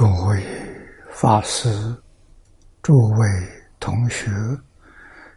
[0.00, 0.42] 诸位
[1.10, 1.94] 法师、
[2.82, 3.28] 诸位
[3.78, 4.30] 同学，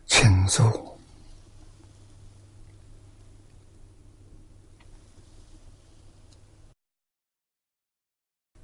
[0.06, 0.97] 请坐，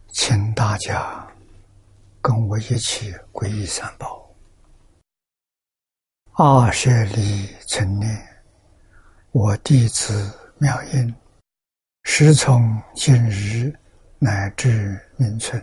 [0.07, 1.27] 请大家
[2.21, 4.25] 跟我一起皈依三宝。
[6.35, 8.25] 阿舍利成念，
[9.31, 11.13] 我弟子妙音，
[12.03, 13.77] 时从今日
[14.17, 15.61] 乃至明存。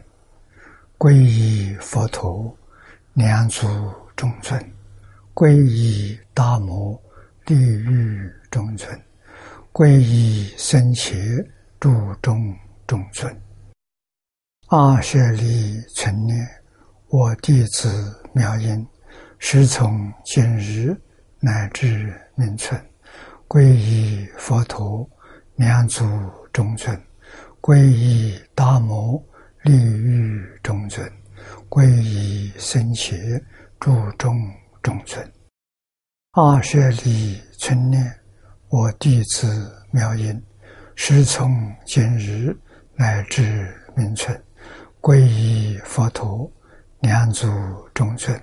[0.99, 2.57] 皈依佛陀，
[3.13, 3.67] 两足
[4.17, 4.59] 中尊；
[5.35, 6.99] 皈依大摩，
[7.45, 8.99] 地狱中尊；
[9.75, 11.15] 皈依僧伽，
[11.79, 13.31] 注中中尊。
[14.69, 16.49] 阿舍利存念，
[17.09, 18.85] 我弟子妙音，
[19.39, 20.99] 时从今日
[21.41, 22.83] 乃至明存，
[23.47, 25.07] 皈依佛陀，
[25.57, 26.07] 两足
[26.55, 26.97] 中尊；
[27.61, 29.23] 皈依大摩。
[29.67, 31.05] 利欲中尊，
[31.69, 33.17] 皈依僧伽，
[33.81, 34.33] 注中
[34.81, 35.29] 中尊。
[36.35, 38.01] 阿舍利存念，
[38.69, 40.41] 我弟子妙音，
[40.95, 41.51] 师从
[41.85, 42.57] 今日
[42.95, 44.41] 乃至明存，
[45.01, 46.49] 皈依佛陀，
[47.01, 47.49] 两足
[47.93, 48.39] 中尊；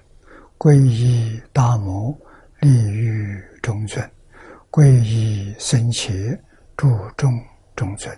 [0.58, 2.14] 皈依大摩，
[2.60, 4.06] 利欲中尊；
[4.70, 6.12] 皈依僧伽，
[6.76, 7.32] 注中
[7.78, 8.14] 中尊。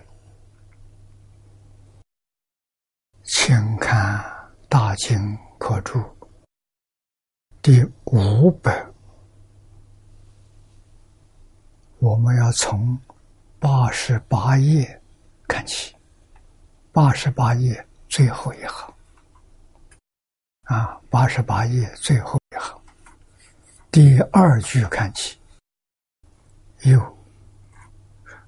[3.28, 4.20] 请看
[4.68, 5.98] 《大经科注》
[7.60, 8.94] 第五本，
[11.98, 12.96] 我们要从
[13.58, 15.02] 八十八页
[15.48, 15.96] 看起。
[16.92, 18.94] 八十八页最后一行，
[20.62, 22.80] 啊，八十八页最后一行，
[23.90, 25.36] 第二句看起。
[26.82, 27.18] 有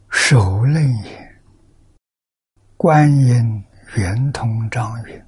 [0.09, 1.41] 首楞也，
[2.77, 3.65] 观音。
[3.97, 5.25] 圆通章云：“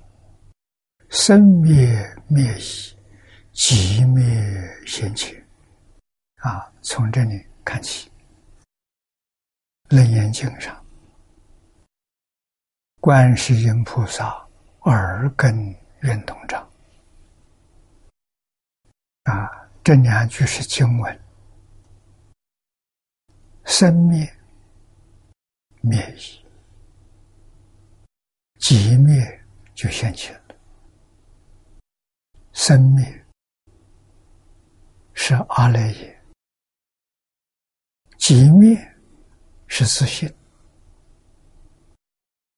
[1.09, 2.94] 生灭灭已，
[3.53, 4.22] 即灭
[4.87, 5.34] 现前。”
[6.44, 8.10] 啊，从这里看起，
[9.97, 10.84] 《楞严经》上，
[13.00, 14.47] 观世音菩萨
[14.82, 16.60] 耳根圆通章。
[19.25, 19.48] 啊，
[19.82, 21.21] 这两句是经文：
[23.65, 24.31] 生灭
[25.81, 26.40] 灭已。
[28.60, 29.41] 即灭
[29.75, 30.54] 就现前了，
[32.53, 33.26] 生灭
[35.15, 36.22] 是阿赖耶，
[38.19, 38.76] 即灭
[39.66, 40.32] 是自信。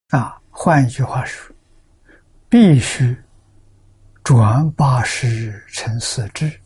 [0.08, 1.54] 啊，换一句话说，
[2.48, 3.16] 必须
[4.24, 6.60] 转八十成四智，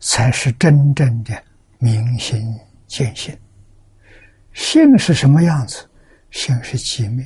[0.00, 1.44] 才是真正的
[1.78, 3.38] 明心见性。
[4.54, 5.86] 性是什么样子？
[6.32, 7.24] 性是寂灭，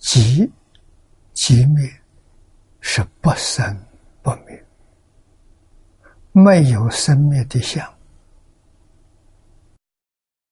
[0.00, 0.50] 寂
[1.34, 1.88] 寂灭
[2.80, 3.86] 是不生
[4.22, 4.66] 不灭，
[6.32, 7.86] 没有生灭的相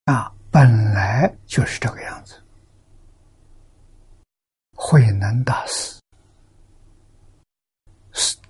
[0.04, 2.40] 啊，本来就是这个样子。
[4.74, 5.98] 慧能大师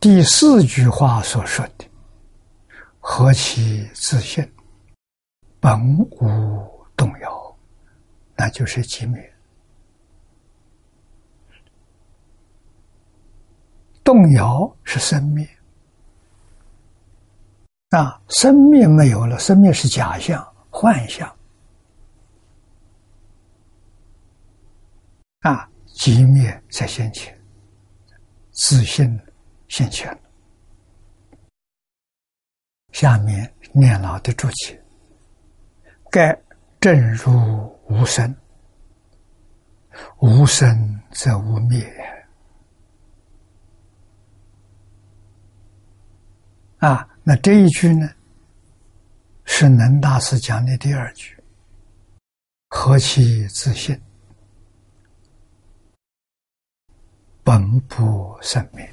[0.00, 1.88] 第四句话所说的
[3.00, 4.46] “何其自信，
[5.60, 6.68] 本无”。
[7.00, 7.56] 动摇，
[8.36, 9.22] 那就是寂灭；
[14.04, 15.48] 动摇是生灭。
[17.88, 21.26] 啊，生灭没有了，生灭是假象、幻象。
[25.38, 27.34] 啊，寂灭在先前，
[28.50, 29.18] 自信
[29.68, 30.14] 现前。
[32.92, 34.84] 下面念老的注解，
[36.10, 36.38] 该。
[36.80, 38.34] 正如无生，
[40.20, 41.86] 无生则无灭。
[46.78, 48.08] 啊，那这一句呢，
[49.44, 51.36] 是能大师讲的第二句。
[52.70, 54.00] 何其自信，
[57.44, 58.90] 本不生灭，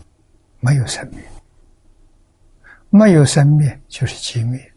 [0.60, 1.24] 没有生灭，
[2.90, 4.74] 没有生灭就是寂灭。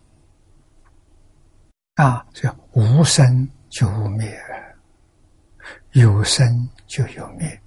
[1.94, 4.40] 啊，叫无生就无灭，
[5.92, 7.60] 有生就有灭。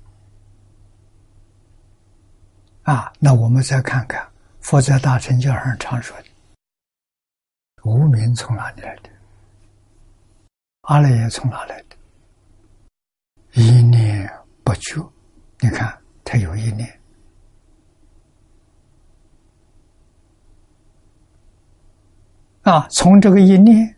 [2.84, 4.26] 啊，那我们再看看
[4.60, 6.26] 佛在大乘教上常说的
[7.84, 9.10] “无名”从哪里来的？
[10.82, 11.96] 阿赖耶从哪来的？
[13.54, 14.30] 一念
[14.64, 15.02] 不觉，
[15.60, 17.00] 你看他有一念。
[22.64, 23.96] 啊，从这个一念。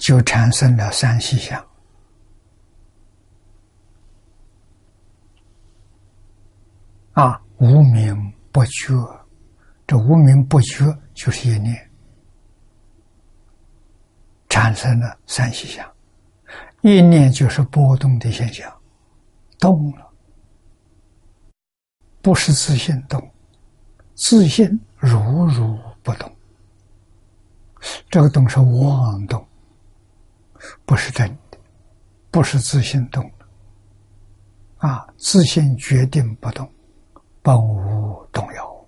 [0.00, 1.62] 就产生了三细相。
[7.12, 8.94] 啊，无名不觉，
[9.86, 11.90] 这无名不觉就是一念
[14.48, 15.86] 产生了三细相，
[16.80, 18.72] 一念就是波动的现象，
[19.58, 20.10] 动了，
[22.22, 23.30] 不是自信动，
[24.14, 26.34] 自信如如不动，
[28.08, 29.46] 这个动是妄动，
[30.84, 31.58] 不是真的，
[32.30, 33.30] 不是自信动
[34.78, 36.70] 啊，自信决定不动。
[37.42, 38.86] 本无动摇，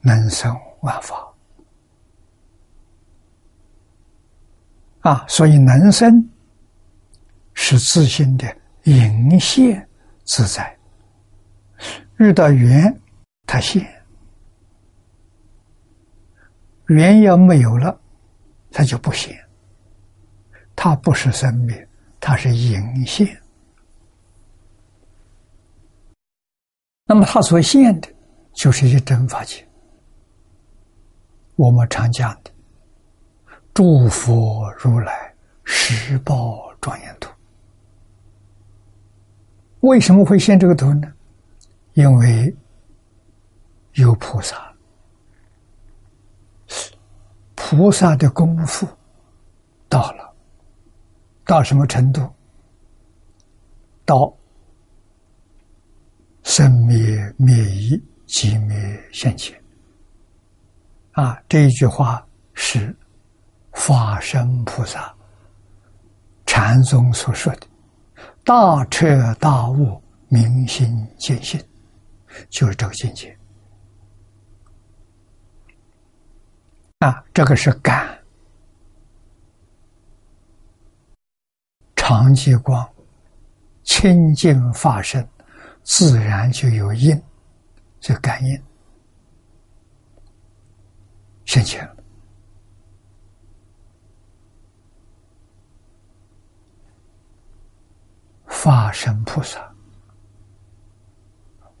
[0.00, 1.32] 能生万法
[5.02, 5.24] 啊！
[5.28, 6.28] 所以能生
[7.54, 9.88] 是自信的隐现
[10.24, 10.76] 自在。
[12.18, 13.00] 遇到缘，
[13.46, 13.84] 它现；
[16.86, 18.00] 缘要没有了，
[18.72, 19.41] 它就不现。
[20.84, 21.86] 它不是生命，
[22.18, 23.40] 它是隐现。
[27.04, 28.08] 那么，他所现的，
[28.52, 29.64] 就是一真法界。
[31.54, 32.50] 我们常讲的
[33.72, 35.32] “诸佛如来
[35.62, 37.30] 十报庄严图”，
[39.86, 41.12] 为什么会现这个图呢？
[41.92, 42.52] 因为
[43.92, 44.74] 有菩萨，
[47.54, 48.84] 菩萨的功夫
[49.88, 50.31] 到了，
[51.44, 52.28] 到什么程度？
[54.04, 54.32] 到。
[56.44, 56.98] 生灭
[57.38, 57.96] 灭已，
[58.26, 58.76] 即灭
[59.12, 59.56] 现前。
[61.12, 62.94] 啊，这一句话是
[63.72, 65.14] 法身菩萨
[66.44, 67.66] 禅宗所说的
[68.44, 71.62] “大彻大悟，明心见性”，
[72.50, 73.38] 就是这个境界。
[76.98, 78.18] 啊，这个是感，
[82.04, 82.84] 常寂光，
[83.84, 85.24] 清净法身。
[85.84, 87.20] 自然就有因，
[88.00, 88.60] 就感应
[91.44, 91.96] 现前了。
[98.46, 99.72] 法身菩萨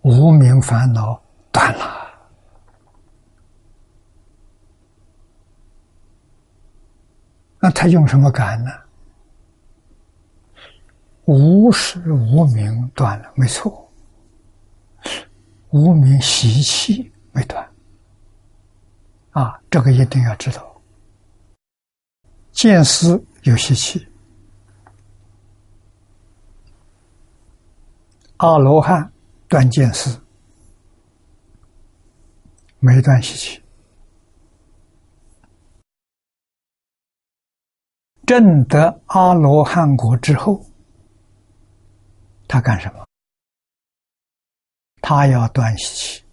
[0.02, 1.20] 无名烦恼
[1.50, 2.14] 断了，
[7.58, 8.70] 那他用什么感呢？
[11.24, 13.90] 无始无明断了，没错。
[15.70, 17.66] 无名习气没断，
[19.30, 20.82] 啊，这个一定要知道。
[22.50, 24.06] 见思有习气，
[28.36, 29.10] 阿罗汉
[29.48, 30.20] 断见思，
[32.78, 33.62] 没断习气。
[38.26, 40.62] 证得阿罗汉果之后，
[42.52, 43.02] 他干什么？
[45.00, 46.24] 他要断习气，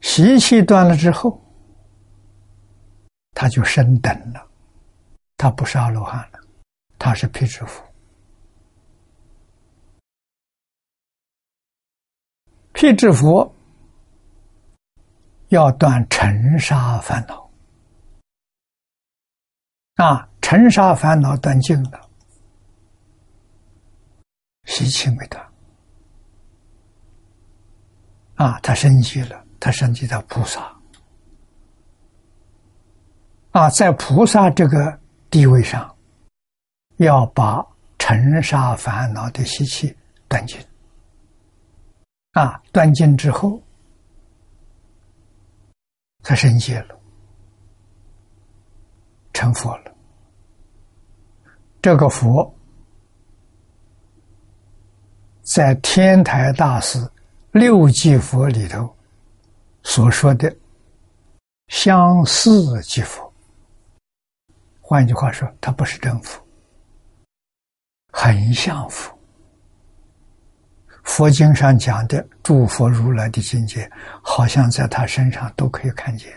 [0.00, 1.40] 习气断了之后，
[3.32, 4.44] 他就升等了。
[5.36, 6.40] 他不是阿罗汉了，
[6.98, 7.80] 他是辟支佛。
[12.72, 13.54] 辟支佛
[15.50, 17.48] 要断尘沙烦恼
[19.94, 22.03] 啊，尘沙烦恼断尽了，
[24.64, 25.44] 习气没断。
[28.36, 30.74] 啊，他升级了，他升级到菩萨。
[33.52, 35.94] 啊，在菩萨这个地位上，
[36.96, 37.64] 要把
[37.98, 39.96] 尘沙烦恼的习气
[40.28, 40.58] 断尽。
[42.32, 43.62] 啊，断尽之后，
[46.22, 47.00] 他升级了，
[49.32, 49.94] 成佛了。
[51.80, 52.53] 这个佛，
[55.44, 56.98] 在天台大师。
[57.52, 58.92] 六即佛里头
[59.84, 60.52] 所说的
[61.68, 63.32] 相似即佛，
[64.80, 66.44] 换句话说，它不是真佛，
[68.10, 69.16] 很像佛。
[71.04, 73.88] 佛经上讲的诸佛如来的境界，
[74.20, 76.32] 好像在他身上都可以看见。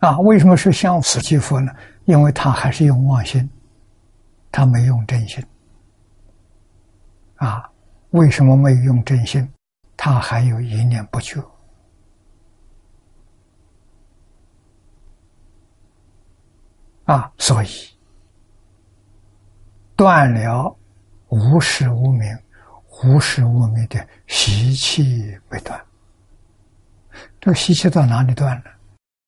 [0.00, 1.72] 啊，为什么是相似即佛呢？
[2.04, 3.48] 因为他还是用妄心，
[4.52, 5.42] 他没用真心。
[7.36, 7.70] 啊。
[8.10, 9.46] 为什么没有用真心？
[9.96, 11.42] 他还有一念不觉
[17.04, 17.68] 啊，所以
[19.96, 20.74] 断了
[21.28, 22.38] 无始无明、
[23.02, 25.84] 无始无明的习气未断。
[27.40, 28.64] 这个习气到哪里断了？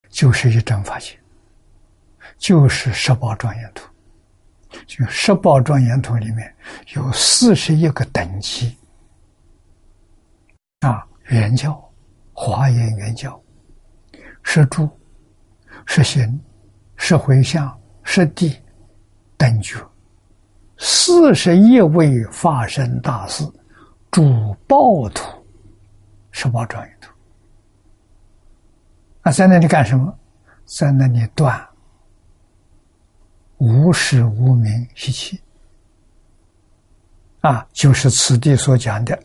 [0.09, 1.19] 就是一真法性，
[2.39, 3.87] 就是十八庄严图。
[4.87, 6.55] 就十八庄严图里面
[6.95, 8.77] 有四十一个等级
[10.81, 11.83] 啊，圆教、
[12.33, 13.41] 华严圆教、
[14.43, 14.89] 十住、
[15.87, 16.41] 十行、
[16.97, 18.57] 十回向、十地
[19.37, 19.79] 等觉，
[20.79, 23.45] 四十一位法身大士
[24.11, 25.25] 主报图
[26.31, 27.11] 十八庄严图
[29.23, 30.17] 啊，在那里干什么？
[30.65, 31.68] 在那里断。
[33.59, 35.41] 无始无明习气，
[37.41, 39.21] 啊，就是此地所讲的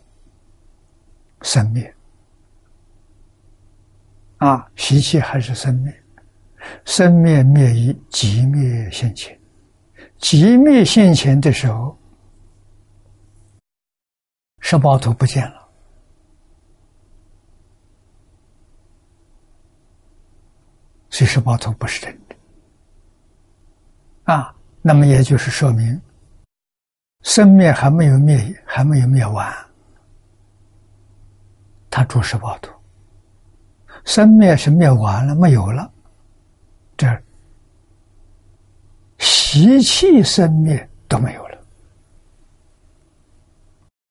[1.42, 1.94] 生灭，
[4.38, 6.02] 啊，习气还是生灭，
[6.84, 9.38] 生灭灭于极灭现前，
[10.18, 11.96] 极灭现前的时候，
[14.58, 15.68] 十八图不见了，
[21.10, 22.23] 所以十八图不是真的。
[24.24, 26.00] 啊，那么也就是说明，
[27.22, 29.54] 生灭还没有灭，还没有灭完，
[31.90, 32.70] 他住十八度。
[34.04, 35.90] 生灭是灭完了，没有了，
[36.96, 37.06] 这
[39.18, 41.58] 习气生灭都没有了，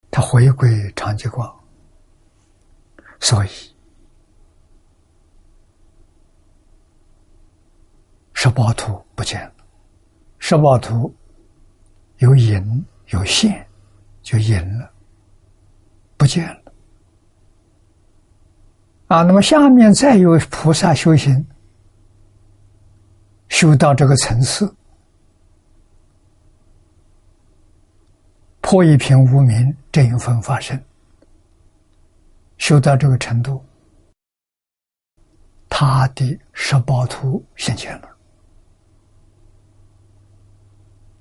[0.09, 1.53] 他回归长寂光，
[3.19, 3.49] 所以
[8.33, 9.53] 十八图不见了。
[10.45, 11.15] 十八图
[12.17, 13.65] 有隐有现，
[14.21, 14.91] 就隐了，
[16.17, 16.73] 不见了。
[19.07, 21.47] 啊，那么下面再有菩萨修行，
[23.47, 24.69] 修到这个层次，
[28.59, 30.77] 破一品无名，正一分发生，
[32.57, 33.63] 修到这个程度，
[35.69, 38.12] 他的十八图现前了。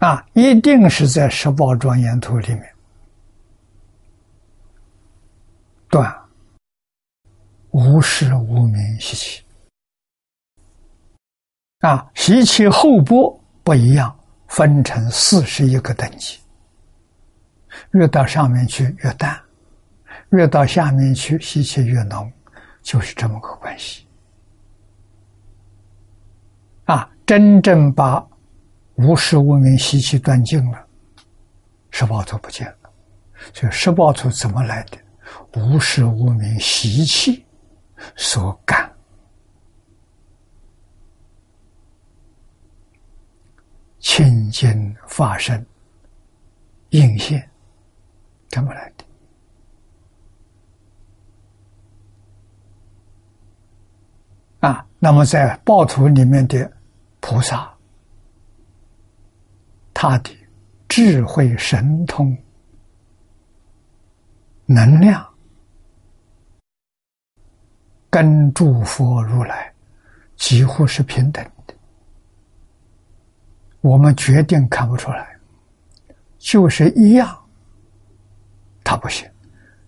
[0.02, 2.74] 啊，一定是在十八庄严图里面
[5.88, 6.12] 断
[7.70, 9.44] 无始无明习气。
[11.82, 14.12] 啊，习气后波不一样，
[14.48, 16.40] 分成四十一个等级，
[17.92, 19.40] 越到上面去越淡，
[20.30, 22.28] 越到下面去习气越浓，
[22.82, 24.04] 就是这么个关系。
[26.86, 28.26] 啊，真正把。
[28.96, 30.86] 无始无明习气断尽了，
[31.90, 32.90] 十八图不见了。
[33.54, 34.98] 所以十八图怎么来的？
[35.54, 37.44] 无始无明习气
[38.16, 38.92] 所感，
[43.98, 45.64] 清净发生
[46.90, 47.50] 应现，
[48.50, 49.04] 怎么来的？
[54.68, 56.70] 啊，那么在报图里面的
[57.20, 57.71] 菩萨。
[60.04, 60.36] 他的
[60.88, 62.36] 智慧、神通、
[64.66, 65.24] 能量，
[68.10, 69.72] 跟诸佛如来
[70.34, 71.74] 几乎是平等的。
[73.80, 75.38] 我们决定看不出来，
[76.36, 77.40] 就是一样，
[78.82, 79.30] 他不行，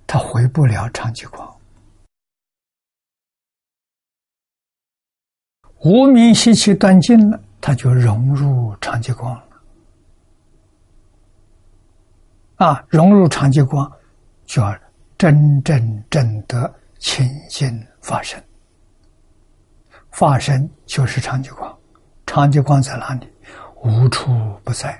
[0.06, 1.60] 他回不了长寂光。
[5.80, 9.48] 无名习气断尽了，他就融入长寂光了。
[12.64, 13.92] 啊，融入长寂光，
[14.46, 14.74] 就要
[15.18, 18.42] 真正正得清净法身。
[20.12, 21.78] 法身就是长寂光，
[22.24, 23.28] 长寂光在哪里？
[23.82, 24.32] 无处
[24.64, 24.98] 不在，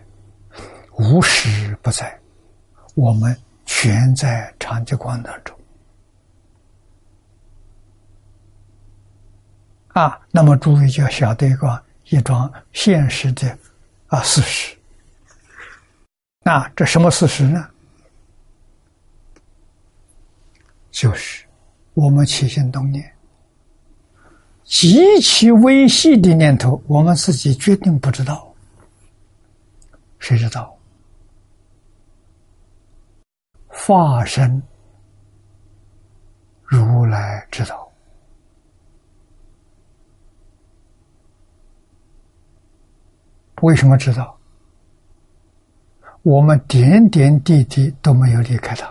[0.98, 2.20] 无时不在，
[2.96, 5.58] 我们全在长寂光当中。
[9.94, 13.58] 啊，那么诸位就要晓得一个一桩现实的
[14.08, 14.76] 啊事实。
[16.44, 17.68] 那这什么事实呢？
[20.90, 21.44] 就是
[21.94, 23.12] 我们起心动念
[24.62, 28.54] 极其微细的念头，我们自己决定不知道，
[30.18, 30.78] 谁知道？
[33.66, 34.62] 化身
[36.62, 37.90] 如来知道，
[43.62, 44.38] 为什么知道？
[46.24, 48.90] 我们点点滴滴都没有离开他，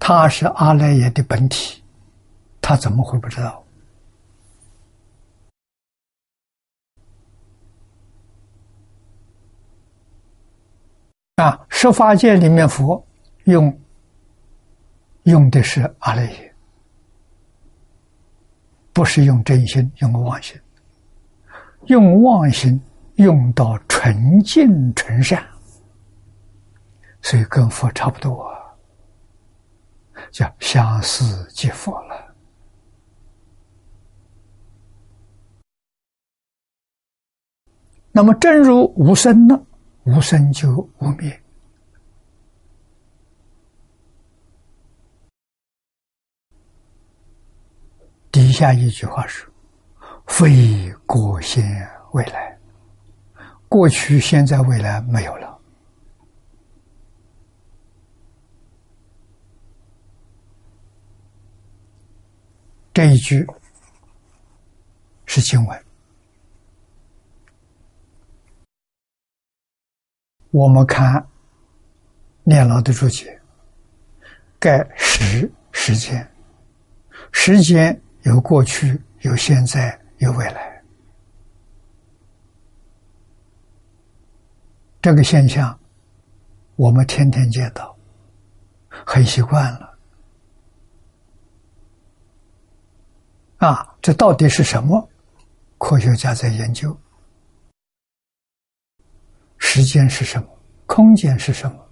[0.00, 1.80] 他是阿赖耶的本体，
[2.60, 3.64] 他怎么会不知道？
[11.36, 13.06] 啊，十法界里面佛
[13.44, 13.80] 用
[15.22, 16.54] 用的是阿赖耶，
[18.92, 20.60] 不是用真心，用妄心，
[21.88, 22.80] 用妄心
[23.16, 25.44] 用到纯净纯善，
[27.20, 28.46] 所以跟佛差不多，
[30.30, 32.34] 叫相思即佛了。
[38.12, 39.58] 那么正如无生呢？
[40.04, 41.42] 无生就无灭。
[48.30, 49.50] 底下一句话是
[50.28, 51.64] ：“非过现
[52.12, 52.56] 未来，
[53.68, 55.58] 过去、现在、未来没有了。”
[62.94, 63.44] 这一句
[65.26, 65.84] 是经文。
[70.50, 71.26] 我们看
[72.42, 73.40] 念老的注解，
[74.58, 76.28] 盖时时间，
[77.32, 78.00] 时间。
[78.22, 80.82] 有过去，有现在，有未来。
[85.00, 85.78] 这个现象，
[86.76, 87.96] 我们天天见到，
[88.88, 89.98] 很习惯了。
[93.58, 95.08] 啊，这到底是什么？
[95.78, 96.96] 科学家在研究。
[99.56, 100.48] 时间是什么？
[100.86, 101.88] 空间是什么？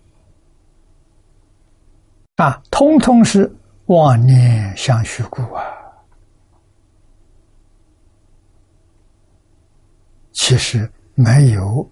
[2.36, 3.54] 啊，通通是
[3.86, 5.64] 妄念相续故啊。
[10.38, 11.90] 其实没有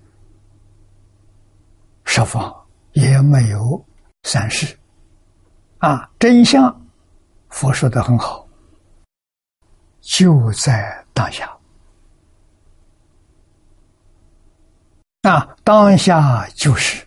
[2.05, 2.55] 十方，
[2.93, 3.83] 也没有
[4.25, 4.79] 三世，
[5.79, 6.87] 啊，真相，
[7.49, 8.47] 佛说的很好，
[10.03, 11.59] 就在当下，
[15.23, 17.03] 啊，当下就是，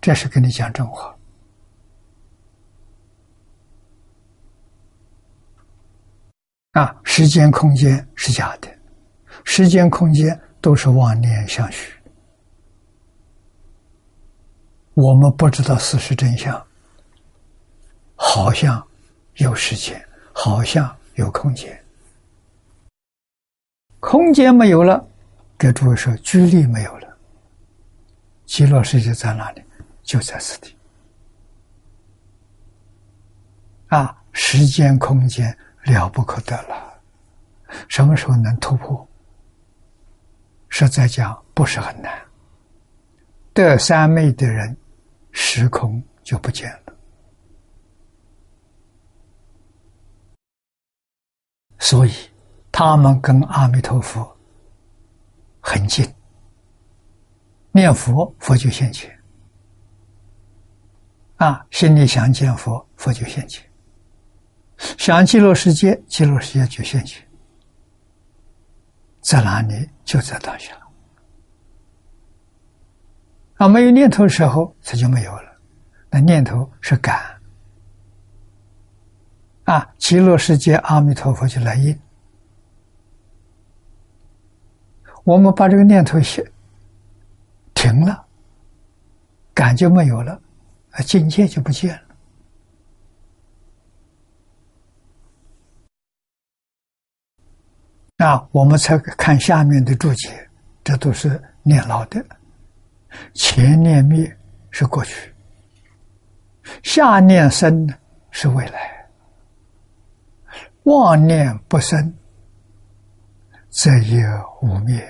[0.00, 1.13] 这是跟你讲真话。
[6.74, 8.68] 啊，时间、空间是假的，
[9.44, 11.94] 时间、空间都是妄念相续。
[14.94, 16.60] 我们不知道事实真相，
[18.16, 18.84] 好像
[19.36, 21.80] 有时间，好像有空间，
[24.00, 25.04] 空间没有了，
[25.56, 27.16] 给诸位说，距离没有了，
[28.46, 29.62] 极乐世界在哪里？
[30.02, 30.76] 就在此地。
[33.86, 35.56] 啊，时间、空间。
[35.84, 37.00] 了不可得了，
[37.88, 39.08] 什么时候能突破？
[40.68, 42.12] 实在讲不是很难。
[43.52, 44.76] 得三昧的人，
[45.30, 46.94] 时空就不见了。
[51.78, 52.12] 所以
[52.72, 54.36] 他们跟阿弥陀佛
[55.60, 56.04] 很近，
[57.70, 59.16] 念佛佛就现前，
[61.36, 63.63] 啊，心里想见佛，佛就现前。
[64.76, 67.22] 想极乐世界，极乐世界就现前，
[69.20, 69.88] 在哪里？
[70.04, 70.76] 就在当下。
[73.56, 75.58] 啊，没有念头的时候，它就没有了。
[76.10, 77.40] 那念头是感，
[79.64, 81.98] 啊，极乐世界阿弥陀佛就来应。
[85.24, 86.44] 我们把这个念头写
[87.72, 88.26] 停了，
[89.54, 90.40] 感就没有了，
[90.90, 92.13] 啊，境界就不见了。
[98.24, 100.48] 啊，我们才看下面的注解，
[100.82, 102.24] 这都是念老的。
[103.34, 104.34] 前念灭
[104.70, 105.30] 是过去，
[106.82, 107.86] 下念生
[108.30, 109.06] 是未来。
[110.84, 112.14] 妄念不生，
[113.68, 114.24] 则也
[114.62, 115.06] 无灭。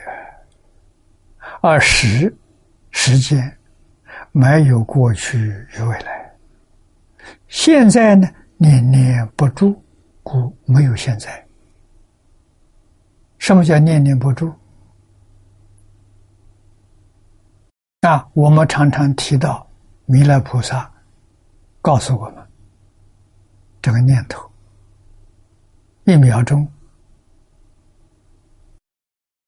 [1.63, 2.37] 而时
[2.91, 3.57] 时间
[4.33, 6.35] 没有过去与未来，
[7.47, 9.81] 现在呢念念不住，
[10.25, 11.44] 故没有现在。
[13.45, 14.55] 什么叫念念不住？
[18.01, 19.69] 啊，我们常常提到
[20.07, 20.91] 弥勒菩萨
[21.83, 22.43] 告诉我们，
[23.83, 24.51] 这个念头
[26.05, 26.67] 一秒钟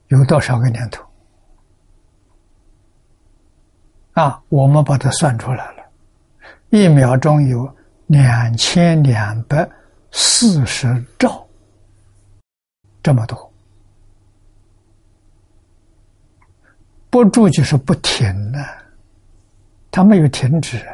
[0.09, 1.03] 有多少个念头？
[4.13, 5.91] 啊，我们把它算出来了，
[6.69, 7.75] 一秒钟有
[8.09, 9.67] 两千两百
[10.11, 11.49] 四十兆，
[13.03, 13.46] 这么多。
[17.17, 18.63] 不住就是不停的，
[19.91, 20.85] 它没有停止，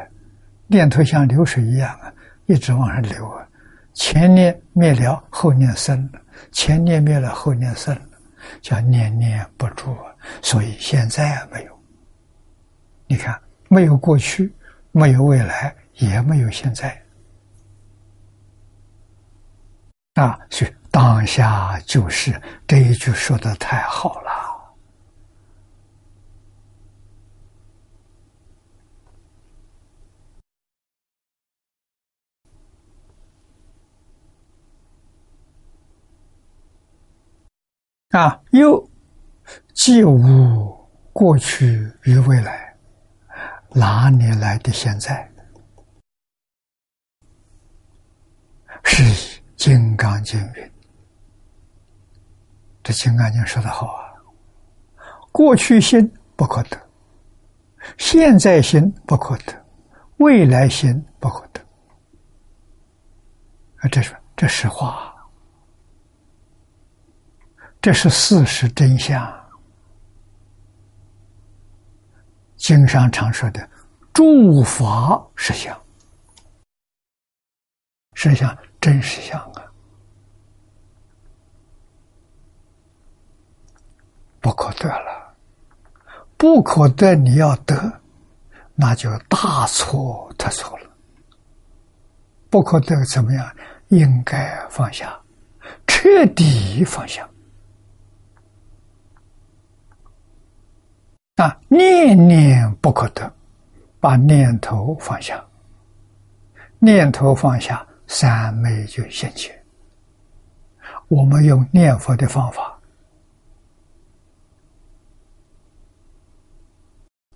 [0.67, 2.13] 念头像流水一样啊，
[2.45, 3.45] 一直往上流啊。
[3.93, 8.01] 前念灭了，后念生了；前念灭了，后念生了，
[8.61, 10.15] 叫念念不住啊。
[10.41, 11.79] 所以现在没有，
[13.05, 14.49] 你看，没有过去，
[14.93, 16.97] 没有未来，也没有现在。
[20.13, 24.31] 啊，是当下就是这一句说的太好了
[38.13, 38.39] 啊！
[38.51, 38.89] 又
[39.73, 42.75] 既无过去与未来，
[43.69, 45.29] 哪里来的现在？
[48.83, 49.03] 是。
[49.65, 50.71] 《金刚经》云
[52.83, 54.11] ：“这《金刚经》说的好啊，
[55.31, 56.77] 过去心不可得，
[57.97, 59.65] 现在心不可得，
[60.17, 61.61] 未来心不可得。
[63.77, 65.12] 啊，这是这实话，
[67.83, 69.21] 这是事实真相。
[72.55, 73.69] 经上常说的
[74.13, 75.77] ‘诸法实相’，
[78.15, 79.63] 实相。”真实相啊，
[84.41, 85.35] 不可得了，
[86.37, 88.01] 不可得，你要得，
[88.75, 90.89] 那就大错特错了。
[92.49, 93.55] 不可得怎么样？
[93.87, 95.17] 应该放下，
[95.87, 97.25] 彻底放下。
[101.35, 103.33] 啊，念念不可得，
[103.99, 105.43] 把念头放下，
[106.79, 107.85] 念头放下。
[108.05, 109.57] 三昧就现前。
[111.07, 112.79] 我们用念佛的方法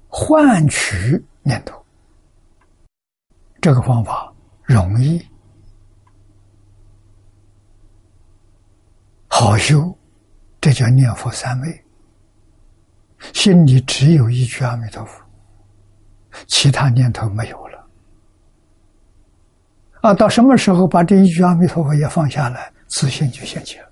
[0.07, 1.83] 换取念头，
[3.59, 4.31] 这个方法
[4.63, 5.25] 容易
[9.27, 9.97] 好修，
[10.59, 11.86] 这叫念佛三昧。
[13.33, 15.23] 心里只有一句阿弥陀佛，
[16.47, 17.87] 其他念头没有了。
[20.01, 23.87] 啊，到什么时候把这一句阿弥陀佛也放下来，自信就现起了。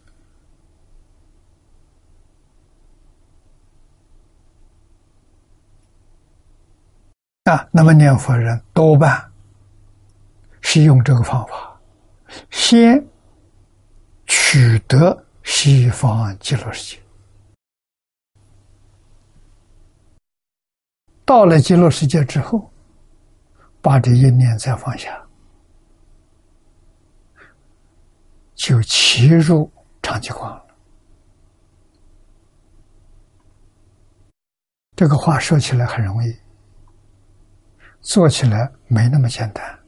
[7.45, 9.23] 啊，那么念佛人多半
[10.61, 11.79] 是用这个方法，
[12.49, 13.05] 先
[14.25, 17.01] 取得西方极乐世界，
[21.25, 22.71] 到了极乐世界之后，
[23.81, 25.21] 把这一念再放下。
[28.53, 29.69] 就骑入
[30.01, 30.65] 长吉光了。
[34.95, 36.33] 这个话说起来很容易，
[37.99, 39.79] 做起来没那么简单。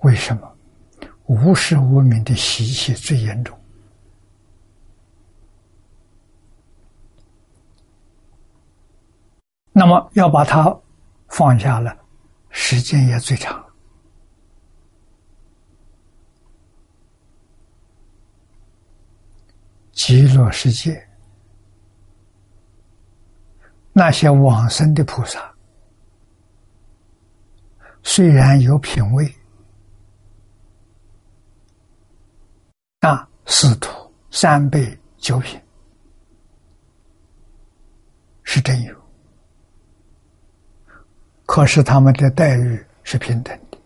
[0.00, 0.56] 为什么？
[1.26, 3.58] 无始无明的习气最严重，
[9.78, 10.74] 那么要把它
[11.28, 11.94] 放下了，
[12.48, 13.62] 时间也最长。
[19.92, 21.06] 极乐世界，
[23.92, 25.54] 那些往生的菩萨，
[28.02, 29.30] 虽然有品位，
[33.02, 35.60] 那，四土三辈九品
[38.42, 38.95] 是真有，
[41.46, 43.78] 可是他们的待遇是平等的，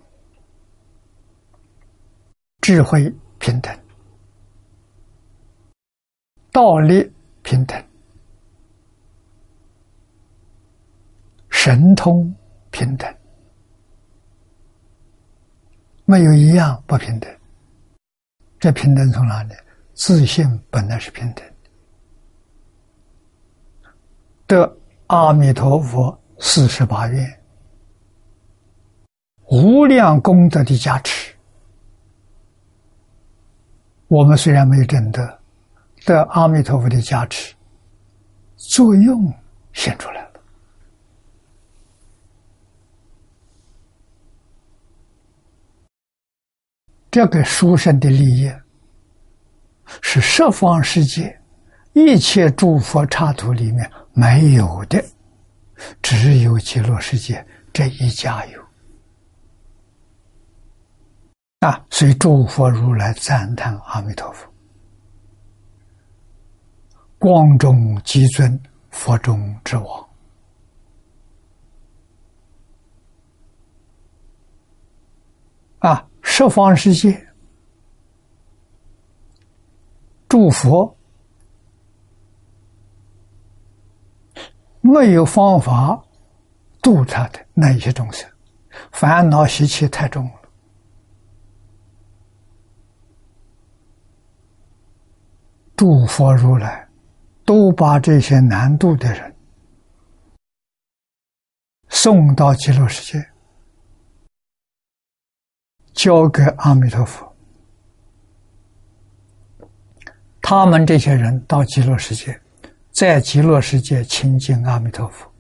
[2.61, 3.73] 智慧平等。
[6.51, 7.09] 道力
[7.43, 7.81] 平等，
[11.49, 12.35] 神通
[12.71, 13.15] 平等，
[16.05, 17.31] 没有一样不平等。
[18.59, 19.55] 这平等从哪里？
[19.95, 21.45] 自信本来是平等
[24.47, 24.77] 得
[25.09, 27.40] 阿弥陀佛四十八愿，
[29.51, 31.35] 无量功德的加持，
[34.07, 35.39] 我们虽然没有证得。
[36.07, 37.55] 但阿弥陀佛的加持
[38.57, 39.31] 作用
[39.75, 40.41] 显出来了，
[47.11, 48.51] 这个殊胜的利益
[50.01, 51.39] 是十方世界
[51.93, 55.05] 一切诸佛刹土里面没有的，
[56.01, 58.70] 只有极乐世界这一家有
[61.61, 61.87] 啊！
[61.91, 64.51] 所以诸佛如来赞叹阿弥陀佛。
[67.19, 68.59] 光中极尊，
[68.91, 70.09] 佛中之王。
[75.81, 77.29] 啊，十方世界，
[80.29, 80.97] 诸佛
[84.81, 86.03] 没有方法
[86.81, 88.27] 度他的那些众生，
[88.93, 90.40] 烦恼习气太重了。
[95.81, 96.87] 诸佛如来
[97.43, 99.35] 都把这些难度的人
[101.89, 103.27] 送到极乐世界，
[105.95, 107.35] 交给阿弥陀佛。
[110.43, 112.39] 他们这些人到极乐世界，
[112.93, 115.33] 在极乐世界亲近阿弥陀佛，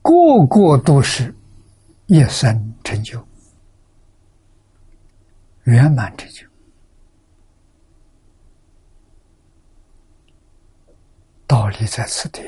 [0.00, 1.34] 个个都是
[2.06, 3.20] 一生成就，
[5.64, 6.48] 圆满成就。
[11.50, 12.44] 道理在此地。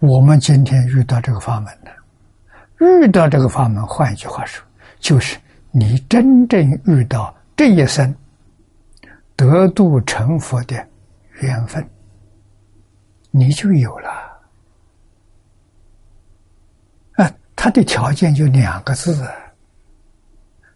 [0.00, 1.90] 我们今天遇到这个法门呢，
[2.80, 4.66] 遇到这个法门，换一句话说，
[4.98, 5.38] 就是
[5.70, 7.32] 你真正遇到。
[7.54, 8.12] 这一生
[9.36, 10.74] 得度成佛的
[11.40, 11.88] 缘分，
[13.30, 14.10] 你就有了。
[17.12, 19.26] 啊，他的条件就两个字：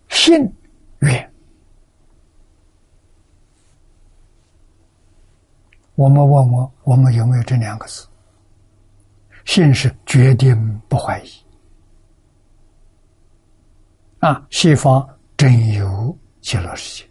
[0.09, 0.41] 信
[1.01, 1.30] 愿。
[6.01, 8.07] 我们问我，我们有没有这两个字？
[9.45, 11.29] 信是决定不怀疑。
[14.21, 16.17] 啊，西方真有。
[16.41, 17.11] 极乐世界，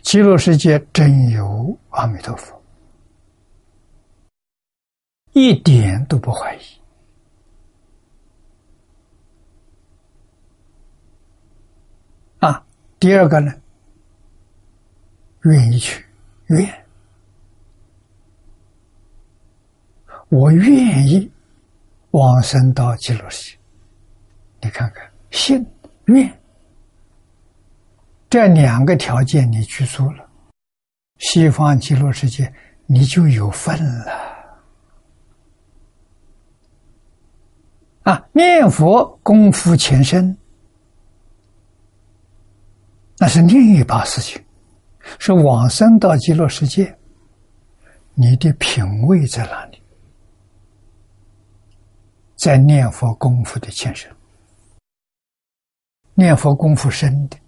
[0.00, 2.58] 极乐世界真有阿弥陀佛，
[5.32, 6.60] 一点都不怀疑。
[12.38, 12.64] 啊，
[12.98, 13.52] 第二个呢，
[15.42, 16.02] 愿意去，
[16.52, 16.84] 愿，
[20.28, 21.30] 我愿意
[22.12, 23.58] 往生到极乐世界。
[24.62, 25.66] 你看看，信
[26.06, 26.40] 愿。
[28.30, 30.26] 这两个条件你去做了，
[31.18, 32.52] 西方极乐世界
[32.86, 34.32] 你就有份了。
[38.04, 40.36] 啊，念佛功夫前身，
[43.18, 44.42] 那是另一把事情，
[45.18, 46.96] 是往生到极乐世界，
[48.14, 49.82] 你的品位在哪里？
[52.36, 54.10] 在念佛功夫的前身，
[56.14, 57.38] 念佛功夫深的。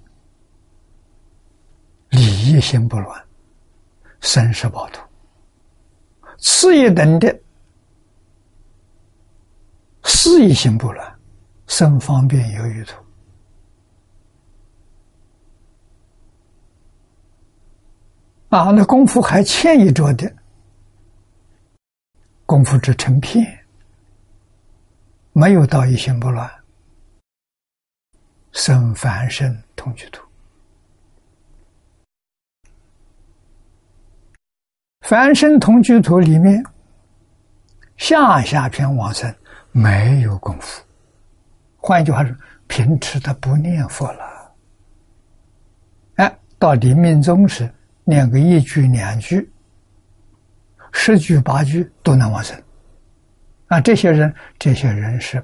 [2.10, 2.20] 礼
[2.52, 3.24] 一心不乱，
[4.20, 5.00] 生死宝图；
[6.38, 7.40] 次一等的
[10.04, 11.18] 事一心不乱，
[11.66, 13.03] 生方便有余图。
[18.54, 20.32] 啊，那功夫还欠一着的，
[22.46, 23.44] 功夫只成片，
[25.32, 26.48] 没有到一心不乱，
[28.52, 30.24] 生凡身同居图。
[35.00, 36.64] 凡身同居图里面，
[37.96, 39.34] 下下篇往生
[39.72, 40.80] 没有功夫。
[41.76, 42.32] 换一句话说，
[42.68, 44.54] 平时他不念佛了。
[46.14, 47.68] 哎，到临命中时
[48.04, 49.50] 念个一句两句、
[50.92, 52.62] 十句八句都能往生。
[53.68, 55.42] 啊，这些人，这些人是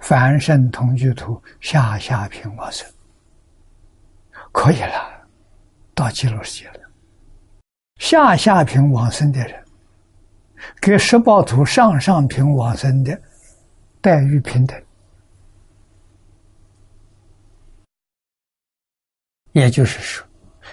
[0.00, 2.86] 凡圣同居土下下品往生，
[4.52, 5.26] 可以了，
[5.94, 6.80] 到极乐世界了。
[8.00, 9.64] 下下品往生的人，
[10.80, 13.18] 跟十报图上上品往生的
[14.00, 14.82] 待遇平等。
[19.52, 20.26] 也就是说，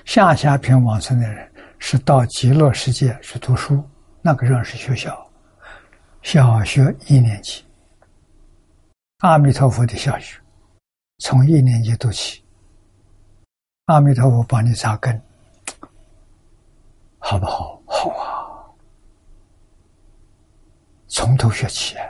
[0.06, 3.84] 下下品往生的人是到极乐世界去读书，
[4.22, 5.30] 那个人是学校，
[6.22, 7.64] 小学一年级，
[9.20, 10.40] 阿弥陀佛的小学，
[11.20, 12.44] 从一年级读起，
[13.86, 15.22] 阿弥陀佛帮你扎根。
[17.24, 17.80] 好不好？
[17.86, 18.66] 好啊！
[21.08, 22.06] 从头学起啊！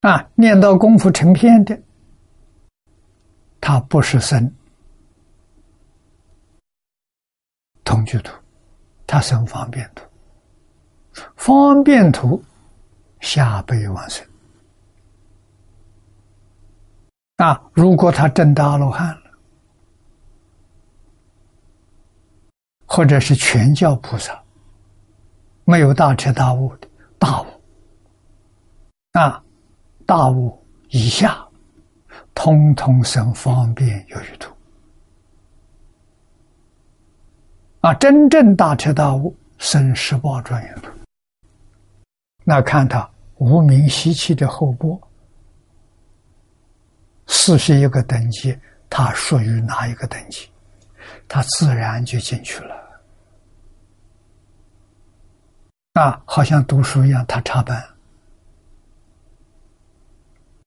[0.00, 1.80] 啊，念到功夫成片的，
[3.60, 4.52] 他不是僧
[7.86, 8.32] 同居图，
[9.06, 10.04] 他生方便图。
[11.36, 12.42] 方便图
[13.20, 14.26] 下辈往生
[17.36, 17.62] 啊！
[17.72, 19.22] 如果他真的阿罗汉了。
[22.86, 24.42] 或者是全教菩萨，
[25.64, 27.46] 没有大彻大悟的大悟
[29.12, 29.42] 啊，
[30.06, 31.46] 大悟以下，
[32.34, 34.55] 通通生方便有余土
[37.86, 40.90] 啊，真正大彻大悟生十报庄严图。
[42.42, 45.00] 那看他无名习气的后波，
[47.28, 48.58] 四十一个等级，
[48.90, 50.48] 他属于哪一个等级？
[51.28, 52.74] 他自然就进去了，
[55.92, 57.80] 啊，好像读书一样，他插班。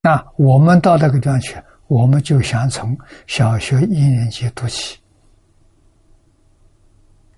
[0.01, 4.97] 那我们到那个地方去，我们就想从小学一年级读起，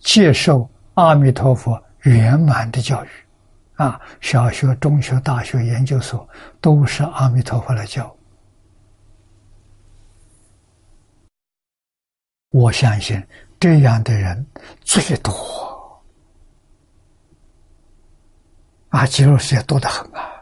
[0.01, 3.09] 接受阿弥陀佛圆满的教育，
[3.75, 6.27] 啊，小学、中学、大学、研究所
[6.59, 8.13] 都是阿弥陀佛来教。
[12.49, 13.23] 我相信
[13.59, 14.45] 这样的人
[14.81, 16.03] 最多，
[18.89, 20.40] 啊，极乐世界多得很啊。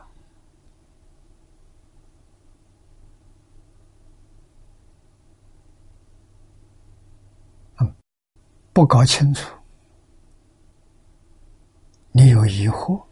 [8.79, 9.53] 不搞清楚，
[12.13, 13.03] 你有疑惑，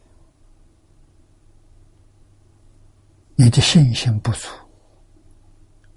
[3.35, 4.47] 你的信心不足，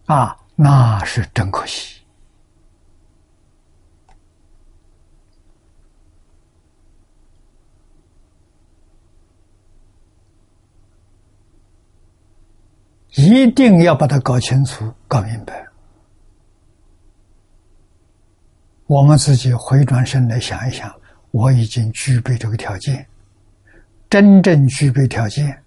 [0.07, 2.03] 啊，那是真可惜。
[13.15, 15.70] 一定要把它搞清楚、搞明白。
[18.91, 20.93] 我们自己回转身来想一想，
[21.31, 23.07] 我已经具备这个条件，
[24.09, 25.63] 真正具备条件，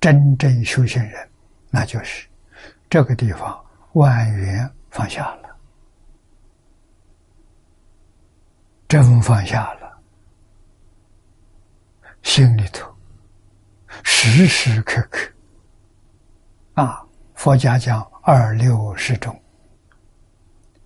[0.00, 1.28] 真正修行人，
[1.68, 2.26] 那就是
[2.88, 5.54] 这个地方万缘放下了，
[8.88, 10.00] 真放下了，
[12.22, 12.90] 心里头
[14.04, 15.30] 时时刻刻。
[16.72, 19.38] 啊，佛家讲二六十种，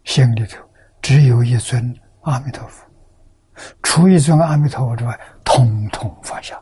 [0.03, 0.64] 心里头
[1.05, 2.83] 只有一尊阿弥陀佛，
[3.83, 6.59] 除一尊阿弥陀佛之外，统统放下。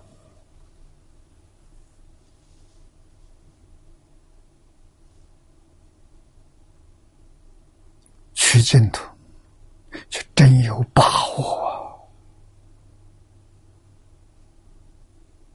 [8.34, 9.04] 去净土，
[10.10, 11.04] 就真有把
[11.38, 12.04] 握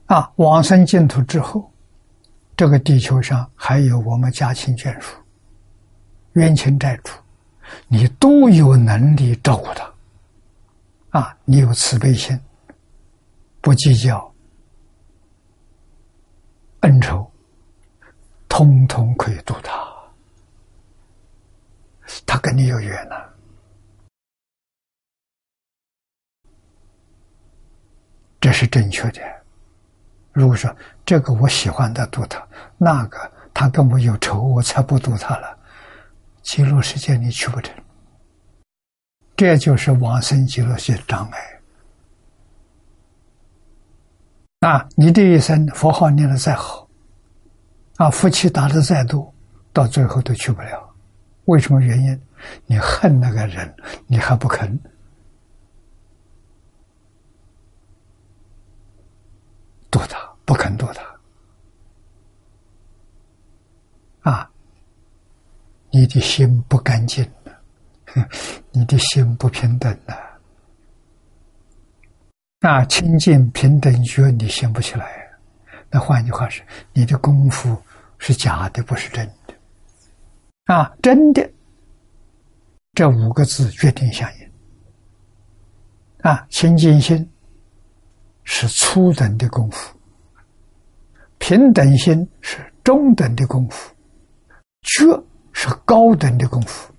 [0.06, 0.16] 啊！
[0.16, 1.70] 啊，往生净土之后。
[2.56, 5.14] 这个地球上还有我们家亲眷属、
[6.32, 7.12] 冤亲债主，
[7.88, 9.92] 你都有能力照顾他。
[11.10, 12.38] 啊，你有慈悲心，
[13.60, 14.34] 不计较
[16.80, 17.30] 恩仇，
[18.48, 19.72] 通通可以度他。
[22.26, 23.16] 他跟你有缘呐，
[28.40, 29.20] 这是正确的。
[30.32, 35.57] 如果说这个我喜欢的度他，那个他跟我有仇，我才不度他了。
[36.48, 37.76] 极乐世界你去不成，
[39.36, 41.60] 这就是往生极乐世界障碍。
[44.60, 46.88] 啊，你这一生佛号念的再好，
[47.96, 49.30] 啊，福气打的再多，
[49.74, 50.88] 到最后都去不了。
[51.44, 52.18] 为什么原因？
[52.64, 54.74] 你恨那个人，你还不肯。
[59.90, 60.86] 度他，不肯度
[64.22, 64.50] 他，啊！
[65.90, 67.58] 你的心不干净了，
[68.72, 70.14] 你的心不平等了，
[72.60, 72.84] 啊！
[72.86, 75.28] 清净平等觉你醒不起来，
[75.90, 76.62] 那换句话是，
[76.92, 77.76] 你的功夫
[78.18, 79.54] 是假的，不是真的，
[80.74, 80.92] 啊！
[81.02, 81.50] 真的，
[82.94, 84.50] 这五个字决定相应，
[86.22, 86.46] 啊！
[86.50, 87.28] 清净心。
[88.50, 89.94] 是初等的功夫，
[91.36, 93.94] 平等心是中等的功夫，
[94.80, 95.04] 觉
[95.60, 96.94] 是高等的功夫。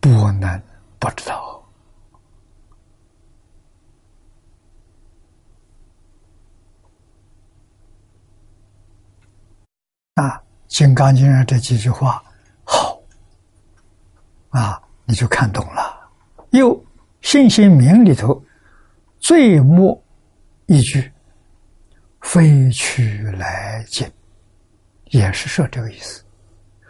[0.00, 0.62] 不能
[1.00, 1.68] 不知道
[10.14, 10.30] 啊，
[10.68, 12.22] 《金刚经》上这几句话
[12.62, 13.02] 好
[14.50, 14.80] 啊。
[15.06, 16.08] 你就看懂了。
[16.50, 16.80] 又
[17.20, 18.40] 信心名里头
[19.18, 20.00] 最末
[20.66, 21.10] 一句
[22.24, 24.10] “非去来进”，
[25.12, 26.24] 也是说这个意思。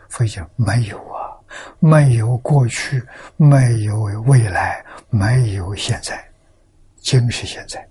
[0.09, 1.37] 非讲没有啊，
[1.80, 3.05] 没有过去，
[3.37, 6.24] 没有未来，没有现在，
[6.99, 7.87] 今是现在。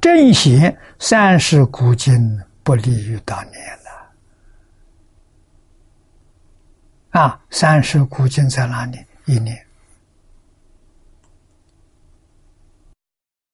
[0.00, 3.84] 正显三世古今不利于当年了。
[7.20, 9.04] 啊，三世古今在哪里？
[9.26, 9.66] 一念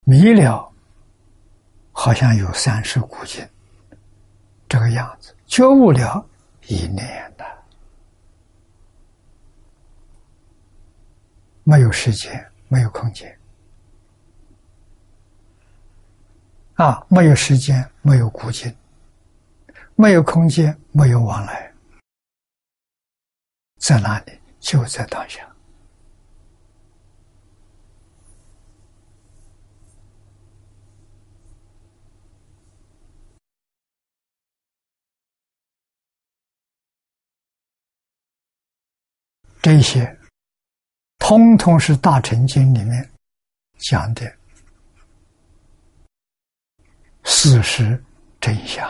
[0.05, 0.70] 迷了，
[2.03, 3.47] 好像有三世古今
[4.67, 6.27] 这个样子；觉悟了，
[6.67, 7.45] 一年的，
[11.63, 13.39] 没有时间，没有空间
[16.77, 18.75] 啊，没有时间，没有古今，
[19.95, 21.71] 没有空间，没有往来，
[23.77, 24.33] 在哪里？
[24.59, 25.47] 就在当下。
[39.63, 40.19] 这些，
[41.19, 43.11] 通通是《大乘经》里面
[43.79, 44.25] 讲的
[47.25, 48.03] 事实
[48.41, 48.89] 真相，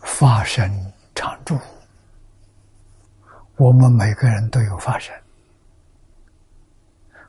[0.00, 1.58] 发生常住。
[3.56, 5.14] 我们每个人都有发生，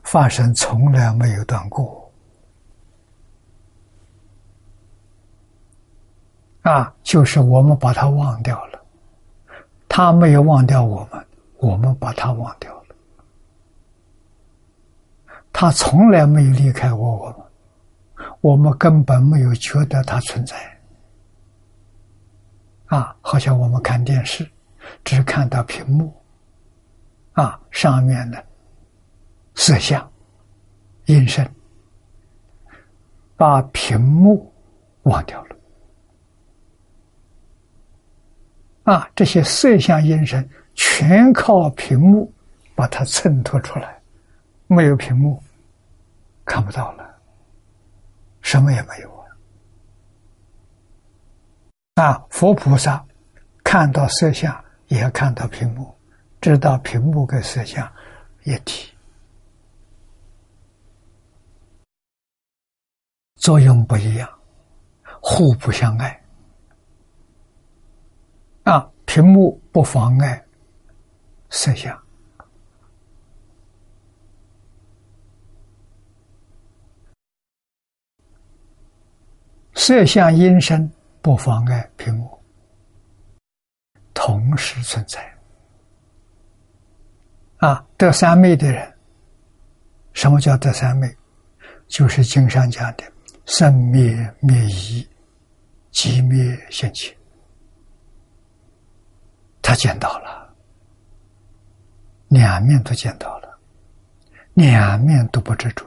[0.04, 2.07] 发生从来没有断过。
[6.68, 8.82] 啊，就是我们把它忘掉了，
[9.88, 11.26] 他没有忘掉我们，
[11.60, 12.96] 我们把他忘掉了。
[15.54, 20.58] 他从来没有离开过我们，我们根本没有觉得他存在。
[22.88, 24.46] 啊，好像我们看电视，
[25.06, 26.14] 只看到屏幕，
[27.32, 28.46] 啊，上面的
[29.56, 30.06] 色相、
[31.06, 31.50] 音声，
[33.38, 34.54] 把屏幕
[35.04, 35.57] 忘掉了。
[38.88, 42.34] 啊，这些色相音声全靠屏幕
[42.74, 44.02] 把它衬托出来，
[44.68, 45.44] 没有屏幕
[46.46, 47.06] 看不到了，
[48.42, 49.12] 什么也没有
[51.96, 52.06] 啊！
[52.06, 53.06] 啊，佛菩萨
[53.62, 55.94] 看到色相也看到屏幕，
[56.40, 57.86] 知道屏幕跟色相
[58.46, 58.94] 一体，
[63.36, 64.30] 作用不一样，
[65.20, 66.18] 互不相爱。
[69.08, 70.46] 屏幕不妨碍
[71.50, 71.98] 色相，
[79.74, 80.92] 色相音声
[81.22, 82.38] 不妨碍屏幕，
[84.14, 85.36] 同时存在。
[87.58, 88.94] 啊，得三昧的人，
[90.12, 91.10] 什么叫得三昧？
[91.88, 93.04] 就是经上讲的
[93.46, 95.08] 生灭灭异，
[95.92, 96.38] 即灭
[96.70, 97.17] 现前。
[99.68, 100.56] 他见到了，
[102.30, 103.60] 两面都见到了，
[104.54, 105.86] 两面都不执着。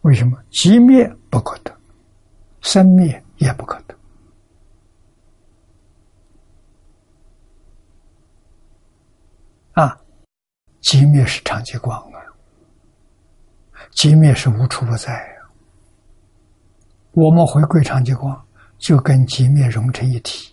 [0.00, 0.42] 为什么？
[0.48, 1.78] 即灭不可得，
[2.62, 3.94] 生灭也不可得。
[9.72, 10.00] 啊，
[10.80, 12.18] 即灭是长期光啊，
[13.90, 15.52] 即灭是无处不在啊。
[17.10, 18.42] 我们回归长期光。
[18.82, 20.52] 就跟寂灭融成一体，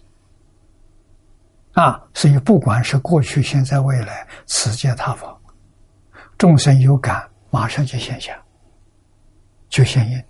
[1.73, 1.99] 啊！
[2.13, 5.35] 所以不管是过去、现在、未来，此界他方，
[6.37, 8.39] 众生有感，马上就现象，
[9.67, 10.23] 就现应。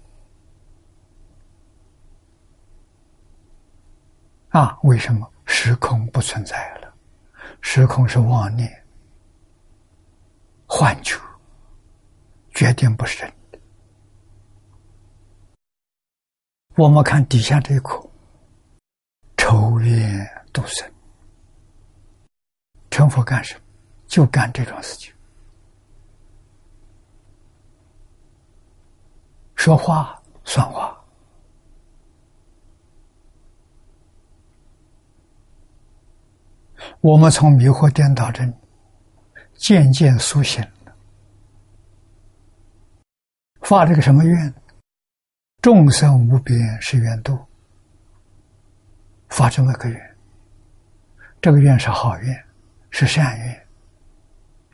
[4.48, 4.80] 啊！
[4.84, 6.94] 为什么时空不存在了？
[7.60, 8.72] 时空是妄念、
[10.66, 11.20] 幻觉，
[12.54, 13.39] 决定不是真。
[16.80, 18.10] 我们看底下这一口，
[19.36, 20.90] 抽烟度生，
[22.90, 23.62] 成佛干什么？
[24.08, 25.14] 就干这种事情。
[29.56, 30.98] 说话算话，
[37.02, 38.58] 我们从迷惑颠倒中
[39.54, 40.96] 渐渐苏醒了，
[43.64, 44.54] 发这个什么愿？
[45.62, 47.38] 众生无边是愿度，
[49.28, 50.18] 发这么个愿，
[51.42, 52.46] 这个愿是好愿，
[52.90, 53.68] 是善愿，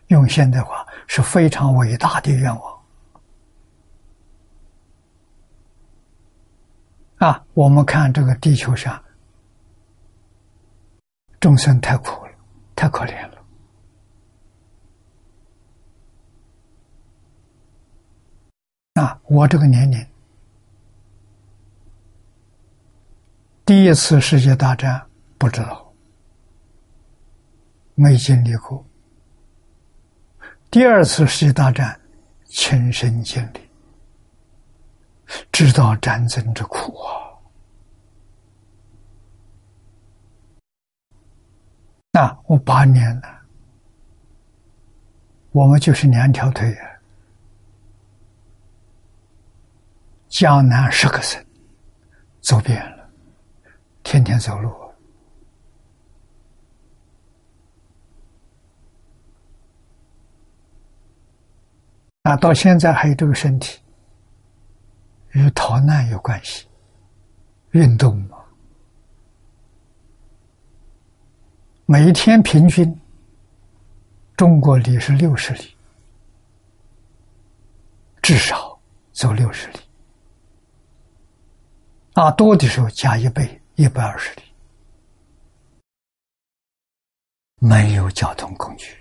[0.07, 2.75] 用现代话是非常伟大的愿望。
[7.17, 9.03] 啊，我们看这个地球上，
[11.39, 12.31] 众生太苦了，
[12.75, 13.43] 太可怜了。
[19.01, 20.14] 啊，我这个年龄。
[23.65, 25.03] 第一次世界大战
[25.39, 25.91] 不知道，
[27.95, 28.85] 没经历过。
[30.69, 31.99] 第二次世界大战
[32.43, 33.61] 亲身经历，
[35.51, 37.09] 知道战争之苦啊！
[42.11, 43.41] 那我八年了，
[45.51, 46.85] 我们就是两条腿啊，
[50.27, 51.43] 江南十个省
[52.41, 52.94] 走遍了。
[54.05, 54.71] 天天走路，
[62.21, 63.81] 啊，到现在还有这个身体，
[65.31, 66.67] 与逃难有关系，
[67.71, 68.37] 运动嘛，
[71.87, 73.01] 每天平均
[74.37, 75.75] 中国里是六十里，
[78.21, 78.79] 至少
[79.13, 79.79] 走六十里，
[82.13, 84.41] 啊，多的时候加一倍，一百二十里。
[87.59, 88.95] 没有交通工具。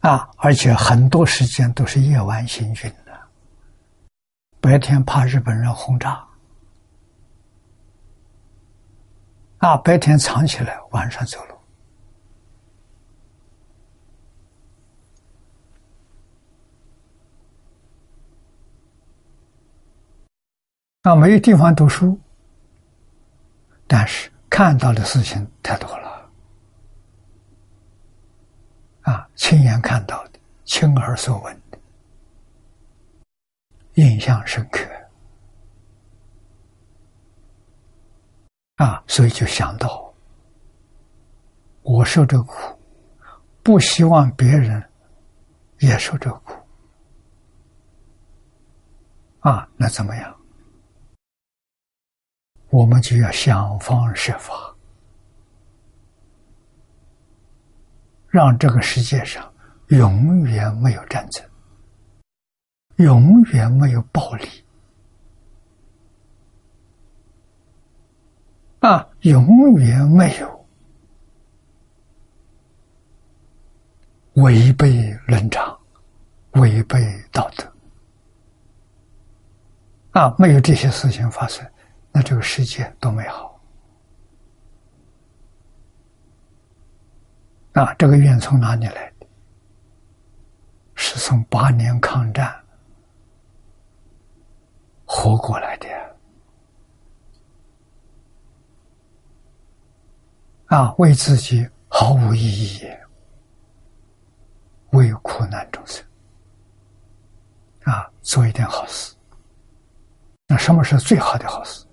[0.00, 3.20] 啊，而且很多时间都是夜晚行军的，
[4.60, 6.26] 白天怕日本人轰炸。
[9.58, 11.49] 啊，白天藏起来，晚上走了。
[21.10, 22.16] 啊，没有地方读书，
[23.88, 24.30] 但是。
[24.50, 26.28] 看到的事情太多了，
[29.02, 31.78] 啊，亲眼看到的，亲耳所闻的，
[33.94, 34.84] 印象深刻，
[38.74, 40.12] 啊，所以就想到，
[41.82, 42.76] 我受这苦，
[43.62, 44.84] 不希望别人
[45.78, 46.54] 也受这苦，
[49.38, 50.39] 啊，那怎么样？
[52.70, 54.54] 我们就要想方设法，
[58.28, 59.52] 让这个世界上
[59.88, 61.44] 永远没有战争，
[62.96, 64.46] 永远没有暴力，
[68.78, 70.66] 啊，永远没有
[74.34, 75.76] 违背伦常、
[76.52, 77.72] 违背道德，
[80.12, 81.68] 啊，没有这些事情发生。
[82.12, 83.60] 那这个世界多美好
[87.72, 87.94] 啊！
[87.94, 89.26] 这个愿从哪里来的？
[90.96, 92.54] 是从八年抗战
[95.06, 95.88] 活过来的
[100.66, 100.92] 啊！
[100.98, 102.86] 为自己毫无意义，
[104.90, 106.04] 为苦难众生
[107.84, 109.14] 啊，做一点好事。
[110.48, 111.86] 那什么是最好的好事？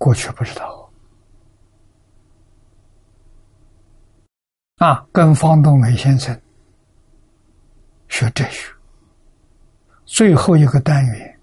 [0.00, 0.90] 过去不知道
[4.76, 6.34] 啊，跟方东梅先生
[8.08, 8.72] 学哲学，
[10.06, 11.40] 最后一个单元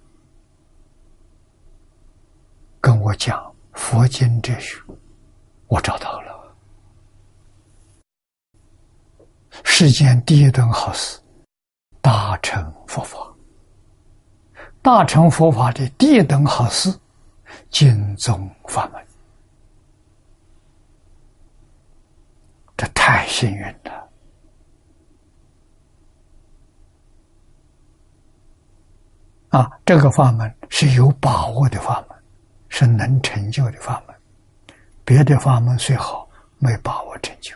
[2.81, 4.81] 跟我讲佛经哲学，
[5.67, 6.57] 我找到了
[9.63, 11.19] 世间第一等好事——
[12.01, 13.19] 大乘佛法。
[14.81, 16.91] 大乘佛法的第一等好事。
[17.69, 19.05] 经宗法门，
[22.75, 24.09] 这太幸运了
[29.49, 29.79] 啊！
[29.85, 32.17] 这个法门是有把握的法门，
[32.69, 34.15] 是能成就的法门。
[35.05, 36.29] 别的法门虽好，
[36.59, 37.55] 没把握成就。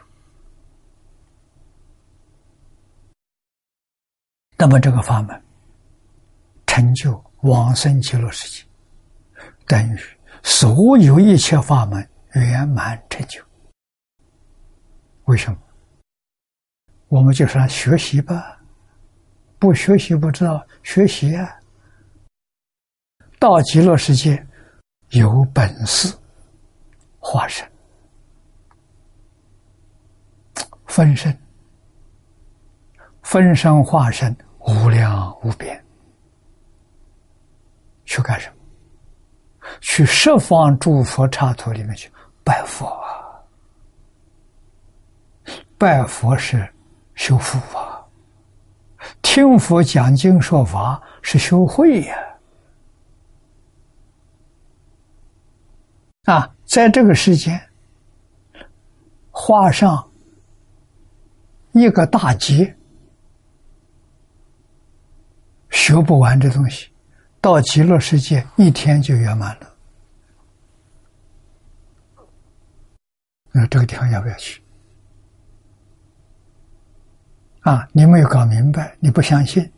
[4.58, 5.44] 那么这个法门
[6.66, 8.71] 成就往生极乐世界。
[9.66, 10.00] 等于
[10.44, 13.42] 所有一切法门圆满成就。
[15.26, 15.58] 为什么？
[17.08, 18.58] 我们就说学习吧，
[19.60, 21.60] 不学习不知道学习啊。
[23.38, 24.46] 到极乐世界
[25.10, 26.16] 有本事
[27.20, 27.70] 化身、
[30.86, 31.38] 分身、
[33.24, 35.84] 分身化身无量无边，
[38.06, 38.61] 去干什么？
[39.80, 42.12] 去十方诸佛刹土里面去
[42.44, 43.40] 拜佛啊！
[45.78, 46.72] 拜佛是
[47.16, 48.06] 修福啊，
[49.22, 52.16] 听佛讲经说法是修慧呀！
[56.26, 57.60] 啊，在这个世间
[59.32, 60.12] 画上
[61.72, 62.76] 一个大结，
[65.72, 66.91] 学不完这东西。
[67.42, 69.68] 到极乐世界一天就圆满了，
[73.52, 74.62] 那这个地方要不要去？
[77.62, 79.70] 啊，你没有搞明白，你不相信，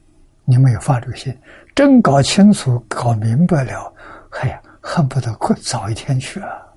[0.43, 1.38] 你没有发这个心，
[1.74, 3.93] 真搞清楚、搞明白了，
[4.41, 6.68] 哎呀，恨不得快早一天去啊！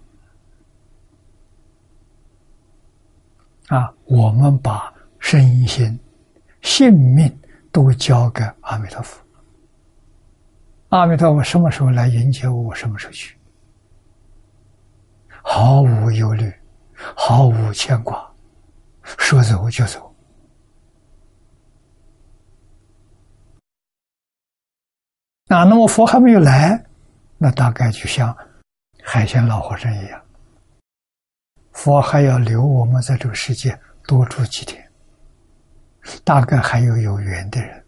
[3.69, 5.99] 啊，我们把身心、
[6.63, 7.37] 性命
[7.73, 9.26] 都交给阿弥陀佛。
[10.97, 12.63] 阿弥陀佛什么时候来迎接我？
[12.63, 13.37] 我什么时候去？
[15.43, 16.53] 毫无忧虑，
[17.15, 18.29] 毫无牵挂，
[19.03, 20.15] 说走就走。
[25.49, 26.85] 啊，那么佛还没有来，
[27.39, 28.37] 那大概就像
[29.03, 30.21] 海鲜老和尚一样，
[31.73, 33.79] 佛还要留我们在这个世界
[34.09, 34.85] 多住几天，
[36.25, 37.86] 大概还有有缘的人。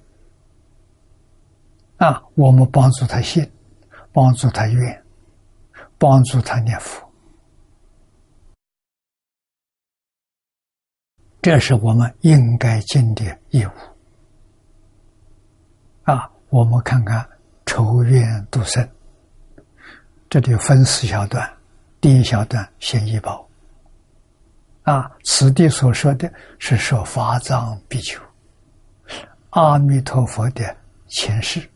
[1.98, 3.48] 啊，我们帮助他信，
[4.12, 5.04] 帮助他愿，
[5.98, 7.04] 帮助他念佛，
[11.42, 13.70] 这是我们应该尽的义务。
[16.04, 17.28] 啊，我们看看
[17.66, 18.88] 仇怨度生，
[20.30, 21.52] 这里分四小段，
[22.00, 23.44] 第一小段先一报。
[24.84, 28.22] 啊，此地所说的是说法藏比丘
[29.50, 30.76] 阿弥陀佛的
[31.08, 31.68] 前世。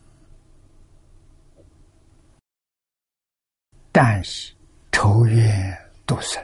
[3.92, 4.56] 但以
[4.90, 6.42] 筹愿度生，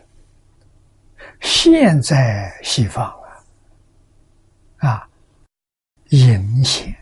[1.41, 3.07] 现在西方
[4.77, 5.09] 啊，啊，
[6.11, 6.95] 隐显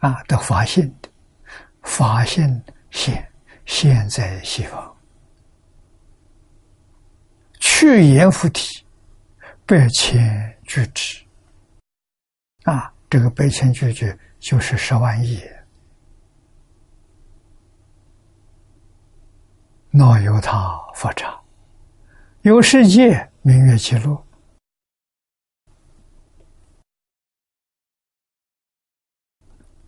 [0.00, 1.08] 啊的发现的
[1.82, 3.30] 发现现
[3.66, 4.96] 现在西方，
[7.60, 8.84] 去言附体，
[9.64, 11.24] 百千俱之
[12.64, 15.40] 啊，这个百千俱之就是十万亿。
[20.00, 21.42] 那由他佛刹，
[22.42, 24.24] 有世界明月记录，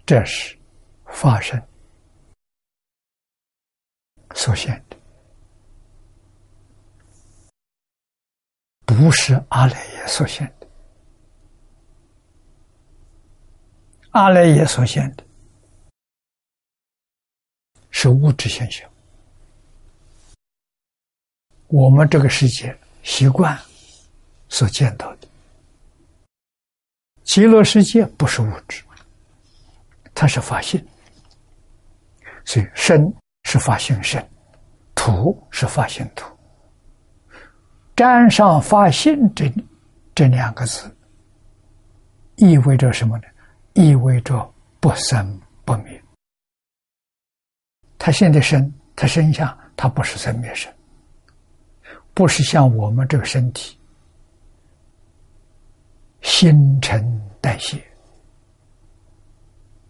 [0.05, 0.59] 这是
[1.07, 1.57] 发生。
[4.35, 4.97] 所现的，
[8.85, 10.69] 不是阿赖耶所现的。
[14.11, 15.25] 阿赖耶所现的，
[17.93, 18.91] 是物质现象。
[21.71, 23.57] 我们这个世界习惯
[24.49, 25.29] 所见到的
[27.23, 28.83] 极乐世界不是物质，
[30.13, 30.85] 它是法性，
[32.45, 33.13] 所以身
[33.45, 34.29] 是法性身，
[34.97, 36.27] 土是法性土，
[37.95, 39.53] 沾上法性这
[40.13, 40.93] 这两个字，
[42.35, 43.25] 意味着什么呢？
[43.75, 46.03] 意味着不生不灭。
[47.97, 50.73] 他现在生，他生下，他不是生灭生。
[52.13, 53.79] 不是像我们这个身体，
[56.21, 57.03] 新陈
[57.41, 57.83] 代谢。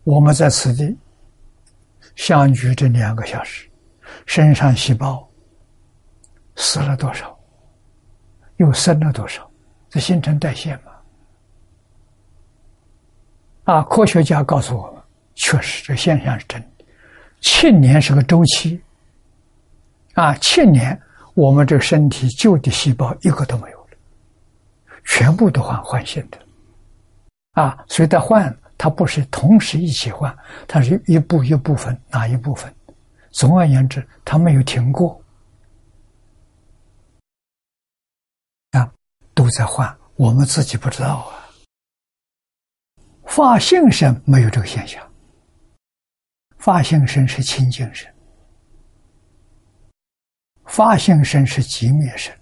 [0.05, 0.97] 我们在此地
[2.15, 3.69] 相聚这两个小时，
[4.27, 5.29] 身上细胞
[6.57, 7.37] 死了多少，
[8.57, 9.51] 又生了多少，
[9.89, 10.93] 这新陈代谢嘛？
[13.65, 15.03] 啊，科学家告诉我们，
[15.35, 16.85] 确实这现象是真的。
[17.41, 18.81] 千年是个周期，
[20.15, 21.01] 啊，千年。
[21.41, 23.97] 我们这个身体旧的细胞一个都没有了，
[25.07, 26.39] 全部都换换新的，
[27.53, 30.37] 啊，所以它换，它不是同时一起换，
[30.69, 32.71] 它是一步一部分哪一部分？
[33.31, 35.19] 总而言之，它没有停过，
[38.73, 38.93] 啊，
[39.33, 41.49] 都在换，我们自己不知道啊。
[43.25, 45.03] 发性身没有这个现象，
[46.59, 48.13] 发性身是清净身。
[50.71, 52.33] 发性身是寂灭身，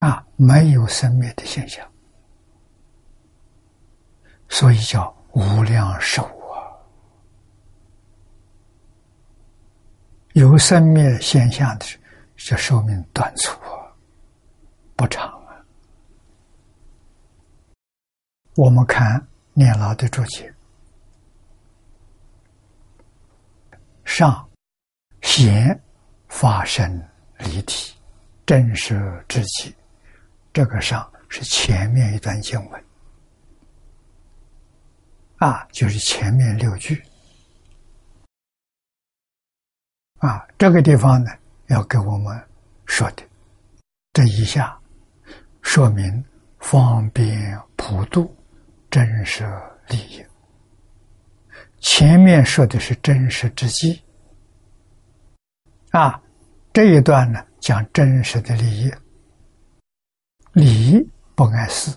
[0.00, 1.90] 啊，没有生灭的现象，
[4.50, 6.76] 所以叫无量寿啊。
[10.34, 11.86] 有生灭现象的，
[12.36, 13.88] 这寿命短促啊，
[14.94, 15.56] 不长啊。
[18.56, 20.54] 我们看念老的注解，
[24.04, 24.46] 上
[25.22, 25.82] 贤。
[26.32, 26.90] 发生
[27.38, 27.94] 离体，
[28.46, 29.72] 真实之际，
[30.50, 32.84] 这个上是前面一段经文。
[35.36, 37.00] 啊，就是前面六句。
[40.20, 41.30] 啊，这个地方呢
[41.66, 42.42] 要给我们
[42.86, 43.22] 说的，
[44.14, 44.76] 这一下
[45.60, 46.24] 说明
[46.58, 48.34] 方便普度
[48.90, 49.46] 真实
[49.88, 50.24] 利益，
[51.78, 54.02] 前面说的是真实之机。
[55.92, 56.18] 啊，
[56.72, 58.90] 这一段呢讲真实的利益，
[60.52, 61.94] 理不碍事，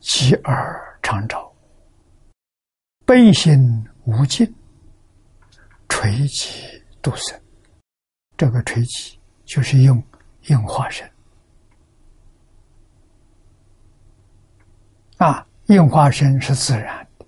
[0.00, 1.50] 积而常照，
[3.06, 3.58] 悲心
[4.04, 4.54] 无尽，
[5.88, 7.40] 垂其度生。
[8.36, 10.02] 这个垂其就是用
[10.48, 11.10] 应化身
[15.16, 17.24] 啊，应化身是自然的，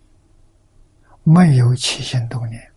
[1.23, 2.73] 没有起心动念。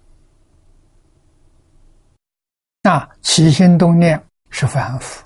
[2.81, 5.23] 那起心动念是凡夫，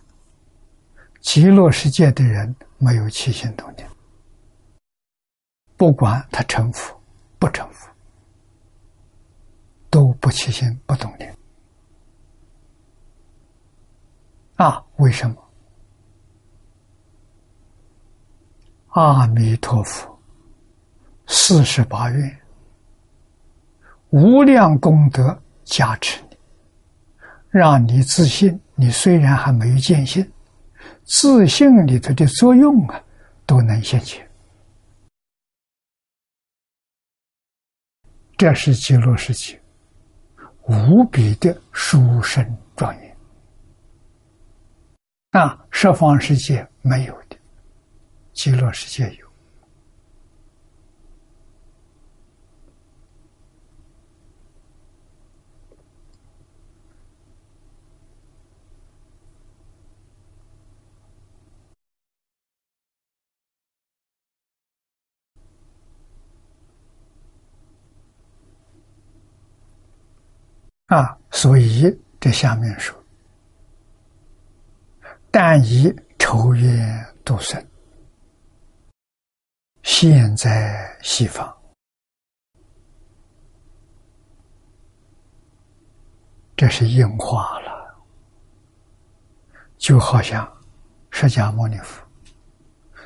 [1.21, 3.87] 极乐世界的人没有起心动念，
[5.77, 6.99] 不管他成佛
[7.37, 7.87] 不成佛，
[9.89, 11.35] 都不起心不动念。
[14.55, 15.35] 啊，为什么？
[18.89, 20.19] 阿弥陀佛，
[21.27, 22.39] 四十八愿
[24.09, 26.22] 无量功德加持，
[27.53, 28.59] 让你自信。
[28.75, 30.27] 你虽然还没有见性，
[31.03, 32.99] 自信里头的作用啊，
[33.45, 34.27] 都能现前。
[38.35, 39.61] 这是极乐世界
[40.63, 42.43] 无比的殊胜
[42.75, 43.17] 庄严，
[45.31, 47.37] 那，十方世界没有的，
[48.33, 49.22] 极乐世界有。
[70.93, 72.95] 啊，所以这下面说，
[75.31, 77.59] 但以仇怨度生，
[79.81, 81.51] 现在西方，
[86.55, 87.95] 这是硬化了，
[89.79, 90.47] 就好像
[91.09, 92.05] 释迦牟尼佛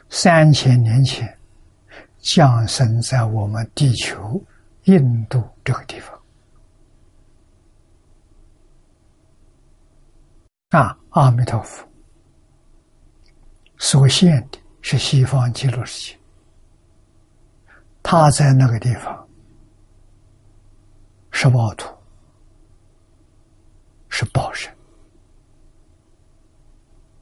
[0.09, 1.37] 三千年前
[2.17, 4.43] 降生在我们地球
[4.83, 6.16] 印度这个地方。
[10.69, 11.87] 啊，阿弥陀佛
[13.77, 16.19] 所现的是西方极乐世界，
[18.03, 19.27] 他在那个地方
[21.31, 21.87] 是宝土，
[24.09, 24.75] 是宝神，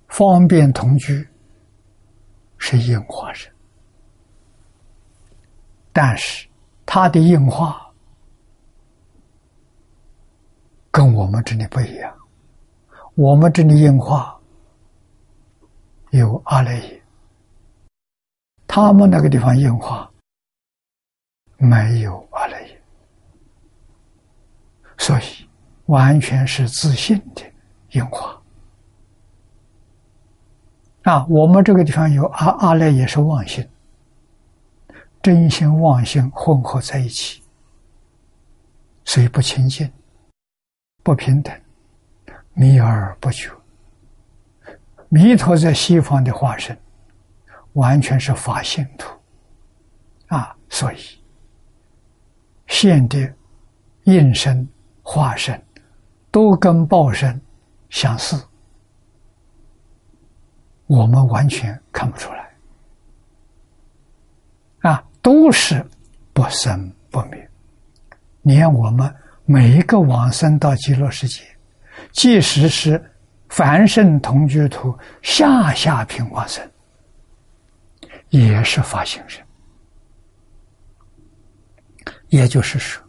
[0.08, 1.28] 方便同居，
[2.58, 3.54] 是应化人，
[5.94, 6.48] 但是
[6.84, 7.94] 他的应化
[10.90, 12.12] 跟我们这里不一样。
[13.16, 14.38] 我们这里硬化
[16.12, 17.04] 有阿赖耶，
[18.68, 20.12] 他们那个地方硬化
[21.58, 22.82] 没有阿赖耶，
[24.98, 25.24] 所以
[25.86, 27.42] 完全是自信的
[27.92, 28.42] 硬化。
[31.04, 33.66] 啊，我们这个地方有阿阿赖耶是妄心，
[35.22, 37.42] 真心妄心混合在一起，
[39.06, 39.90] 所以不清净，
[41.02, 41.65] 不平等。
[42.58, 43.52] 迷而不觉，
[45.10, 46.76] 弥陀在西方的化身，
[47.74, 49.14] 完全是法性土，
[50.28, 50.98] 啊，所以
[52.68, 53.30] 现的
[54.06, 54.66] 应身
[55.02, 55.62] 化身
[56.32, 57.40] 都跟报身
[57.90, 58.42] 相似，
[60.88, 62.56] 我们完全看不出来，
[64.90, 65.86] 啊，都是
[66.32, 67.50] 不生不灭，
[68.44, 71.44] 连我们每一个往生到极乐世界。
[72.16, 73.12] 即使是
[73.50, 76.66] 凡圣同居土下下品往生，
[78.30, 79.46] 也是发行人。
[82.30, 83.04] 也就是说，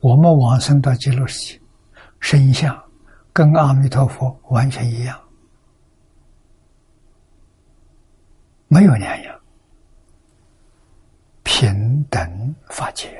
[0.00, 1.60] 我们往生到极乐世界，
[2.20, 2.78] 身相
[3.32, 5.18] 跟阿弥陀佛完全一样，
[8.68, 9.40] 没有两样，
[11.44, 13.18] 平等法界。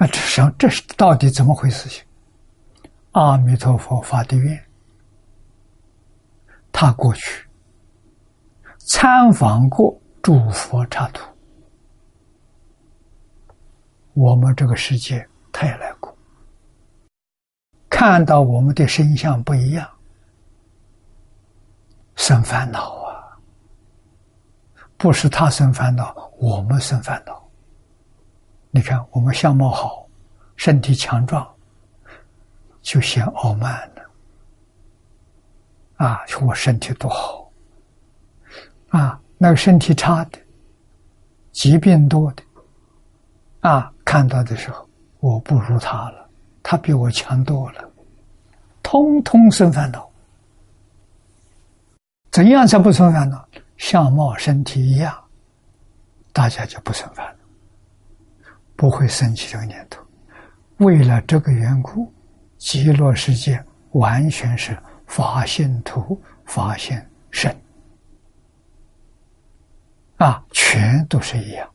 [0.00, 1.86] 啊，这上这是到底怎么回事？
[1.86, 2.02] 情
[3.12, 4.58] 阿弥陀佛发的愿，
[6.72, 7.46] 他过去
[8.78, 11.22] 参访过诸佛刹土，
[14.14, 16.16] 我们这个世界他也来过，
[17.90, 19.86] 看到我们的身相不一样，
[22.16, 23.36] 生烦恼啊！
[24.96, 27.39] 不是他生烦恼，我们生烦恼。
[28.70, 30.06] 你看，我们相貌好，
[30.54, 31.46] 身体强壮，
[32.82, 34.02] 就显傲慢了。
[35.96, 37.50] 啊，说我身体多好，
[38.90, 40.38] 啊，那个身体差的、
[41.50, 42.42] 疾病多的，
[43.60, 46.30] 啊，看到的时候，我不如他了，
[46.62, 47.90] 他比我强多了，
[48.82, 50.08] 通通生烦恼。
[52.30, 53.44] 怎样才不生烦恼？
[53.76, 55.12] 相貌、身体一样，
[56.32, 57.39] 大家就不生烦恼。
[58.80, 60.02] 不会生起这个念头。
[60.78, 62.10] 为了这个缘故，
[62.56, 64.74] 极乐世界完全是
[65.06, 66.98] 法性土、法性
[67.30, 67.54] 身，
[70.16, 71.70] 啊，全都是一样。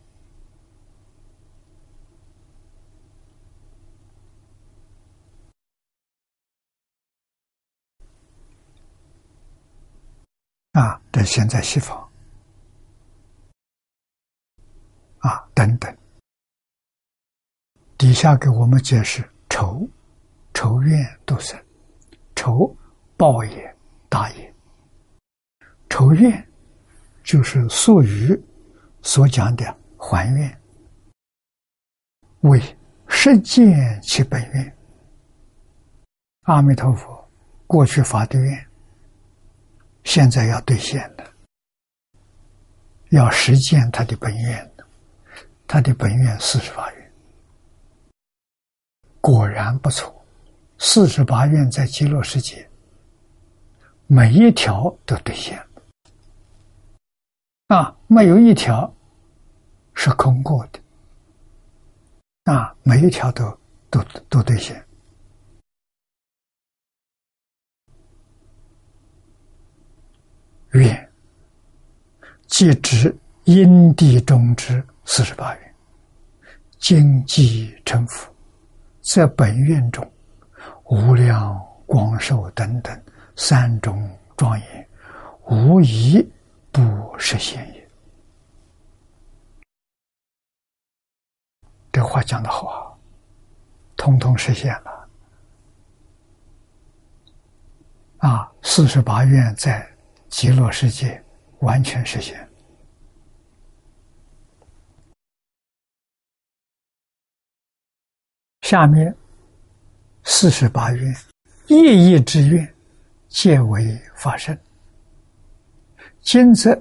[10.72, 11.96] 啊，这现在西方，
[15.20, 15.96] 啊，等等。
[18.06, 19.90] 底下给我们解释仇，
[20.54, 21.60] 仇怨都生，
[22.36, 22.72] 仇
[23.18, 23.76] 报也
[24.08, 24.54] 大也。
[25.90, 26.48] 仇怨
[27.24, 28.40] 就是属于
[29.02, 30.62] 所讲的还愿，
[32.42, 32.62] 为
[33.08, 34.78] 实践其本愿。
[36.44, 37.28] 阿弥陀佛，
[37.66, 38.68] 过去发的愿，
[40.04, 41.26] 现在要兑现的，
[43.10, 44.72] 要实践他的本愿
[45.66, 47.05] 他的本愿四十八愿，
[49.26, 50.14] 果然不错。
[50.78, 52.70] 四十八愿在极乐世界，
[54.06, 55.60] 每一条都兑现
[57.70, 58.94] 啊，没有一条
[59.96, 63.60] 是空过的，啊，每一条都
[63.90, 64.00] 都
[64.30, 64.86] 都兑现。
[70.74, 71.12] 愿
[72.46, 75.76] 即指因地中之四十八愿，
[76.78, 78.35] 经济成佛，
[79.06, 80.06] 在本愿中。
[80.88, 83.04] 无量光寿等等
[83.36, 84.90] 三种庄严，
[85.48, 86.22] 无一
[86.72, 86.82] 不
[87.18, 87.90] 实现也。
[91.92, 92.94] 这话讲的好啊，
[93.98, 95.10] 通通实现了。
[98.18, 99.88] 啊，四十八愿在
[100.30, 101.20] 极乐世界
[101.62, 102.48] 完全实现。
[108.66, 109.16] 下面。
[110.24, 111.16] 四十八愿，
[111.68, 112.68] 一一之愿，
[113.30, 114.60] 皆为法身。
[116.20, 116.76] 今则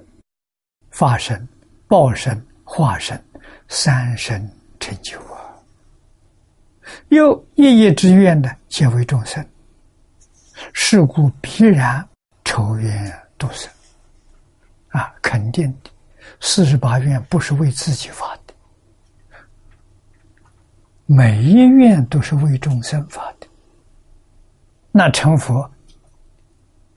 [0.91, 1.47] 法身、
[1.87, 3.23] 报身、化身
[3.69, 5.53] 三身成就啊！
[7.09, 9.47] 又一一之愿呢，皆为众生。
[10.73, 12.09] 是故必然
[12.47, 13.71] 愁愿度生
[14.89, 15.15] 啊！
[15.21, 15.91] 肯定的，
[16.41, 18.44] 四十八愿不是为自己发的。
[21.17, 23.47] 每一愿都是为众生发的，
[24.91, 25.71] 那成佛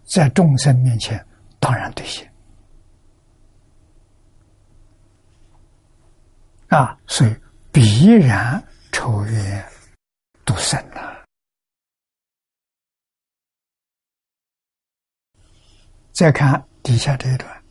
[0.06, 1.24] 在众生面前
[1.60, 2.28] 当然兑现
[6.70, 7.36] 啊，所以
[7.72, 8.62] 必然
[8.92, 9.66] 超越
[10.44, 11.24] 度生了。
[16.12, 17.64] 再看底下这一段，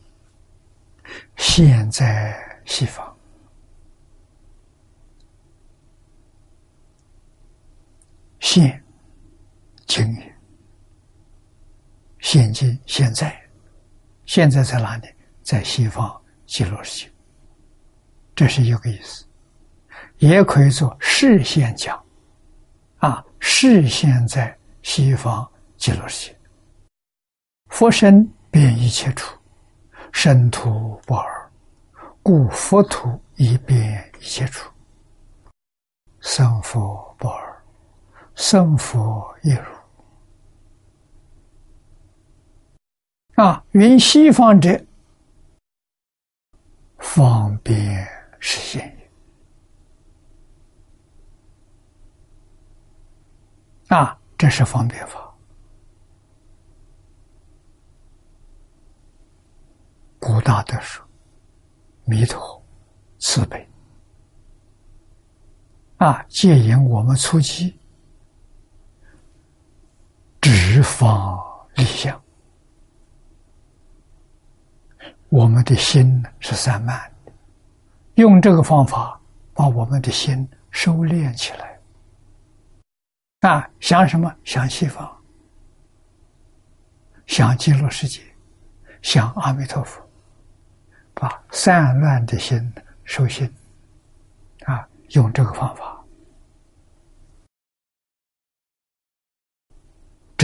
[1.35, 2.33] 现在
[2.65, 3.16] 西方。
[8.49, 8.81] 现，
[9.85, 10.35] 今也。
[12.19, 13.37] 现今现在，
[14.25, 15.07] 现在在哪里？
[15.43, 17.11] 在西方极乐世界。
[18.33, 19.25] 这是一个意思，
[20.19, 22.01] 也可以做视现讲，
[22.99, 25.45] 啊，视现在西方
[25.75, 26.39] 极乐世界。
[27.69, 29.37] 佛身遍一切处，
[30.13, 31.51] 身土不二，
[32.23, 34.71] 故佛土亦遍一切处，
[36.21, 37.46] 生佛不二。
[38.37, 39.61] 生佛一如
[43.43, 44.79] 啊，云西方者
[46.99, 48.07] 方便
[48.39, 48.95] 实现
[53.87, 55.35] 啊，这是方便法。
[60.19, 61.03] 古大德说
[62.05, 62.63] ：“弥陀
[63.17, 63.67] 慈悲
[65.97, 67.75] 啊，戒引我们出击。”
[70.49, 71.37] 十方
[71.75, 72.17] 立相，
[75.27, 77.33] 我们的心是散漫的，
[78.15, 79.19] 用这个方法
[79.53, 81.77] 把我们的心收敛起来。
[83.41, 84.33] 啊，想什么？
[84.45, 85.05] 想西方，
[87.25, 88.21] 想极乐世界，
[89.01, 90.01] 想阿弥陀佛，
[91.13, 92.73] 把散乱的心
[93.03, 93.53] 收心。
[94.63, 95.96] 啊，用这个方法。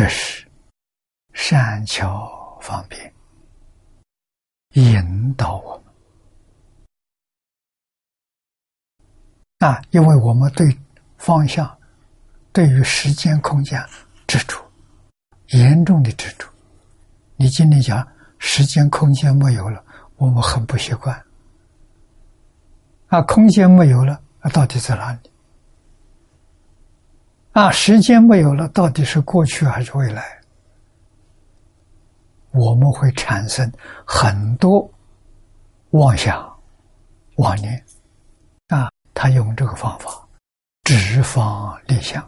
[0.04, 0.46] 这是
[1.32, 3.14] 善巧方便
[4.72, 5.94] 引导我们
[9.60, 10.78] 啊，因为我们对
[11.18, 11.80] 方向、
[12.52, 13.82] 对于时间、空间
[14.28, 14.62] 执着，
[15.52, 16.50] 严重的执着。
[17.38, 18.06] 你今天讲
[18.40, 19.82] 时间、空间没有了，
[20.18, 21.18] 我们很不习惯。
[23.08, 25.20] 啊，空间没有了，那到底在哪里？
[27.54, 30.42] 啊，时间没有了，到底是过去还是未来？
[32.50, 33.72] 我们会产生
[34.06, 34.92] 很多
[35.92, 36.60] 妄想、
[37.38, 37.84] 妄念。
[38.70, 40.28] 啊，他用这个方法，
[40.84, 42.28] 直方立相，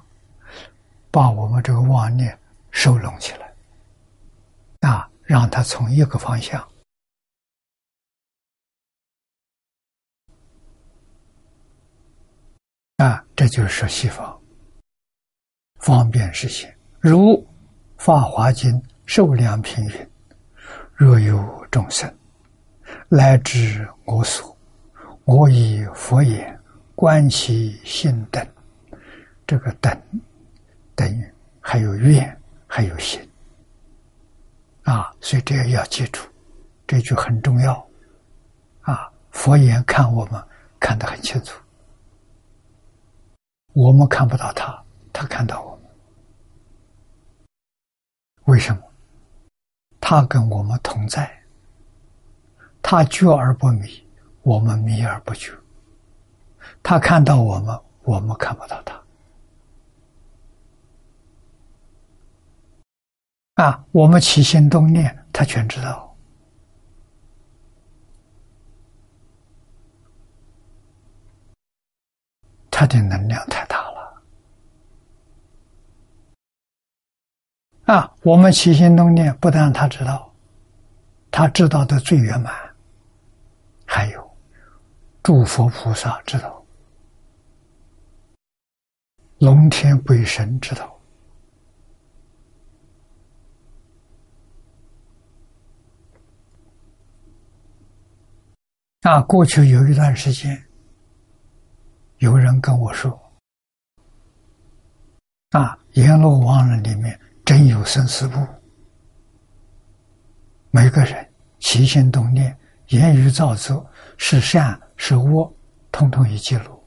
[1.09, 2.37] 把我们这个妄念
[2.69, 3.51] 收拢起来。
[4.87, 6.61] 啊，让他从一个方向。
[12.97, 14.39] 啊，这就是西方。
[15.85, 17.33] 方便实现，如
[17.97, 18.71] 《法华经》
[19.05, 20.09] 受量品云
[20.95, 22.11] ：“若有众生
[23.07, 24.57] 来至我所，
[25.25, 26.59] 我以佛眼，
[26.95, 28.43] 观其心等，
[29.45, 29.95] 这个等
[30.95, 31.23] 等于
[31.61, 33.21] 还有愿，还有心。
[34.85, 36.19] 啊，所以这个要记住，
[36.87, 37.87] 这句很重要。
[38.81, 39.07] 啊。
[39.29, 40.43] 佛眼看我们
[40.79, 41.61] 看得很清楚，
[43.73, 44.83] 我们看不到他，
[45.13, 45.74] 他看到我，
[48.45, 48.81] 为什么？
[49.99, 51.43] 他跟我们同在，
[52.81, 54.03] 他觉而不迷。
[54.43, 55.51] 我们迷而不觉，
[56.83, 59.03] 他看到我们，我们看不到他。
[63.55, 66.15] 啊，我们起心动念，他全知道。
[72.69, 74.21] 他的能量太大了。
[77.85, 80.33] 啊，我们起心动念，不但他知道，
[81.29, 82.53] 他知道的最圆满，
[83.85, 84.25] 还有。
[85.21, 86.63] 诸佛菩萨知道，
[89.39, 90.99] 龙天鬼神知道。
[99.01, 100.63] 啊，过去有一段时间，
[102.17, 103.19] 有人跟我说
[105.51, 108.39] ：“啊，阎罗王人里面真有生死簿，
[110.71, 115.53] 每个人起心动念、言语造作是善。”是恶，
[115.91, 116.81] 通通一记录。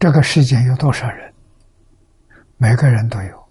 [0.00, 1.32] 这个世界有多少人？
[2.56, 3.48] 每个人都有，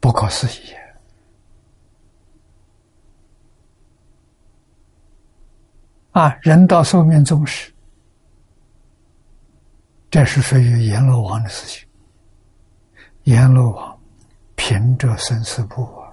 [0.00, 0.74] 不可思议
[6.14, 6.38] 啊！
[6.42, 7.72] 人到寿命终时。
[10.08, 11.88] 这是属于阎罗王的事情。
[13.24, 14.00] 阎罗王
[14.54, 16.12] 凭着生死簿啊，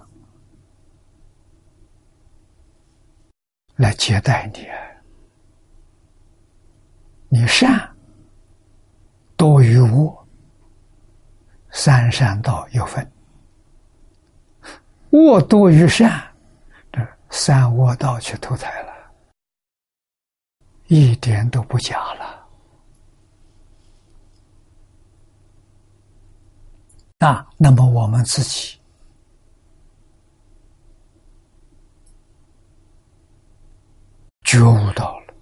[3.76, 4.78] 来接待你啊。
[7.30, 7.88] 你善
[9.38, 10.28] 多于恶，
[11.70, 13.06] 三善道有分；
[15.12, 16.20] 恶多于善，
[16.92, 18.91] 这三恶道去投胎了，
[20.94, 22.46] 一点都不假了。
[27.20, 28.78] 啊，那么我们自己
[34.44, 35.34] 觉悟到了，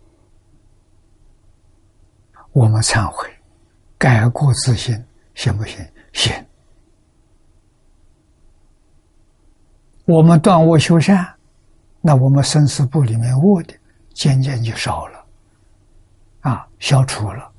[2.51, 3.27] 我们忏悔、
[3.97, 5.83] 改过自新，行不行？
[6.13, 6.45] 行。
[10.05, 11.35] 我们断恶修善，
[12.01, 13.73] 那我们生死簿里面恶的
[14.13, 15.18] 渐渐就少了，
[16.79, 17.51] 消除了，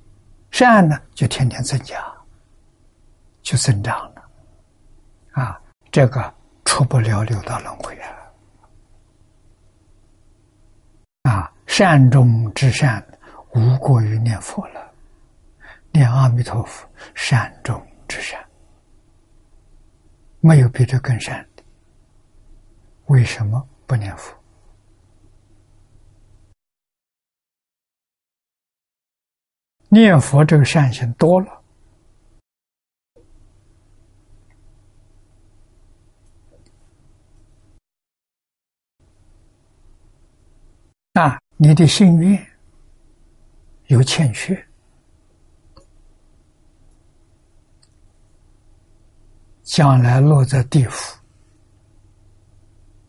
[0.51, 1.97] 善呢就天天增加。
[3.43, 4.23] 就增长了，
[5.33, 5.61] 啊，
[5.91, 6.33] 这个
[6.66, 7.99] 出不了六道轮回
[11.25, 11.33] 啊！
[11.33, 13.05] 啊，善中之善，
[13.55, 14.93] 无过于念佛了。
[15.91, 18.39] 念阿弥陀佛，善中之善，
[20.41, 21.62] 没有比这更善的。
[23.07, 24.39] 为什么不念佛？
[29.93, 31.61] 念佛这个善行多了。
[41.14, 42.47] 啊，你的心愿
[43.88, 44.64] 有欠缺，
[49.64, 51.18] 将来落在地府，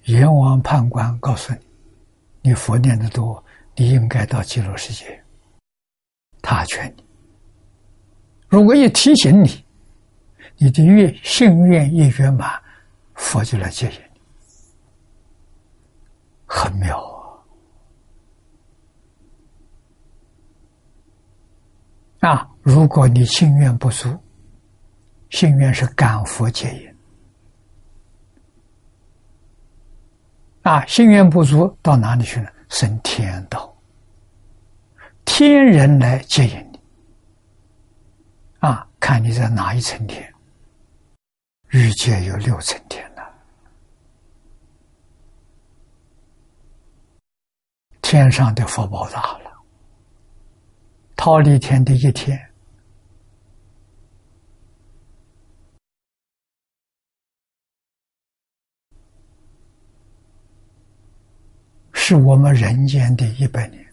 [0.06, 1.60] 阎王判官告诉你，
[2.42, 3.42] 你佛念的多，
[3.76, 5.21] 你应该到极乐世界。
[6.42, 7.04] 他劝你，
[8.50, 9.66] 如果一提醒你，
[10.58, 12.62] 你的愿心愿一圆满，
[13.16, 14.20] 佛就来接引你，
[16.46, 17.00] 很妙。
[22.20, 22.30] 啊！
[22.30, 24.16] 啊如果你心愿不足，
[25.32, 26.96] 心愿是感佛接引。
[30.62, 32.48] 啊，心愿不足到哪里去呢？
[32.70, 33.71] 升天道，
[35.44, 36.80] 天人来接引你。
[38.60, 40.32] 啊，看你在哪一层天。
[41.70, 43.24] 欲界有六层天呢，
[48.04, 49.52] 天上的福报大了。
[51.16, 52.40] 逃离天的一天，
[61.94, 63.91] 是我们人间的一百年。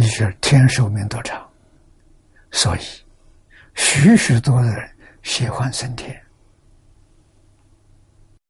[0.00, 1.46] 你是天寿命多长，
[2.50, 2.80] 所以
[3.74, 4.90] 许许多的人
[5.22, 6.18] 喜欢升天。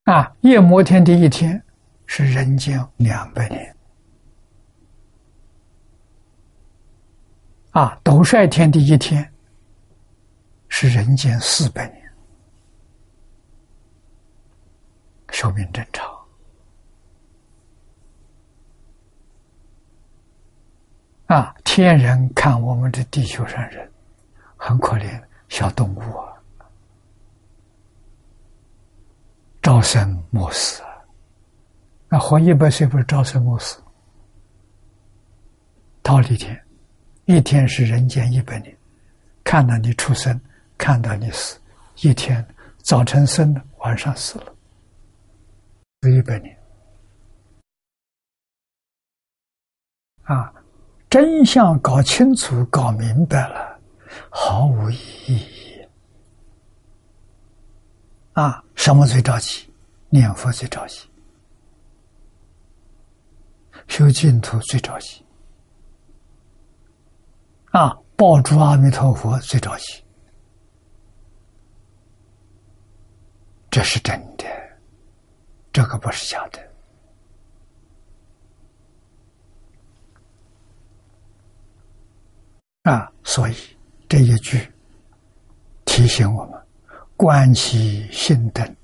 [0.04, 1.60] 啊，夜摩天的一天
[2.06, 3.76] 是人间两百年，
[7.72, 9.28] 啊，斗率天的一天
[10.68, 12.12] 是人间四百年，
[15.32, 16.19] 寿命正常。
[21.30, 23.88] 啊，天人看我们的地球上人
[24.56, 26.34] 很可怜，小动物啊，
[29.62, 30.88] 朝生暮死啊。
[32.08, 33.80] 那活一百岁不是朝生暮死？
[36.02, 36.60] 桃李天，
[37.26, 38.76] 一天是人间一百年，
[39.44, 40.38] 看到你出生，
[40.76, 41.60] 看到你死，
[42.00, 42.44] 一天
[42.78, 44.52] 早晨生了，晚上死了，
[46.02, 46.58] 是一百年
[50.24, 50.52] 啊。
[51.10, 53.78] 真相搞清楚、搞明白了，
[54.30, 54.96] 毫无意
[55.26, 55.84] 义。
[58.34, 59.68] 啊，什么最着急？
[60.08, 61.08] 念佛最着急，
[63.88, 65.24] 修净土最着急。
[67.72, 70.02] 啊，抱住阿弥陀佛最着急，
[73.68, 74.44] 这是真的，
[75.72, 76.69] 这个不是假的。
[82.82, 83.54] 啊，所以
[84.08, 84.66] 这一句
[85.84, 86.58] 提醒我们：
[87.16, 88.76] 观其心等，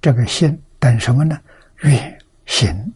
[0.00, 1.38] 这个心等什么呢？
[1.82, 2.94] 愿行。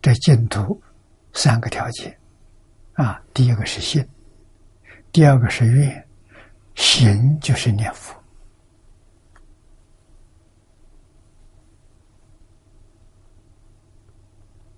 [0.00, 0.80] 这净土
[1.32, 2.16] 三个条件
[2.94, 4.08] 啊，第一个是信，
[5.12, 6.08] 第二个是愿，
[6.74, 8.14] 行就是念佛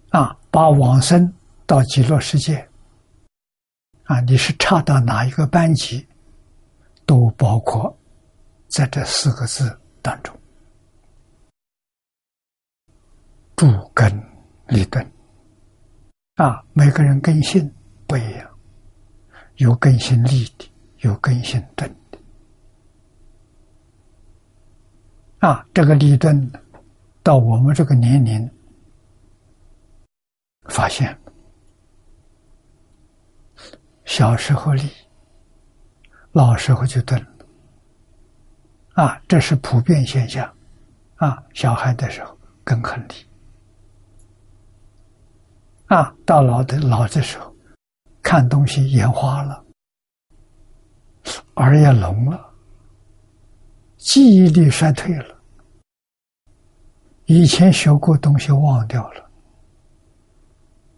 [0.08, 1.32] 啊，把往生
[1.66, 2.69] 到极乐世界。
[4.10, 6.04] 啊，你是差到哪一个班级，
[7.06, 7.96] 都包括
[8.66, 10.36] 在这四个字当中。
[13.54, 14.10] 主根
[14.66, 15.12] 立顿
[16.34, 17.72] 啊，每个人根性
[18.08, 18.50] 不一样，
[19.58, 20.68] 有根性立的，
[21.02, 22.18] 有根性钝的。
[25.38, 26.50] 啊，这个立顿
[27.22, 28.50] 到我们这个年龄，
[30.64, 31.16] 发现。
[34.10, 34.90] 小时候立，
[36.32, 37.24] 老时候就钝
[38.94, 40.52] 啊，这是普遍现象，
[41.14, 43.12] 啊，小孩的时候更很利，
[45.86, 47.54] 啊，到老的老的时候，
[48.20, 49.64] 看东西眼花了，
[51.54, 52.52] 耳也聋了，
[53.96, 55.38] 记忆力衰退了，
[57.26, 59.30] 以前学过东西忘掉了，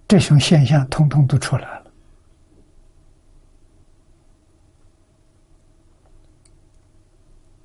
[0.09, 1.82] 这种现象通通都出来了。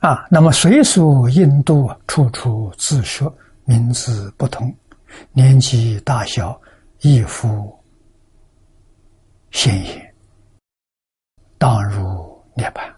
[0.08, 4.74] 啊，那么随俗印度，处处自说名字不同，
[5.34, 6.58] 年纪大小
[7.02, 7.78] 亦复
[9.52, 10.16] 显也，
[11.58, 12.90] 当如涅槃。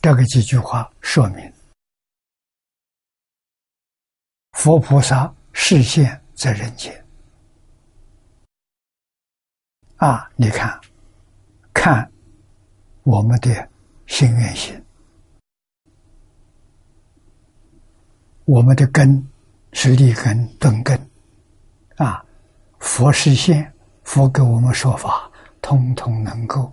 [0.00, 1.52] 这个几句话说明，
[4.52, 7.04] 佛菩萨视现在人间。
[9.96, 10.80] 啊，你看，
[11.74, 12.11] 看。
[13.04, 13.68] 我们的
[14.06, 14.80] 心愿心，
[18.44, 19.26] 我们的根
[19.72, 20.96] 是立根顿根
[21.96, 22.24] 啊！
[22.78, 23.72] 佛实现，
[24.04, 25.30] 佛给我们说法，
[25.60, 26.72] 通通能够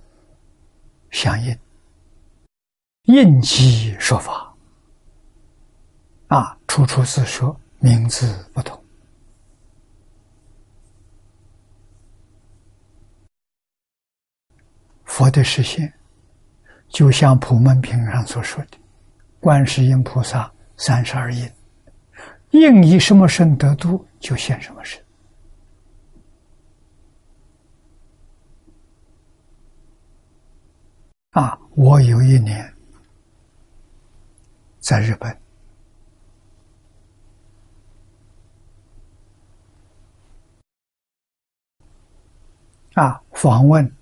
[1.10, 1.58] 相应，
[3.04, 4.56] 应机说法
[6.28, 6.56] 啊！
[6.68, 8.80] 处处自说，名字不同，
[15.06, 15.92] 佛的实现。
[16.90, 18.78] 就像《普门品》上所说的，
[19.40, 21.50] 观世音菩萨三十二应，
[22.50, 25.02] 应以什么身得度，就现什么身。
[31.32, 32.74] 啊，我有一年
[34.80, 35.38] 在日本，
[42.96, 43.99] 啊，访问。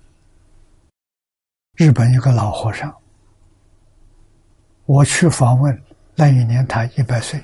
[1.78, 2.92] 日本一个老和尚，
[4.84, 5.80] 我去访问
[6.16, 7.40] 那一年，他一百岁。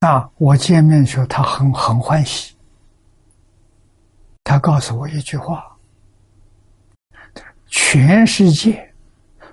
[0.00, 2.56] 那，我见面的时候，他很很欢喜。
[4.42, 5.78] 他告诉我一句话：
[7.68, 8.92] 全世界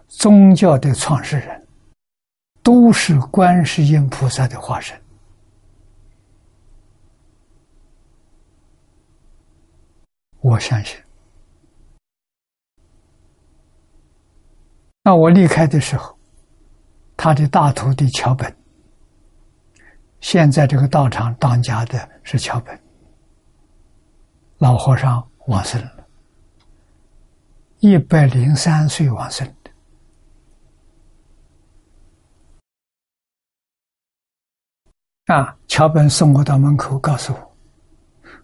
[0.07, 1.67] 宗教的创始人
[2.63, 4.99] 都是观世音菩萨的化身。
[10.43, 11.01] 我相信。
[15.01, 16.17] 那我离开的时候，
[17.15, 18.53] 他的大徒弟桥本，
[20.19, 22.77] 现在这个道场当家的是桥本，
[24.57, 26.07] 老和尚往生了，
[27.79, 29.71] 一百零三岁往生的。
[35.33, 37.57] 啊，桥本送我到门口，告诉我，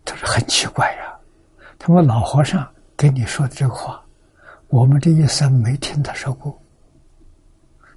[0.06, 1.09] 他说很奇怪呀。
[1.90, 4.06] 他说：“老和尚给你说的这个话，
[4.68, 6.56] 我们这一生没听他说过。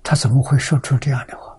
[0.02, 1.54] 他怎么会说出这样的话？”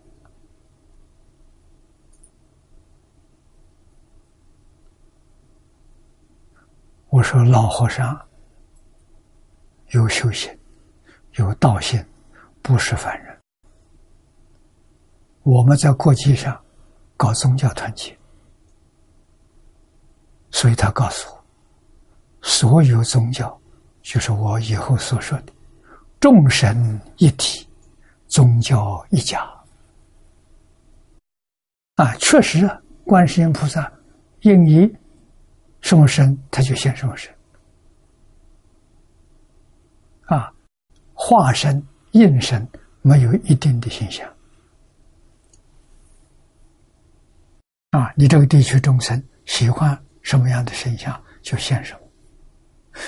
[7.10, 8.20] 我说：“老和尚
[9.90, 10.52] 有修行，
[11.34, 12.04] 有道心，
[12.64, 13.40] 不是凡人。
[15.44, 16.60] 我们在国际上
[17.16, 18.18] 搞宗教团结，
[20.50, 21.40] 所以他告诉我。”
[22.44, 23.60] 所有宗教，
[24.02, 25.54] 就是我以后所说的
[26.20, 27.68] 众神一体，
[28.28, 29.40] 宗教一家。
[31.96, 33.92] 啊，确实啊，观世音菩萨
[34.42, 34.94] 应以
[35.80, 37.34] 什么神，他就现什么神。
[40.26, 40.52] 啊，
[41.14, 42.68] 化身应身
[43.02, 44.30] 没有一定的形象。
[47.92, 52.03] 啊，你这个地区众生喜欢什么样的神像，就现什么。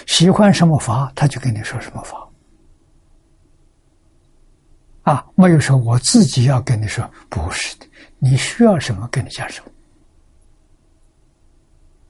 [0.05, 2.27] 喜欢什么法，他就跟你说什么法。
[5.03, 7.85] 啊，没有说我自己要跟你说，不是的，
[8.17, 9.71] 你需要什么跟你讲什么。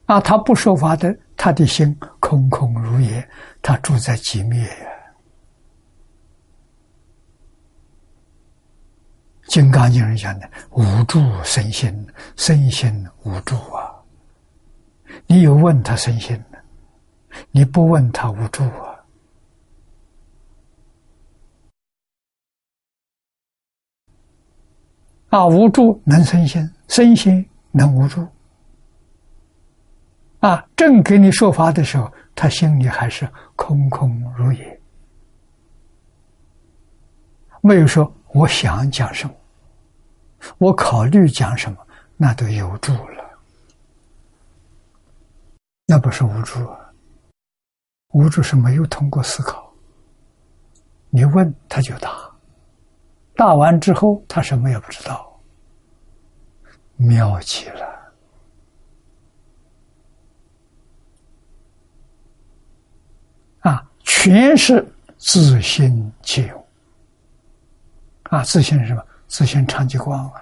[0.06, 3.28] 啊，他不说法的，他的心空空如也，
[3.62, 4.92] 他住在寂灭呀。
[9.48, 13.94] 金刚经上讲的“无助身心，身心无助啊”，
[15.28, 16.42] 你有问他身心。
[17.52, 18.95] 你不问他无助啊！
[25.30, 28.26] 啊，无助能生心，生心能无助。
[30.40, 34.82] 啊，正给你说法的时候，他心里还是空空如也，
[37.62, 39.34] 没有说我想讲什么，
[40.60, 41.78] 我考虑讲什么，
[42.16, 43.40] 那都有助了，
[45.88, 46.85] 那不是无助啊。
[48.16, 49.70] 无助是没有通过思考，
[51.10, 52.34] 你问他就答，
[53.36, 55.38] 答完之后他什么也不知道，
[56.96, 58.14] 妙极了
[63.60, 63.86] 啊！
[64.06, 66.68] 全是自信其用
[68.24, 68.42] 啊！
[68.46, 69.06] 自信是什么？
[69.28, 70.42] 自信长极光啊，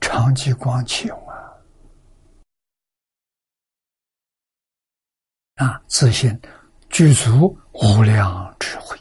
[0.00, 1.38] 长极光其用啊！
[5.54, 6.36] 啊，自信。
[6.94, 8.96] 具足无量智慧，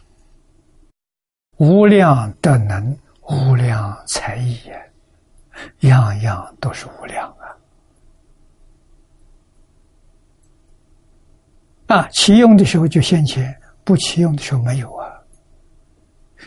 [1.57, 4.57] 无量德能，无量才艺，
[5.81, 7.29] 样样都是无量
[11.87, 11.95] 啊！
[11.95, 15.13] 啊，启用的时候就现前，不启用的时候没有啊。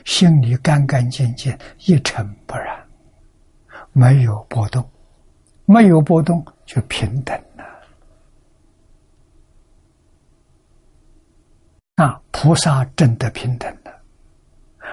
[0.05, 2.85] 心里干干净净，一尘不染，
[3.93, 4.85] 没有波动，
[5.65, 7.41] 没有波动就平等。
[11.97, 14.03] 啊，菩萨真的平等的，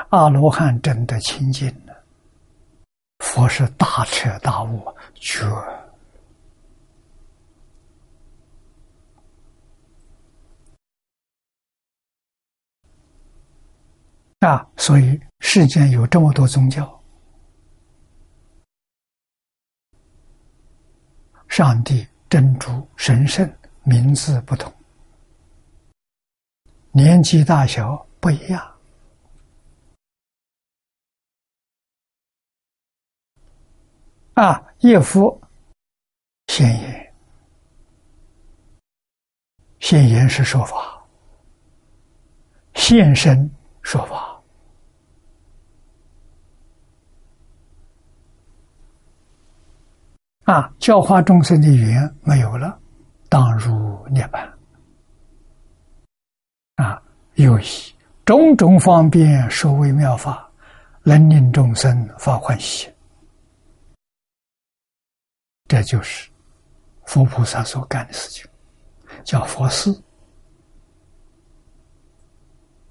[0.09, 2.03] 阿罗汉真的清净的，
[3.19, 4.81] 佛是大彻大悟
[5.13, 5.45] 觉
[14.39, 14.65] 啊！
[14.77, 17.01] 所以世间有这么多宗教，
[21.49, 23.53] 上帝、真主、神圣，
[23.83, 24.73] 名字不同。
[26.95, 28.75] 年纪大小不一样
[34.35, 34.63] 啊！
[34.81, 35.41] 叶夫
[36.45, 37.13] 现言，
[39.79, 41.03] 现言是说法，
[42.75, 43.49] 现身
[43.81, 44.39] 说法
[50.43, 50.71] 啊！
[50.77, 52.79] 教化众生的语言没有了，
[53.29, 54.52] 当入涅槃。
[56.83, 57.01] 啊，
[57.35, 57.65] 又以
[58.25, 60.49] 种种方便说为妙法，
[61.03, 62.89] 能令众生发欢喜。
[65.69, 66.29] 这就是
[67.05, 68.45] 佛菩萨所干的事情，
[69.23, 69.97] 叫佛事。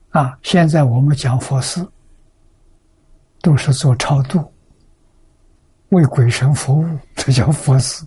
[0.09, 1.87] 啊，现在我们讲佛事，
[3.43, 4.51] 都是做超度
[5.91, 8.07] 为鬼神服务，这叫佛事，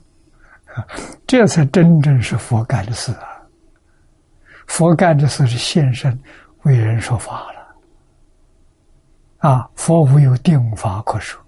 [1.28, 3.35] 这才真正是佛干的事啊！
[4.68, 6.20] 佛干的事是现身
[6.64, 7.76] 为人说法了，
[9.50, 11.42] 啊，佛无有定法可说，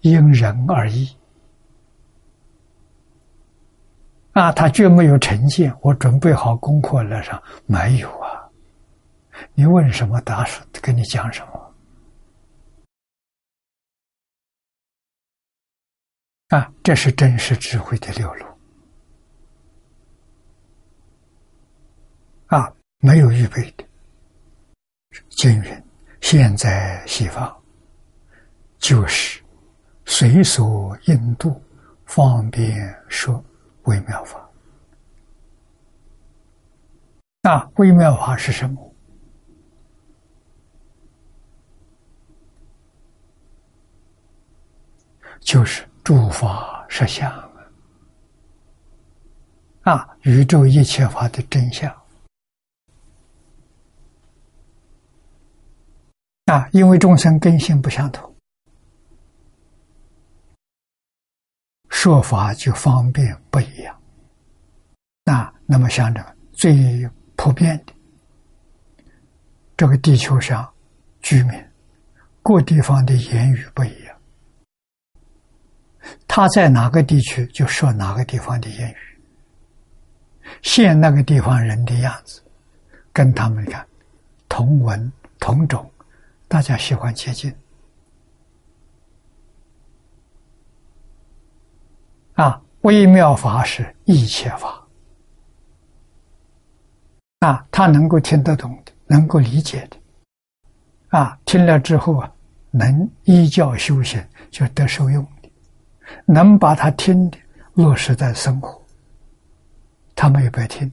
[0.00, 1.14] 因人而异，
[4.32, 5.76] 啊，他绝没有成见。
[5.82, 8.48] 我准备好功课了上没有啊？
[9.54, 11.74] 你问什么，答什跟你讲什么。
[16.48, 18.55] 啊，这是真实智慧的流露。
[22.46, 23.84] 啊，没有预备的。
[25.30, 25.84] 经云：
[26.20, 27.54] 现在西方，
[28.78, 29.42] 就是
[30.04, 31.60] 随所应度，
[32.04, 33.42] 方便说
[33.84, 34.48] 微妙法。
[37.42, 38.94] 那微妙法是什么？
[45.40, 47.30] 就是诸法实相
[49.82, 51.94] 啊，宇宙一切法的真相
[56.46, 58.34] 啊，因为众生根性不相同，
[61.88, 64.00] 说法就方便不一样。
[65.24, 67.92] 那那么想着最普遍的，
[69.76, 70.72] 这个地球上
[71.20, 71.64] 居民
[72.44, 74.16] 各地方的言语不一样。
[76.28, 78.96] 他在哪个地区就说哪个地方的言语，
[80.62, 82.40] 现那个地方人的样子，
[83.12, 83.84] 跟他们看
[84.48, 85.90] 同文同种，
[86.48, 87.54] 大家喜欢接近。
[92.34, 94.86] 啊，微妙法是一切法，
[97.40, 99.96] 啊，他能够听得懂的，能够理解的，
[101.18, 102.30] 啊，听了之后啊，
[102.70, 105.50] 能依教修行，就得受用的。
[106.26, 107.38] 能把他听的
[107.72, 108.80] 落实在生活，
[110.14, 110.88] 他没有白听；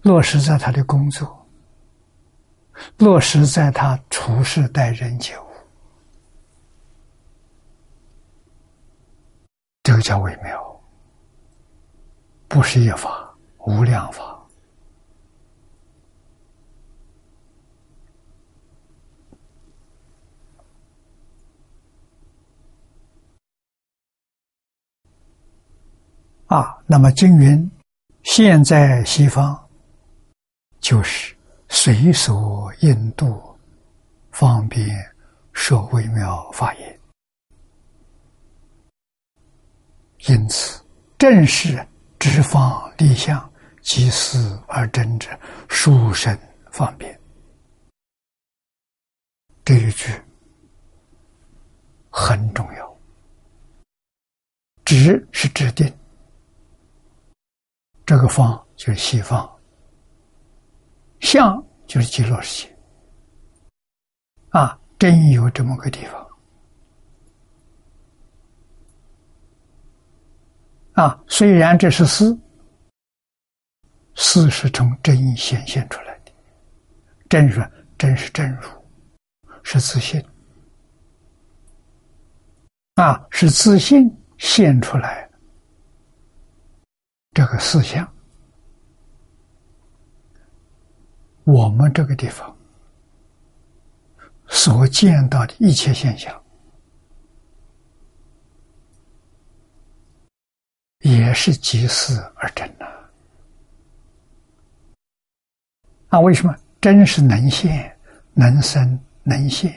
[0.00, 1.41] 落实在他的工作，
[2.98, 5.46] 落实在他处事待人接物，
[9.82, 10.80] 这个叫微妙，
[12.48, 13.34] 不是一法，
[13.66, 14.30] 无量法。
[26.46, 27.70] 啊，那么经云，
[28.24, 29.58] 现在西方
[30.80, 31.34] 就是
[31.74, 33.42] 随所应度，
[34.30, 34.86] 方便
[35.54, 37.00] 说微妙法言。
[40.28, 40.84] 因此，
[41.18, 41.84] 正是
[42.18, 43.50] 直方立相，
[43.80, 45.30] 即思而真者，
[45.66, 46.38] 殊胜
[46.70, 47.18] 方便。
[49.64, 50.12] 这一句
[52.10, 52.96] 很重要，
[54.84, 55.90] 直是指定。
[58.04, 59.50] 这个方就是西方，
[61.22, 62.76] 相就是极乐世界，
[64.50, 66.28] 啊，真有这么个地方，
[70.92, 72.38] 啊，虽然这是思，
[74.14, 76.32] 思是从真显现出来的，
[77.30, 78.68] 真是真是真如，
[79.62, 80.22] 是自信，
[82.96, 85.30] 啊，是自信现出来。
[87.32, 88.06] 这个思想，
[91.44, 92.56] 我们这个地方
[94.46, 96.42] 所见到的一切现象，
[101.00, 102.86] 也是即思而真呐。
[106.08, 107.96] 啊，为什么真是能现、
[108.34, 109.74] 能生、能现？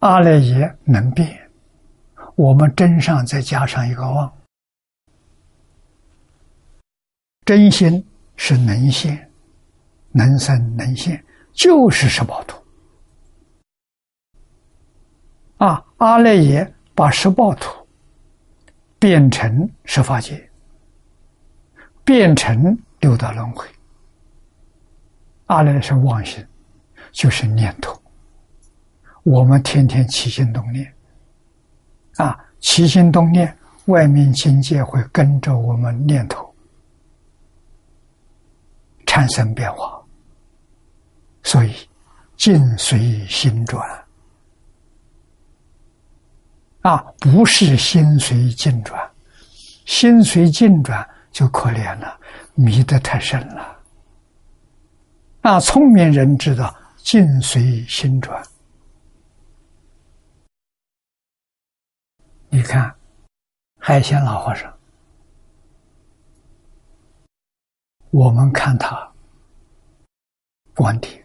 [0.00, 1.50] 阿赖耶能变，
[2.34, 4.32] 我们真上再加上一个妄。
[7.44, 8.04] 真心
[8.36, 9.30] 是能现、
[10.10, 11.22] 能生、能现，
[11.52, 12.56] 就是十报图。
[15.58, 17.86] 啊，阿赖耶把十报图
[18.98, 20.50] 变成十法界，
[22.04, 23.66] 变成六道轮回。
[25.46, 26.44] 阿赖是妄心，
[27.12, 27.96] 就是念头。
[29.22, 30.92] 我们天天起心动念，
[32.16, 36.51] 啊，起心动念，外面境界会跟着我们念头。
[39.12, 40.02] 产生变化，
[41.42, 41.86] 所以
[42.34, 43.86] 境随心转。
[46.80, 48.98] 啊，不是心随境转，
[49.84, 52.18] 心随境转就可怜了，
[52.54, 53.78] 迷得太深了。
[55.42, 58.42] 啊，聪明人知道境随心转。
[62.48, 62.94] 你看，
[63.78, 64.74] 海鲜老和尚，
[68.12, 69.10] 我们看他
[70.74, 71.24] 观点，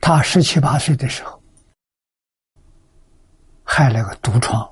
[0.00, 1.38] 他十七八岁的时候，
[3.62, 4.66] 害了个毒疮，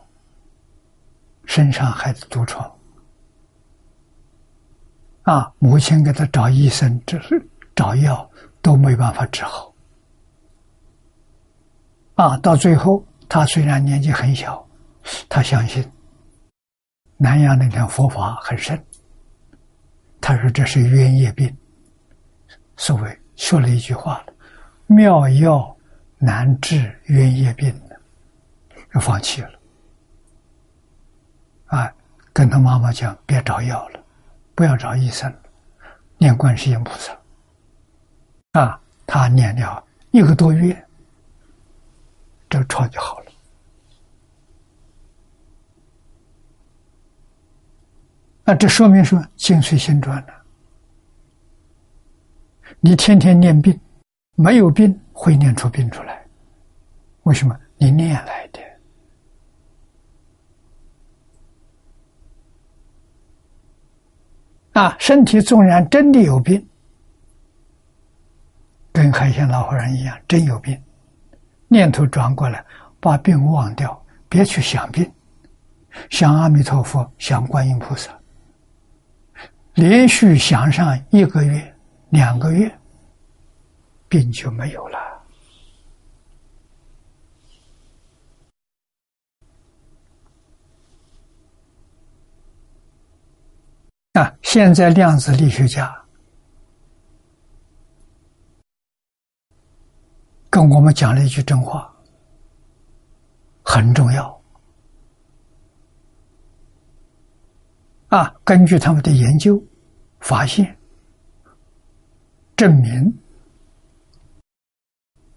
[1.44, 2.74] 身上害的毒疮。
[5.24, 5.52] 啊！
[5.58, 7.46] 母亲给他找医生，只是
[7.76, 8.28] 找药
[8.62, 9.74] 都没办法治好。
[12.14, 14.66] 啊，到最后，他虽然年纪很小，
[15.28, 15.86] 他相信
[17.16, 18.84] 南阳那条佛法很深。
[20.20, 21.56] 他说这是冤业病，
[22.76, 24.32] 所谓说了一句话了
[24.86, 25.76] ：“妙药
[26.18, 27.74] 难治冤业病”，
[28.94, 29.50] 就放弃了。
[31.66, 31.92] 啊，
[32.32, 34.00] 跟他妈妈讲，别找药了。
[34.54, 35.34] 不要找医生，
[36.18, 37.18] 念观世音菩萨。
[38.52, 40.86] 啊，他念了一个多月，
[42.50, 43.31] 这个疮就好了。
[48.44, 50.34] 那这说明说心随心转了。
[52.80, 53.78] 你天天念病，
[54.34, 56.26] 没有病会念出病出来，
[57.22, 57.56] 为什么？
[57.76, 58.60] 你念来的。
[64.72, 66.66] 啊，身体纵然真的有病，
[68.90, 70.82] 跟海鲜老和尚一样，真有病，
[71.68, 72.64] 念头转过来，
[72.98, 75.08] 把病忘掉，别去想病，
[76.08, 78.18] 想阿弥陀佛，想观音菩萨，
[79.74, 81.74] 连续想上一个月、
[82.10, 82.78] 两个月，
[84.08, 84.98] 病就没有了。
[94.12, 94.30] 啊！
[94.42, 95.90] 现在量子力学家
[100.50, 101.90] 跟我们讲了一句真话，
[103.64, 104.41] 很重要。
[108.12, 109.58] 啊，根据他们的研究
[110.20, 110.76] 发现，
[112.54, 113.10] 证明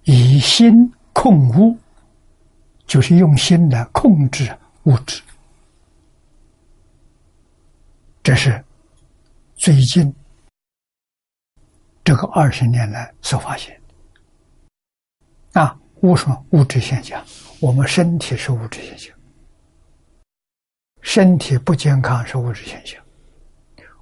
[0.04, 1.78] 以心控物，
[2.86, 4.54] 就是用心来控制
[4.84, 5.22] 物质。
[8.22, 8.62] 这是
[9.56, 10.14] 最近
[12.04, 13.80] 这个二十年来所发现
[15.54, 17.26] 的啊，物什么物质现象？
[17.62, 19.16] 我们身体是物质现象，
[21.06, 23.00] 身体不健康是物质现象。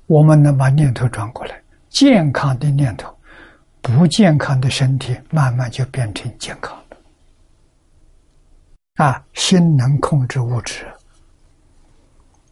[0.08, 3.14] 我们能把念头转过来，健康的念头，
[3.82, 6.96] 不健康的身体慢慢就变成健康的。
[9.04, 10.88] 啊，心能控制物质，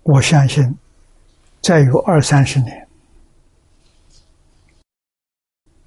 [0.04, 0.78] 我相信。
[1.62, 2.88] 再有二三十年，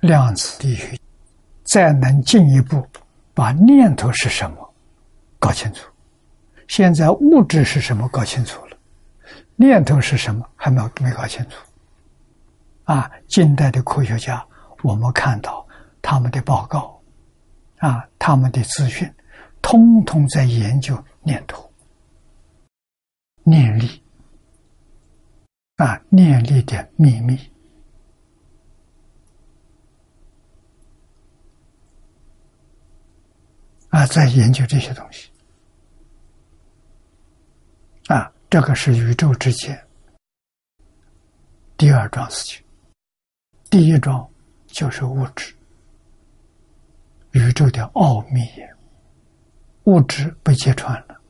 [0.01, 0.97] 量子力学
[1.65, 2.87] 再能进一步
[3.35, 4.75] 把念头是什么
[5.39, 5.91] 搞清楚。
[6.69, 8.77] 现在物质是什么搞清楚了，
[9.57, 10.49] 念头是什么？
[10.57, 11.57] 还没没搞清楚。
[12.85, 14.47] 啊，近代的科学家，
[14.83, 15.67] 我们看到
[16.03, 17.01] 他们的报告，
[17.79, 19.11] 啊，他们的资讯，
[19.63, 21.71] 通通在研究念头、
[23.43, 24.03] 念力。
[25.77, 27.39] 啊，念力的秘密。
[33.89, 35.31] 啊，在研究这些东西
[38.09, 39.77] 啊，这个是宇宙之间
[41.77, 42.65] 第二桩事情。
[43.69, 44.25] 第一桩
[44.69, 45.53] 就是物质，
[47.33, 48.75] 宇宙的奥秘也，
[49.87, 51.21] 物质被揭穿了，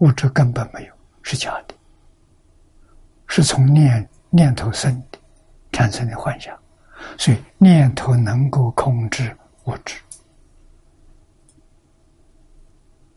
[0.00, 0.92] 物质根本没有，
[1.22, 1.74] 是假的。
[3.28, 5.18] 是从念念头生的，
[5.72, 6.54] 产生的幻想，
[7.16, 9.34] 所以念头能够控制
[9.64, 9.98] 物质。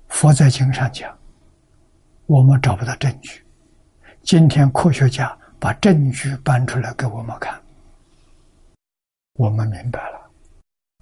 [0.07, 1.13] 佛在经上讲，
[2.31, 3.43] 我们找不到证据，
[4.23, 7.61] 今天科学家把证据搬出来给我们看，
[9.33, 10.31] 我们明白了，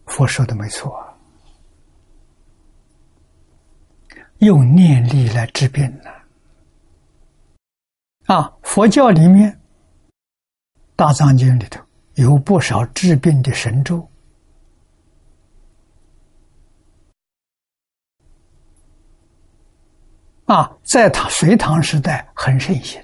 [0.08, 0.92] 佛说的没错，
[4.40, 6.10] 用念力来治病呢。
[8.26, 9.52] 啊，佛教里面，
[10.96, 11.80] 《大藏经》里头
[12.16, 14.10] 有不少治病的神咒。
[20.50, 23.00] 啊，在唐隋唐时代很盛行，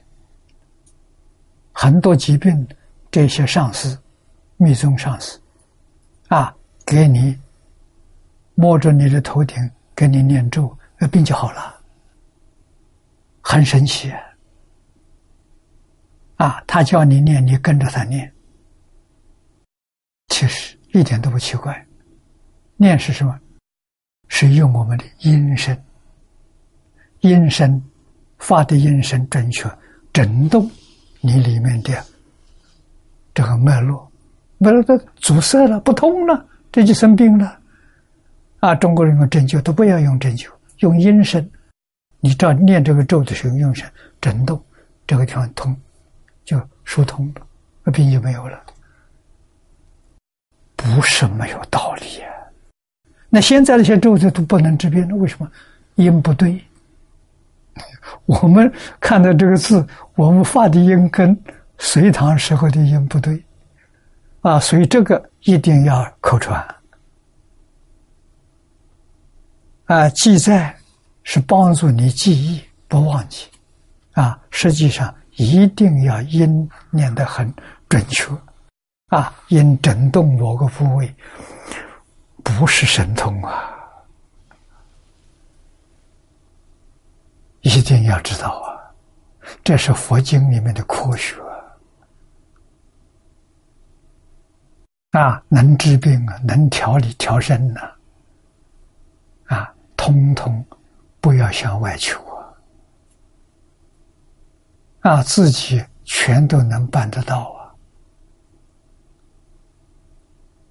[1.72, 2.68] 很多疾病，
[3.12, 4.02] 这些上司、
[4.58, 5.40] 密宗上司，
[6.28, 6.52] 啊，
[6.88, 7.40] 给你
[8.56, 9.56] 摸着你的头顶，
[9.96, 11.80] 给你念咒，那病就好了，
[13.42, 14.12] 很神奇。
[16.38, 18.34] 啊，他叫你念，你跟着他念，
[20.30, 21.86] 其实一点都不奇怪。
[22.76, 23.40] 念是什么？
[24.30, 25.80] 是用我们的音声，
[27.26, 27.82] 音声
[28.38, 29.68] 发的音声准确，
[30.14, 30.70] 震动
[31.20, 31.92] 你里面的
[33.34, 34.10] 这个脉络，
[34.60, 37.60] 脉络都阻塞了，不通了，这就生病了。
[38.60, 40.50] 啊，中国人用针灸都不要用针灸，
[40.80, 41.50] 用音声。
[42.20, 43.90] 你照念这个咒的时候，用声
[44.22, 44.64] 震动，
[45.06, 45.76] 这个地方通，
[46.44, 47.42] 就疏通了，
[47.84, 48.62] 那病就没有了。
[50.76, 52.28] 不是没有道理呀。
[53.30, 55.52] 那现在那些咒子都不能治病了，为什么？
[55.96, 56.64] 音不对。
[58.26, 59.86] 我们看到这个字，
[60.16, 61.38] 我们发的音跟
[61.78, 63.44] 隋唐时候的音不对，
[64.42, 66.66] 啊，所以这个一定要口传。
[69.86, 70.76] 啊，记在
[71.24, 73.48] 是帮助你记忆不忘记，
[74.14, 77.54] 啊，实际上一定要音念得很
[77.88, 78.32] 准确，
[79.10, 81.14] 啊，音震动某个部位，
[82.44, 83.75] 不是神通啊，
[87.66, 88.78] 一定要知道啊，
[89.64, 91.36] 这是佛经里面的科学，
[95.12, 97.92] 啊，能治病啊，能调理调身呐。
[99.98, 100.64] 通通
[101.20, 102.24] 不要向外求
[105.02, 105.16] 啊！
[105.16, 107.52] 啊，自己全都能办得到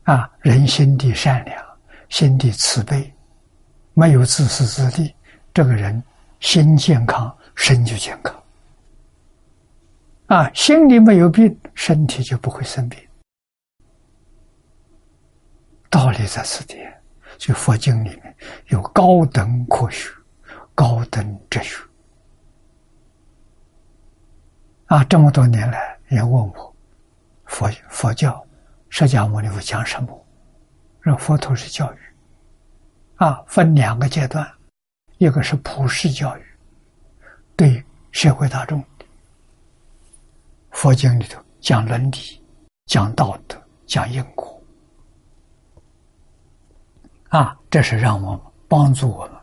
[0.04, 0.14] 啊！
[0.14, 1.60] 啊，人心地善良，
[2.10, 3.12] 心地慈悲，
[3.94, 5.12] 没有自私自利，
[5.52, 6.00] 这个人
[6.44, 8.44] 心健康，身就健康。
[10.26, 13.00] 啊，心里没有病，身体就不会生病。
[15.88, 16.76] 道理在此地。
[17.36, 18.36] 就佛经里面
[18.68, 20.08] 有高等科学、
[20.72, 21.82] 高等哲学
[24.86, 25.02] 啊！
[25.04, 26.76] 这么多年来，人问我
[27.46, 28.46] 佛佛教
[28.88, 30.26] 释迦牟尼佛讲什么？
[31.00, 31.96] 让佛陀是教育
[33.16, 34.48] 啊，分两个阶段，
[35.24, 36.42] 一个是普世教育，
[37.56, 37.82] 对
[38.12, 38.84] 社会大众
[40.70, 42.18] 佛经里头讲伦理、
[42.84, 43.56] 讲道德、
[43.86, 44.62] 讲因果。
[47.30, 49.36] 啊，这是让我们帮助我们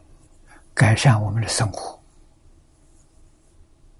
[0.76, 2.00] 改善我们的生活。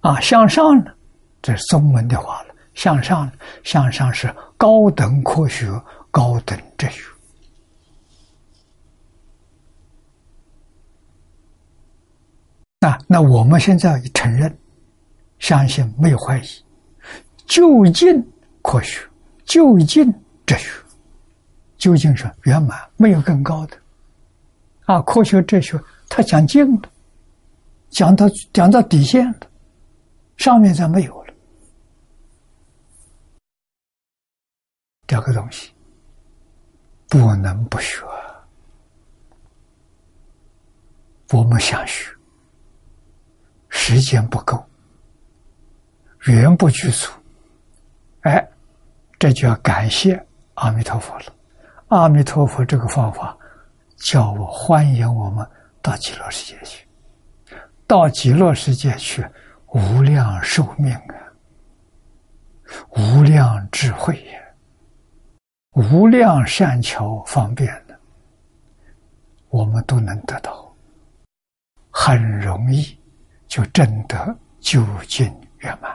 [0.02, 0.94] 啊，向上呢，
[1.42, 2.54] 这是中文的话了。
[2.74, 3.28] 向上，
[3.64, 5.68] 向上是高等科学、
[6.12, 7.11] 高等哲学。
[12.82, 14.52] 啊，那我们现在承认、
[15.38, 16.42] 相信、没有怀疑，
[17.46, 18.20] 究竟
[18.60, 19.00] 科学，
[19.44, 20.12] 究竟
[20.44, 20.68] 哲学，
[21.78, 23.78] 究竟是圆满，没有更高的。
[24.86, 25.78] 啊，科学哲学，
[26.08, 26.88] 他讲静的，
[27.88, 29.46] 讲到讲到底线的，
[30.36, 31.32] 上面再没有了。
[35.06, 35.70] 这个东西
[37.08, 38.04] 不能不学，
[41.30, 42.10] 我们想学，
[43.74, 44.64] 时间不够，
[46.26, 47.10] 缘不具足，
[48.20, 48.48] 哎，
[49.18, 50.24] 这就要感谢
[50.54, 51.24] 阿弥陀佛了。
[51.88, 53.36] 阿弥陀佛，这个方法。
[53.96, 55.48] 叫我欢迎我们
[55.80, 56.84] 到极乐世界去，
[57.86, 59.24] 到极乐世界去，
[59.68, 61.14] 无量寿命啊，
[62.96, 64.40] 无量智慧呀，
[65.74, 67.96] 无量善巧方便的，
[69.50, 70.74] 我们都能得到，
[71.92, 72.98] 很容易。
[73.52, 75.26] 就证得究竟
[75.58, 75.94] 圆满。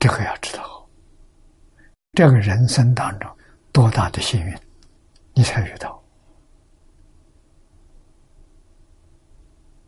[0.00, 0.84] 这个要知道。
[2.14, 3.30] 这个人生当中，
[3.70, 4.58] 多大的幸运，
[5.32, 6.02] 你才遇到？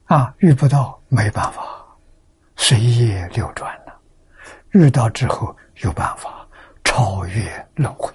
[0.05, 1.85] 啊，遇不到没办法，
[2.55, 4.01] 随业流转了。
[4.71, 6.49] 遇到之后有办法
[6.85, 8.15] 超越轮回，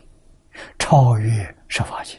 [0.77, 2.17] 超越十法界。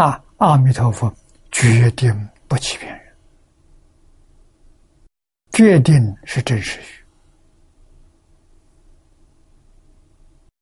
[0.00, 1.14] 啊，阿弥陀佛
[1.52, 3.14] 决定不欺骗人，
[5.52, 6.84] 决定是真实语。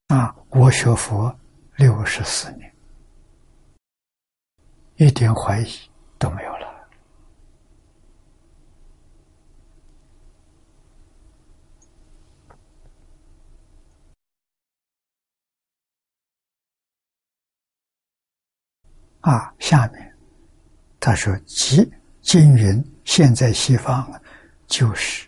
[0.09, 0.35] 啊！
[0.48, 1.32] 我学佛
[1.77, 2.74] 六十四年，
[4.97, 5.69] 一点怀疑
[6.19, 6.78] 都没有了。
[19.20, 19.53] 啊！
[19.59, 20.16] 下面
[21.01, 21.90] 他说：“即
[22.20, 24.20] 金云现在西方
[24.66, 25.27] 就是。”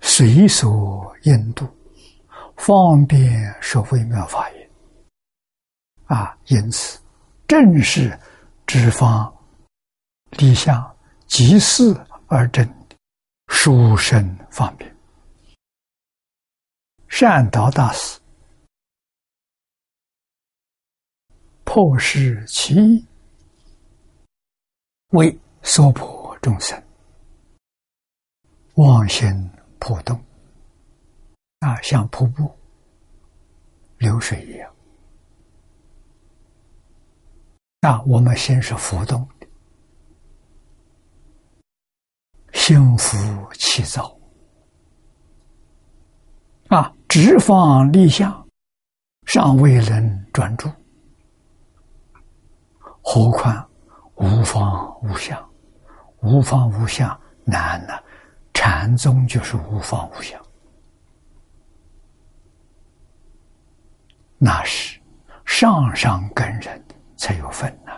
[0.00, 1.66] 随所应度，
[2.56, 4.70] 方便说微妙法言。
[6.04, 7.00] 啊，因此
[7.48, 8.16] 正是
[8.66, 9.34] 知方
[10.32, 10.96] 立相
[11.26, 11.94] 即事
[12.26, 12.68] 而正，
[13.48, 14.94] 殊胜方便。
[17.08, 18.20] 善导大师
[21.74, 23.04] 破世其意，
[25.08, 26.80] 为娑婆众生。
[28.74, 30.16] 妄心破动。
[31.58, 32.48] 啊，像瀑布。
[33.98, 34.72] 流水一样。
[37.80, 39.48] 那，我们心是浮动的，
[42.52, 44.16] 心浮气躁。
[46.68, 48.48] 啊，直放立相，
[49.26, 50.70] 尚未能专注，
[53.04, 53.68] 何况
[54.16, 55.38] 无方无相？
[56.20, 58.02] 无方无相难呐！
[58.54, 60.40] 禅宗就是无方无相，
[64.38, 64.98] 那是
[65.44, 66.82] 上上根人
[67.14, 67.92] 才有份呐！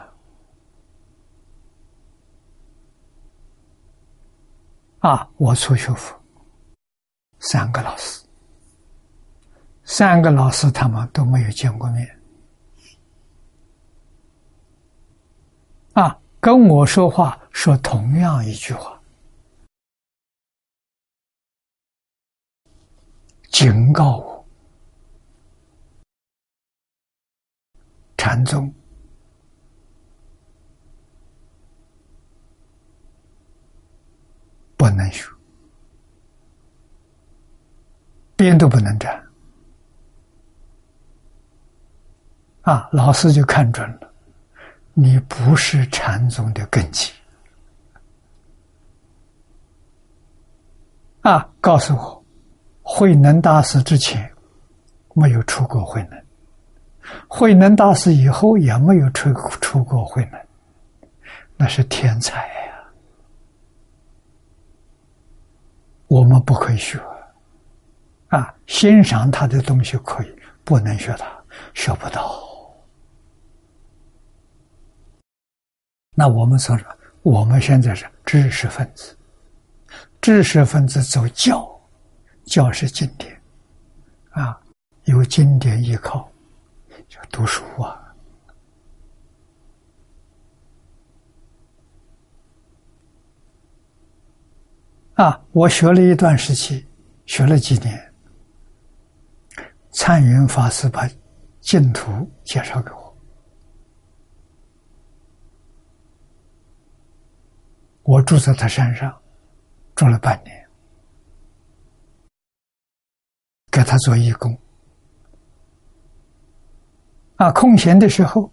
[5.09, 6.21] 啊，我初学佛，
[7.39, 8.27] 三个老师。
[9.85, 12.16] 三个老师他们都没有见过面，
[15.97, 19.01] 啊，跟我说话说同样一句话，
[23.49, 24.47] 警告我：
[28.19, 28.71] 禅宗。
[34.77, 35.25] 不能学，
[38.37, 39.27] 边都不能站。
[42.61, 44.15] 啊，老师就看准了，
[44.99, 47.13] 你不是禅宗的根基。
[51.21, 52.25] 啊，告诉我，
[52.81, 54.33] 慧能大师之前
[55.13, 56.19] 没有出过慧能，
[57.29, 60.41] 慧能大师以后也没有出出过慧能，
[61.59, 62.79] 那是天才呀！
[66.07, 66.99] 我们不可以学，
[68.29, 71.27] 啊，欣赏他的东西可以，不能学他，
[71.75, 72.56] 学不到。
[76.19, 76.89] 那我们说说，
[77.21, 79.15] 我们现在是知识分子，
[80.19, 81.69] 知识分子走教，
[82.47, 83.39] 教是经典，
[84.31, 84.59] 啊，
[85.05, 86.27] 有经典依靠，
[87.07, 88.17] 就读书啊，
[95.17, 96.87] 啊，我学了一段时期，
[97.27, 98.15] 学了几年，
[99.91, 101.07] 参云法师把
[101.61, 103.06] 净土介绍给我。
[108.07, 109.21] 我住在他山上，
[109.97, 110.69] 住了半年，
[113.69, 114.57] 给他做义工。
[117.35, 118.49] 啊，空闲的时候，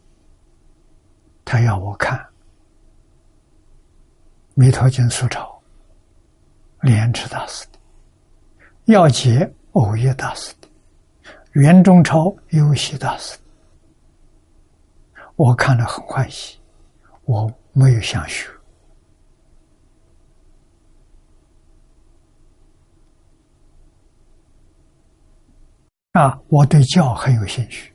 [1.45, 2.17] 他要我看
[4.55, 5.61] 《弥陀经》素钞，
[6.81, 7.77] 莲池大师的，
[8.85, 10.67] 要解偶叶大师的，
[11.51, 16.59] 袁中超优喜大师的，我看了很欢喜，
[17.25, 18.49] 我没有想学。
[26.13, 27.91] 啊，我对教很有兴趣。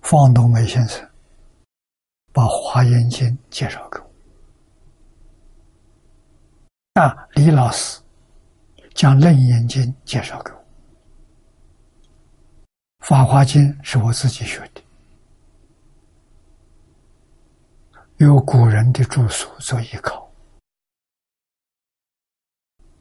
[0.00, 1.06] 方东梅先生
[2.32, 4.10] 把《华严经》介绍给我，
[7.02, 8.00] 啊，李老师
[8.94, 10.58] 将《楞严经》介绍给我，
[13.00, 14.82] 《法华经》是我自己学的，
[18.16, 20.26] 有古人的著述做依靠，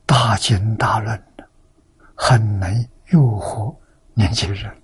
[0.06, 1.24] 大经大论
[2.18, 2.90] 很能。
[3.12, 3.74] 诱惑
[4.14, 4.82] 年轻人，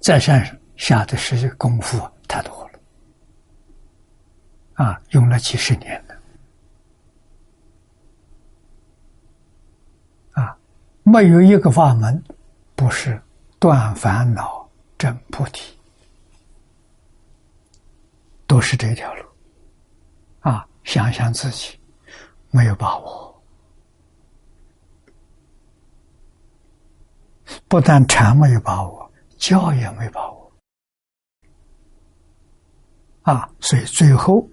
[0.00, 2.80] 在山上下的时间功夫太多了，
[4.74, 6.16] 啊，用了几十年了，
[10.42, 10.58] 啊，
[11.02, 12.22] 没有一个法门
[12.74, 13.20] 不是
[13.58, 14.66] 断烦恼
[14.96, 15.76] 证菩提，
[18.46, 19.24] 都是这条路，
[20.40, 21.78] 啊，想想自己
[22.50, 23.25] 没有把握。
[27.68, 30.52] 不但禅没有把握，教也没把握，
[33.22, 33.48] 啊！
[33.60, 34.48] 所以最后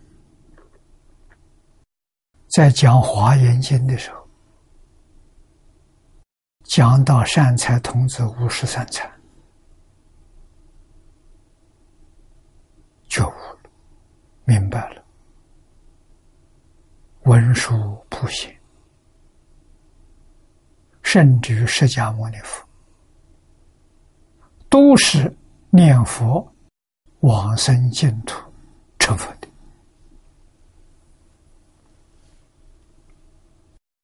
[2.49, 4.28] 在讲《华严经》的时候，
[6.65, 9.11] 讲到善财童子五十三参，
[13.07, 13.70] 觉悟了，
[14.45, 15.03] 明白了，
[17.24, 17.74] 文殊
[18.10, 18.56] 普贤，
[21.02, 22.64] 甚至于释迦牟尼佛。
[24.74, 25.32] 都是
[25.70, 26.52] 念佛
[27.20, 28.52] 往生净土
[28.98, 29.48] 成佛的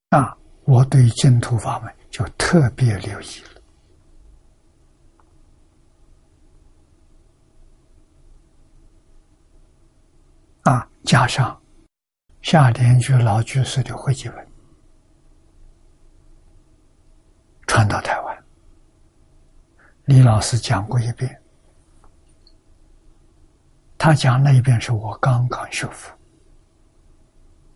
[0.10, 3.62] 啊，我对净土法门就特别留意了。
[10.72, 11.60] 啊，加上
[12.44, 14.48] 夏莲居老居士的会集文
[17.66, 18.29] 传到台湾，
[20.10, 21.40] 李老师讲过一遍，
[23.96, 26.12] 他讲那一遍是我刚刚修复，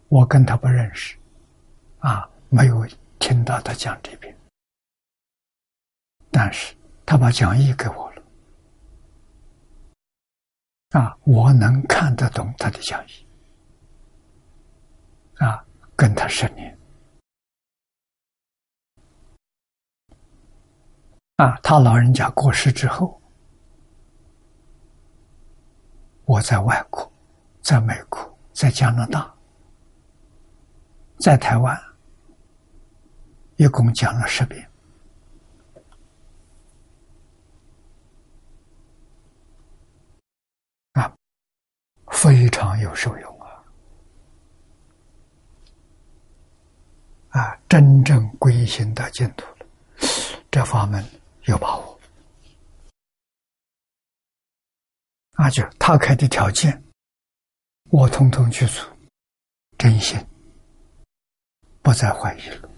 [0.07, 1.15] 我跟他不认识，
[1.99, 2.87] 啊，没有
[3.19, 4.35] 听到他讲这边，
[6.31, 8.23] 但是他把讲义给我了。
[10.99, 13.27] 啊，我能看得懂他的讲义，
[15.35, 15.63] 啊，
[15.95, 16.75] 跟他十年，
[21.37, 23.19] 啊，他老人家过世之后，
[26.25, 27.11] 我在外国，
[27.61, 29.33] 在美国，在加拿大，
[31.17, 31.77] 在台湾，
[33.55, 34.69] 一共讲了十遍。
[42.15, 43.47] 非常有受用啊！
[47.31, 49.65] 啊，真正归心的净土了，
[50.49, 51.03] 这法门
[51.45, 51.99] 有把握。
[55.37, 56.83] 那，就他开的条件，
[57.89, 58.85] 我统统去做，
[59.77, 60.17] 真心，
[61.81, 62.69] 不再怀疑了。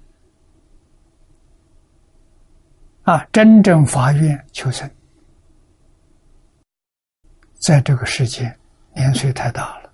[3.04, 4.90] 啊，真正发愿求生，
[7.60, 8.58] 在这个世界。
[8.98, 9.94] 年岁太大了，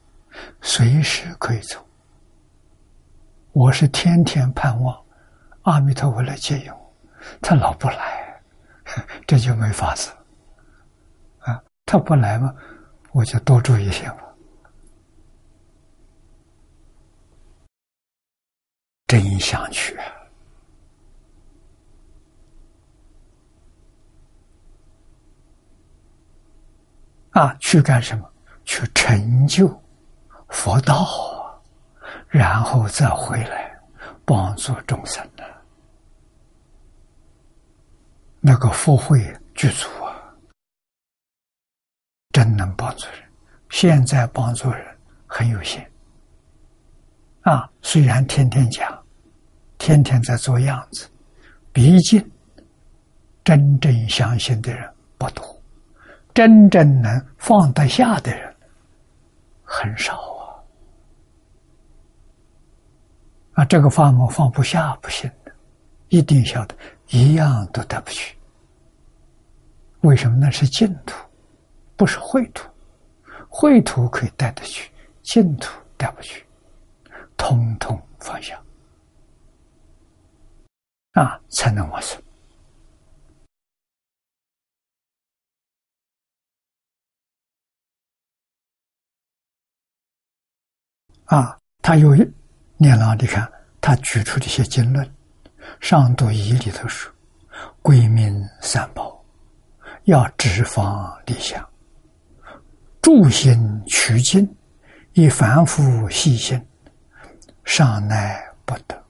[0.62, 1.84] 随时可以走。
[3.52, 5.04] 我是天天盼望
[5.64, 6.94] 阿弥陀佛来接引我，
[7.42, 8.21] 他老不来，
[9.28, 10.12] 这就没法子。
[11.40, 12.56] 啊，他不来嘛，
[13.12, 14.18] 我就多住一些嘛。
[19.08, 19.98] 真想去
[27.32, 27.54] 啊！
[27.60, 28.30] 去干什么？
[28.64, 29.68] 去成就
[30.50, 31.62] 佛道，
[32.30, 33.78] 然后再回来
[34.24, 35.44] 帮助众生呢？
[38.42, 39.22] 那个福慧
[39.54, 40.18] 具足啊，
[42.32, 43.22] 真能帮助人。
[43.70, 44.84] 现在帮助人
[45.28, 45.90] 很有限
[47.42, 49.06] 啊，虽然天天讲，
[49.78, 51.08] 天天在做样子，
[51.72, 52.32] 毕竟
[53.44, 55.62] 真正相信的人不多，
[56.34, 58.54] 真正能放得下的人。
[59.64, 60.44] 很少啊！
[63.54, 65.52] 啊，这个法门放不下不行的，
[66.10, 66.76] 一定晓得
[67.12, 68.38] 一样都带不去。
[70.02, 70.38] 为什么？
[70.38, 71.16] 那是净土，
[71.96, 72.70] 不是秽土。
[73.50, 76.46] 秽土可以带得去，净土带不去，
[77.36, 78.60] 通通放下
[81.12, 82.22] 啊，才能往生。
[91.26, 92.16] 啊，他有
[92.78, 93.52] 念了，你看
[93.82, 95.16] 他举出这些经论，
[95.80, 97.12] 上都一里头说，
[97.82, 99.24] 归命三宝，
[100.04, 101.68] 要直方立相，
[103.02, 103.58] 助心
[103.88, 104.48] 取经，
[105.14, 106.62] 以凡夫细心，
[107.64, 109.04] 尚乃不得，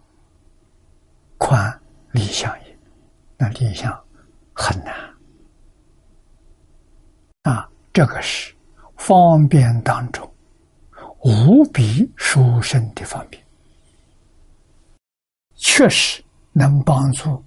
[1.37, 2.79] 宽立相也。
[3.37, 3.91] 那立相
[4.53, 4.93] 很难
[7.43, 8.53] 啊，这个是
[8.97, 10.27] 方便当中。
[11.23, 13.43] 无比殊胜的方便，
[15.55, 16.23] 确实
[16.53, 17.43] 能帮助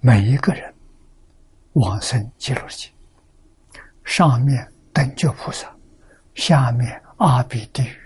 [0.00, 0.74] 每一个人
[1.72, 2.90] 往生极乐世界。
[4.04, 5.74] 上面等觉菩萨，
[6.34, 7.96] 下面阿鼻地狱。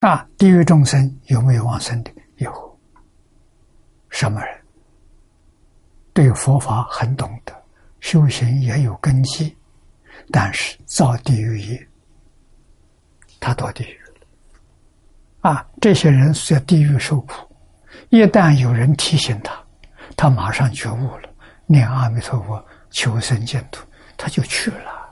[0.00, 2.12] 啊，地狱众生有没有往生的？
[2.36, 2.78] 有。
[4.10, 4.60] 什么人？
[6.12, 7.52] 对佛法很懂得，
[8.00, 9.56] 修行也有根基。
[10.30, 11.88] 但是造地狱业，
[13.40, 13.97] 他堕地狱。
[15.48, 17.32] 啊，这些人是在地狱受苦，
[18.10, 19.58] 一旦有人提醒他，
[20.14, 21.28] 他马上觉悟了，
[21.64, 23.82] 念阿弥陀佛求生净土，
[24.14, 25.08] 他就去了。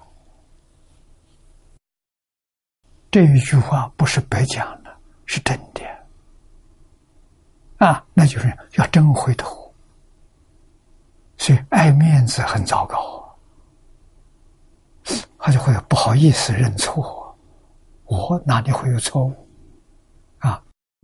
[3.11, 4.95] 这一句话不是白讲的，
[5.25, 5.81] 是真的。
[7.79, 9.75] 啊，那就是要真回头，
[11.39, 13.25] 所以爱面子很糟糕。
[15.39, 17.35] 他就会不好意思认错，
[18.05, 19.45] 我哪里会有错误？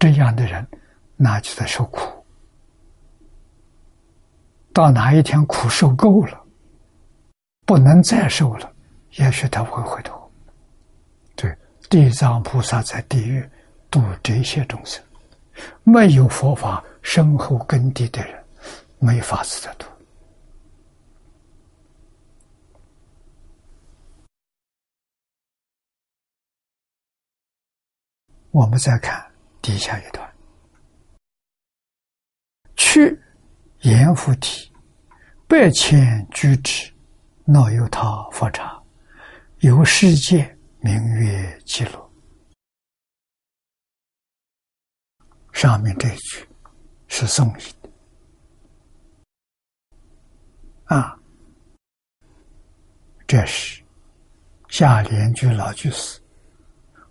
[0.03, 0.67] 这样的人，
[1.17, 2.01] 那就在受苦。
[4.73, 6.45] 到哪一天苦受够了，
[7.65, 8.75] 不能再受了，
[9.13, 10.29] 也许他会回头。
[11.37, 11.57] 对，
[11.89, 13.49] 地藏菩萨在地狱
[13.93, 15.01] 度这些众生，
[15.85, 18.45] 没有佛法深厚根基的人，
[18.99, 19.87] 没法子的度。
[28.51, 29.32] 我们再看
[29.63, 30.35] 底下一段：
[32.77, 33.19] 去
[33.83, 34.71] 阎浮提
[35.47, 36.93] 百千居之
[37.45, 38.83] 闹有他佛刹，
[39.61, 42.13] 由世界名曰极乐。
[45.53, 46.49] 上面这一句
[47.07, 47.91] 是宋译的
[50.97, 51.17] 啊，
[53.29, 53.81] 这是
[54.69, 56.21] 下联句老居士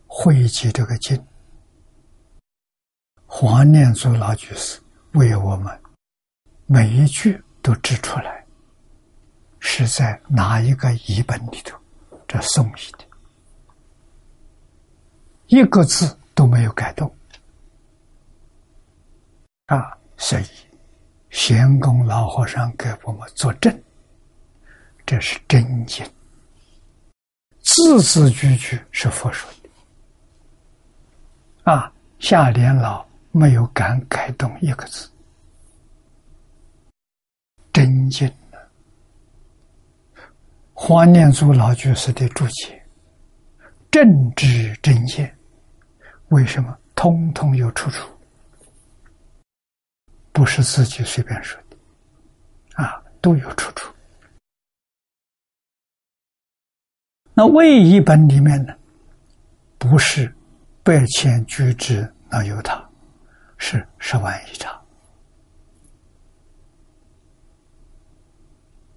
[0.05, 1.25] 汇集这个经。
[3.43, 4.79] 黄念祖老居士
[5.13, 5.81] 为我们
[6.67, 8.45] 每一句都指出来，
[9.59, 11.75] 是在哪一个译本里头？
[12.27, 13.05] 这宋译的，
[15.47, 17.11] 一个字都没有改动
[19.65, 19.97] 啊！
[20.17, 20.45] 所以
[21.31, 23.75] 贤公老和尚给我们作证，
[25.03, 26.05] 这是真经，
[27.61, 29.69] 字字句句是佛说的
[31.71, 31.91] 啊！
[32.19, 33.03] 下联老。
[33.31, 35.09] 没有敢改动一个字，
[37.71, 38.69] 真经的
[40.73, 42.83] 黄念祖老居士的注解，
[43.89, 45.33] 正知真见，
[46.29, 48.09] 为什么通通有出处？
[50.33, 51.77] 不是自己随便说的，
[52.83, 53.93] 啊，都有出处。
[57.33, 58.73] 那魏译本里面呢，
[59.77, 60.33] 不是
[60.83, 62.90] 百千居之那有他。
[63.63, 64.83] 是十万一场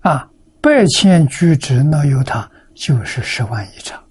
[0.01, 0.31] 啊！
[0.62, 4.03] 百千居之那有他，就是十万一场。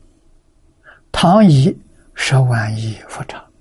[1.11, 1.75] 唐以
[2.13, 3.51] 十万亿佛场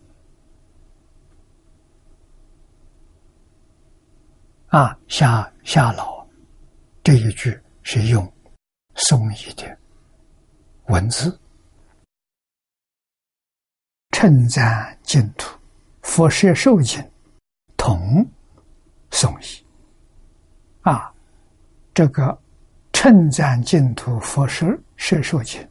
[4.67, 6.27] 啊，夏夏老
[7.03, 8.31] 这一句是用
[8.97, 9.79] 宋义的
[10.89, 11.41] 文字
[14.11, 15.59] 称赞净土。
[16.03, 17.03] 佛舍受经
[17.77, 18.29] 同
[19.11, 19.65] 诵译
[20.83, 21.13] 啊，
[21.95, 22.39] 这个
[22.93, 24.67] 称赞净土佛舍
[24.97, 25.67] 舍受经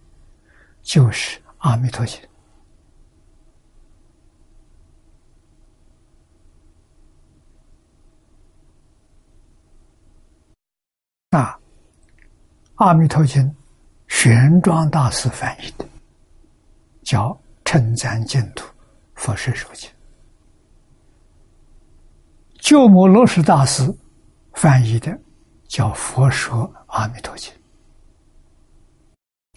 [0.82, 2.20] 就是阿弥陀经
[11.32, 11.60] 啊，
[12.76, 13.56] 阿弥陀经
[14.08, 15.86] 玄奘大师翻译的，
[17.04, 18.66] 叫称赞净土
[19.16, 19.90] 佛舍受经。
[22.62, 23.84] 鸠摩罗什大师
[24.54, 25.12] 翻译的
[25.68, 27.52] 叫《佛说阿弥陀经》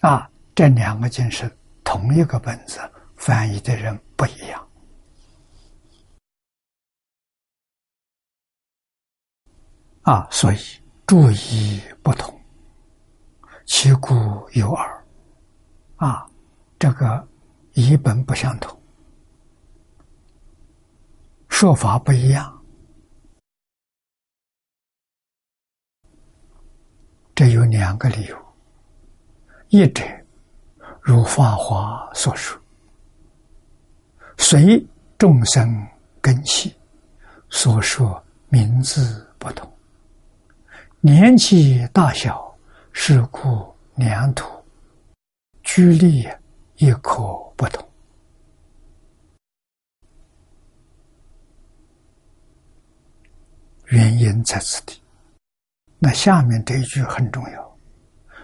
[0.07, 1.49] 啊，这两个经是
[1.83, 2.79] 同一个本子，
[3.15, 4.67] 翻译的人不一样
[10.01, 10.57] 啊，所以
[11.05, 12.35] 注意不同，
[13.65, 14.13] 其故
[14.53, 15.05] 有耳
[15.97, 16.27] 啊，
[16.79, 17.27] 这个
[17.73, 18.75] 译本不相同，
[21.49, 22.51] 说法不一样。
[27.35, 28.45] 这有两个理由：
[29.67, 30.01] 一者
[31.01, 32.57] 如《法华》所说，
[34.37, 34.81] 随
[35.17, 35.85] 众生
[36.21, 36.73] 根器
[37.49, 39.69] 所说名字不同，
[41.01, 42.57] 年纪大小、
[42.93, 44.49] 事故、两土、
[45.61, 46.25] 居立
[46.77, 47.21] 也可
[47.57, 47.85] 不同。
[53.87, 55.04] 原因在此地。
[56.05, 57.77] 那下面这一句很重要，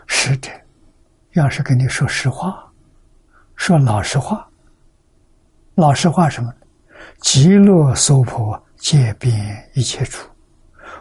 [0.07, 0.49] 使者
[1.33, 2.67] 要是跟你说实话，
[3.55, 4.49] 说老实话，
[5.75, 6.51] 老实话什么？
[7.19, 10.27] 极乐娑婆界遍一切处，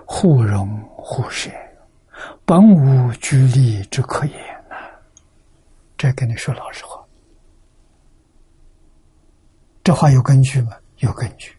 [0.05, 1.51] 互容互摄，
[2.45, 4.39] 本无拘力之可言
[4.69, 4.77] 呐。
[5.97, 7.03] 这跟你说老实话，
[9.83, 10.73] 这话有根据吗？
[10.99, 11.57] 有根据。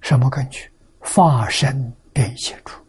[0.00, 0.70] 什么根据？
[1.02, 1.92] 法身。
[2.38, 2.80] 一切处，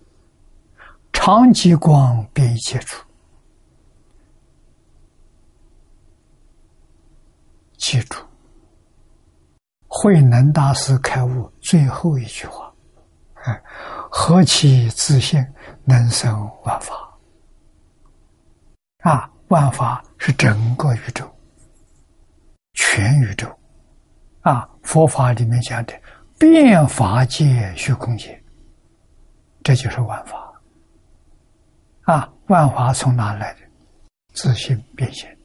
[1.11, 3.03] 长极光遍一切处。
[7.75, 8.19] 记住，
[9.87, 12.71] 慧能大师开悟最后一句话
[13.41, 13.59] ：“哎，
[14.11, 15.43] 何其自信，
[15.83, 16.93] 能生万法。”
[19.01, 21.27] 啊，万法是整个宇宙，
[22.73, 23.47] 全宇宙。
[24.41, 25.93] 啊，佛法里面讲的
[26.37, 28.38] 变法界、虚空界。
[29.69, 30.51] 这就是万法
[32.05, 32.33] 啊！
[32.47, 33.59] 万法从哪来的？
[34.33, 35.37] 自信变现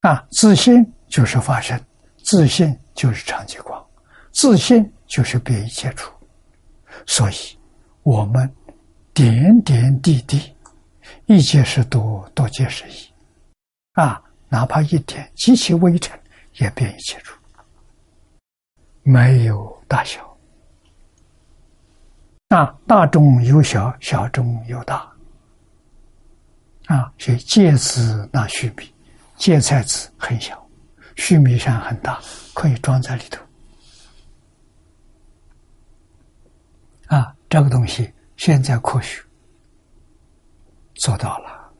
[0.00, 1.80] 啊，自信就是发生，
[2.24, 3.80] 自信就是长极光，
[4.32, 6.12] 自信就是别一切处。
[7.06, 7.56] 所以，
[8.02, 8.52] 我们
[9.14, 10.52] 点点滴滴，
[11.26, 13.08] 一切是多，多皆是一。
[13.92, 16.18] 啊，哪怕一点极其微尘，
[16.54, 17.38] 也变一切处，
[19.04, 20.28] 没有大小。
[22.50, 25.08] 啊，大中有小，小中有大。
[26.86, 28.92] 啊，所以芥子那须弥，
[29.36, 30.60] 芥菜籽很小，
[31.14, 32.20] 须弥山很大，
[32.52, 33.40] 可以装在里头。
[37.06, 39.22] 啊，这个东西现在科学
[40.96, 41.70] 做到了。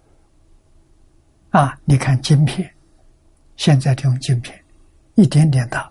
[1.50, 2.72] 啊，你看晶片，
[3.56, 4.64] 现在这种晶片
[5.16, 5.90] 一点点大，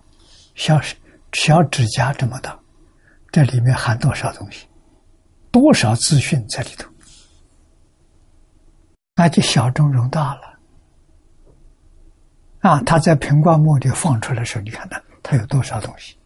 [0.55, 0.79] 小
[1.33, 2.57] 小指甲这么大，
[3.29, 4.68] 这里面含多少东西？
[5.51, 6.89] 多少资讯在里头？
[9.15, 10.59] 那就小中融大了。
[12.59, 16.17] 啊，他在苹果木里放出来的时候，你看它，它有多少东西？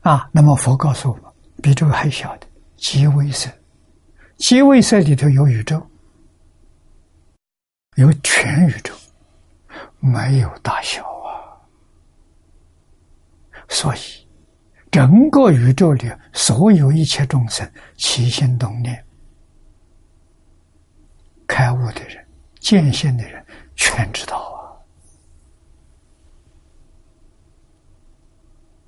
[0.00, 1.24] 啊，那么佛告诉我们，
[1.62, 2.46] 比这个还小的
[2.76, 3.50] 极微色，
[4.36, 5.84] 极微色里头有宇宙，
[7.96, 8.94] 有全宇宙，
[10.00, 11.54] 没有大小啊。
[13.68, 14.25] 所以。
[14.96, 19.04] 整个宇宙里，所有一切众生起心动念、
[21.46, 22.26] 开悟的人、
[22.60, 23.44] 见性的人，
[23.74, 24.72] 全知道啊！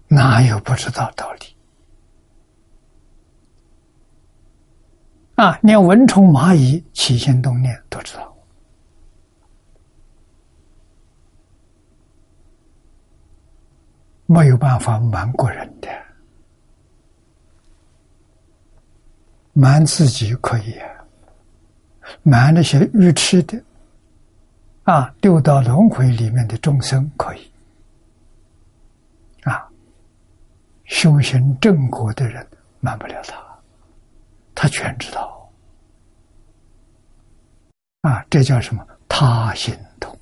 [0.08, 1.40] 哪有不知道道理？
[5.34, 8.34] 啊，连蚊虫蚂蚁起心动念都知道。
[14.30, 15.88] 没有办法瞒过人的，
[19.54, 20.76] 瞒自己可以，
[22.22, 23.58] 瞒那些愚痴的，
[24.82, 27.50] 啊，六道轮回里面的众生可以，
[29.44, 29.66] 啊，
[30.84, 32.46] 修行正果的人
[32.80, 33.42] 瞒不了他，
[34.54, 35.50] 他全知道，
[38.02, 38.86] 啊，这叫什么？
[39.08, 40.14] 他心通，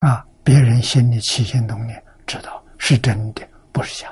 [0.00, 0.26] 啊。
[0.42, 4.08] 别人心里起心动念，知道是真的，不是假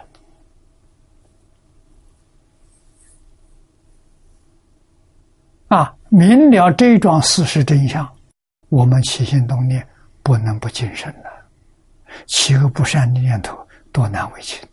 [5.69, 5.77] 的。
[5.77, 8.09] 啊，明了这桩事实真相，
[8.69, 9.87] 我们起心动念
[10.23, 11.31] 不能不谨慎了。
[12.27, 13.59] 起个不善的念头，
[13.93, 14.67] 多难为情。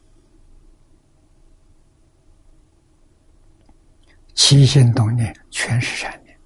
[4.34, 6.38] 起心动念全是善念。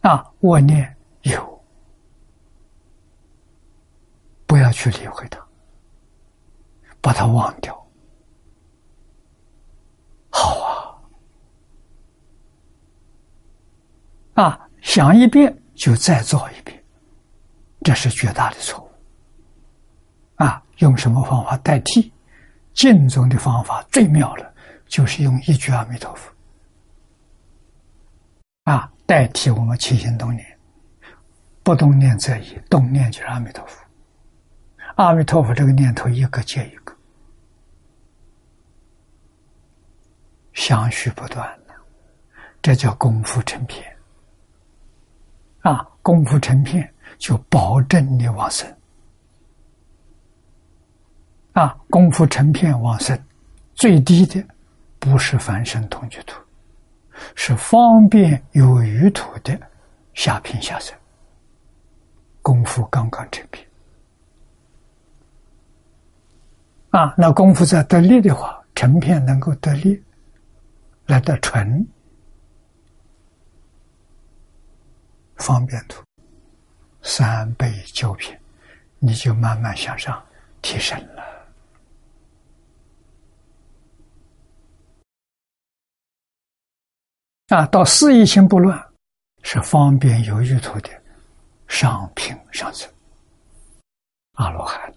[0.00, 1.58] 啊，我念有。
[4.46, 5.40] 不要去理会它，
[7.00, 7.74] 把它忘掉。
[10.30, 11.00] 好
[14.34, 16.84] 啊，啊，想一遍就再做一遍，
[17.82, 18.90] 这是绝大的错误。
[20.36, 22.12] 啊，用什么方法代替？
[22.74, 24.54] 净宗的方法最妙了，
[24.86, 26.30] 就是用一句阿弥陀佛，
[28.64, 30.46] 啊，代替我们起心动念，
[31.64, 33.87] 不动念则已，动念就是阿弥陀佛。
[34.98, 36.92] 阿弥陀佛，这个念头一个接一个，
[40.54, 41.74] 相续不断的，
[42.60, 43.96] 这叫功夫成片。
[45.60, 48.68] 啊，功夫成片就保证你往生。
[51.52, 53.16] 啊，功夫成片往生，
[53.76, 54.44] 最低的
[54.98, 56.42] 不是凡圣同居土，
[57.36, 59.56] 是方便有余土的
[60.14, 60.92] 下品下生。
[62.42, 63.67] 功夫刚刚成片。
[66.90, 70.02] 啊，那功夫在得力的话，成片能够得力，
[71.04, 71.86] 来得纯，
[75.36, 76.02] 方便图，
[77.02, 78.34] 三倍九品，
[78.98, 80.24] 你就慢慢向上
[80.62, 81.22] 提升了。
[87.48, 88.82] 啊，到四意心不乱，
[89.42, 90.88] 是方便有余图的
[91.66, 92.90] 上品上层，
[94.36, 94.90] 阿罗汉。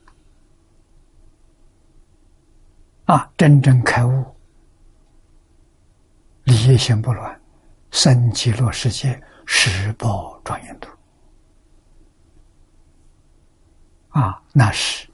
[3.06, 4.24] 啊，真正开悟，
[6.44, 7.42] 理业心不乱，
[7.90, 10.90] 生极乐世界十宝庄严土。
[14.10, 15.10] 啊，那是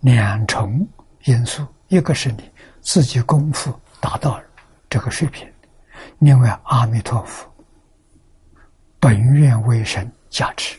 [0.00, 0.86] 两重
[1.24, 2.48] 因素，一个是你
[2.80, 4.40] 自己功夫达到
[4.88, 5.50] 这个水平，
[6.18, 7.50] 另外阿弥陀佛
[9.00, 10.78] 本愿为神加持。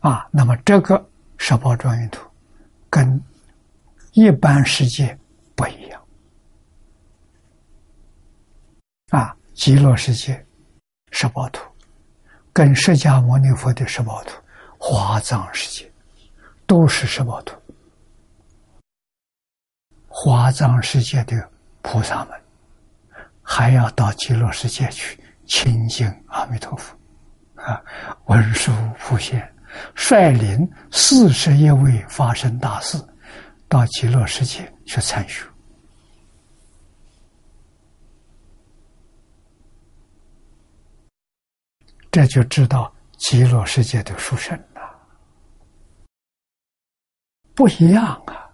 [0.00, 1.08] 啊，那么这个
[1.38, 2.28] 十宝庄严图
[2.90, 3.18] 跟。
[4.12, 5.16] 一般世界
[5.54, 6.02] 不一样，
[9.10, 10.44] 啊，极乐世界
[11.12, 11.62] 十宝图，
[12.52, 14.32] 跟释迦牟尼佛的十宝图、
[14.78, 15.90] 华藏世界
[16.66, 17.54] 都是十宝图。
[20.08, 21.48] 华藏世界的
[21.82, 22.40] 菩萨们
[23.42, 26.96] 还要到极乐世界去亲近阿弥陀佛
[27.54, 27.80] 啊！
[28.26, 29.40] 文殊普贤
[29.94, 32.98] 率领四十一位发生大士
[33.70, 35.46] 到极乐世界去参学。
[42.10, 45.00] 这就知道极乐世界的殊胜了，
[47.54, 48.50] 不一样啊！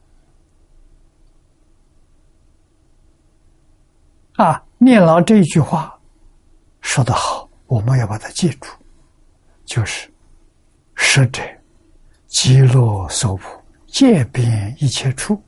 [4.34, 5.98] 啊，念老这一句话
[6.82, 8.68] 说得好，我们要把它记住，
[9.64, 10.12] 就是
[10.94, 11.42] “实者
[12.26, 13.55] 极乐所普，
[13.96, 15.42] 界边一切处，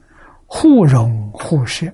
[0.47, 1.93] 互容互摄，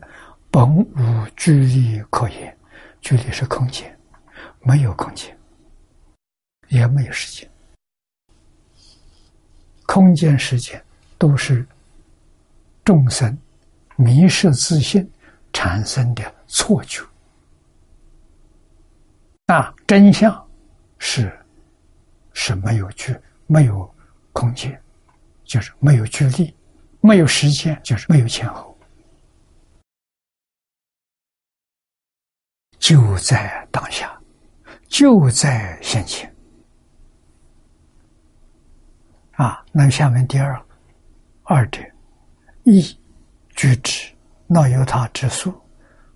[0.52, 2.56] 本无距离可言。
[3.00, 3.92] 距离是空间，
[4.60, 5.36] 没有空间。”
[6.70, 7.50] 也没有时间，
[9.84, 10.80] 空间、时间
[11.18, 11.66] 都是
[12.84, 13.36] 众生
[13.96, 15.10] 迷失自信
[15.52, 17.02] 产生的错觉。
[19.48, 20.32] 那，真相
[21.00, 21.36] 是
[22.32, 23.12] 是没有距、
[23.48, 23.92] 没有
[24.32, 24.80] 空间，
[25.44, 26.52] 就是没有距离；
[27.00, 28.76] 没有时间，就是没有前后，
[32.78, 34.20] 就在当下，
[34.88, 36.34] 就在现前。
[39.32, 40.60] 啊，那下面第二
[41.42, 41.80] 二者，
[42.62, 42.80] 意
[43.50, 44.14] 举止
[44.46, 45.52] 那由他之数，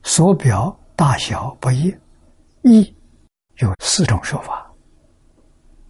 [0.02, 1.94] 所表大小不一。
[2.62, 2.94] 一
[3.56, 4.72] 有四种说法：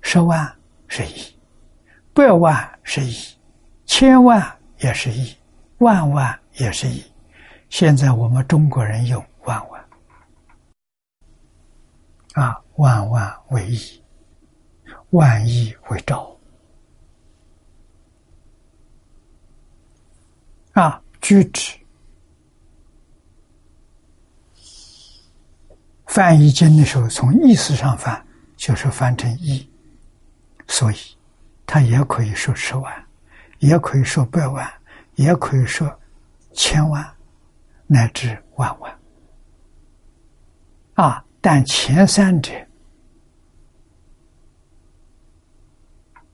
[0.01, 0.51] 十万
[0.87, 1.38] 是一，
[2.19, 3.17] 百万是一，
[3.87, 4.45] 千万
[4.79, 5.33] 也是一，
[5.79, 7.01] 万万也是一。
[7.71, 9.89] 现在我们中国人用万万，
[12.33, 14.03] 啊，万万为一，
[15.11, 16.37] 万亿为兆。
[20.73, 21.79] 啊，句止
[26.07, 28.27] 翻译经的时候，从意思上翻
[28.57, 29.71] 就是翻成一，
[30.67, 30.97] 所以
[31.71, 33.07] 他也可以说十万，
[33.59, 34.67] 也可以说百万，
[35.17, 36.01] 也可以说
[36.55, 37.07] 千万，
[37.87, 38.99] 乃至万万。
[40.95, 42.51] 啊，但前三者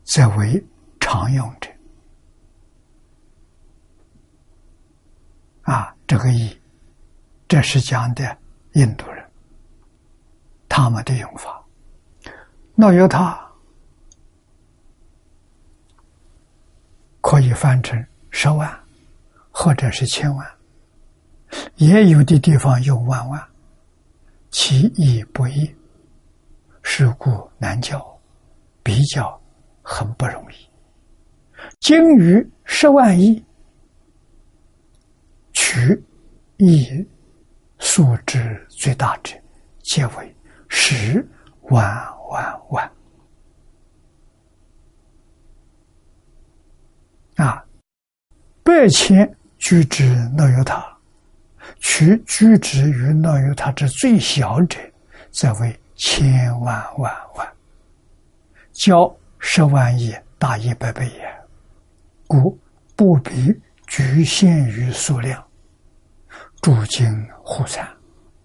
[0.05, 0.65] 则为
[1.01, 1.69] 常用者。
[5.63, 6.57] 啊，这个“意”，
[7.49, 8.39] 这是讲的
[8.75, 9.29] 印度人
[10.69, 11.61] 他们的用法。
[12.77, 13.44] 那由他
[17.25, 17.99] 可以翻成
[18.29, 18.71] 十万，
[19.51, 20.47] 或者是千万，
[21.77, 23.43] 也有的地方用万万，
[24.51, 25.75] 其意不一，
[26.83, 27.99] 是故难教，
[28.83, 29.41] 比较
[29.81, 30.55] 很不容易。
[31.81, 33.43] 精于十万亿。
[35.55, 36.05] 取
[36.59, 37.09] 一
[37.79, 39.35] 数之最大者，
[39.83, 40.37] 皆为
[40.69, 41.27] 十
[41.63, 41.83] 万
[42.29, 42.93] 万万。
[47.37, 47.65] 啊，
[48.63, 50.85] 百千居之内有他，
[51.81, 54.79] 取居之于内有他之最小者，
[55.31, 57.49] 则为千万万万。
[58.73, 61.35] 交十万亿大一百倍也，
[62.27, 62.59] 故
[62.97, 63.55] 不必
[63.87, 65.45] 局限于数量。
[66.61, 67.07] 诸经
[67.43, 67.87] 互参，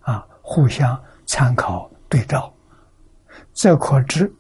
[0.02, 2.54] 啊，互相参考对照，
[3.54, 4.32] 则可知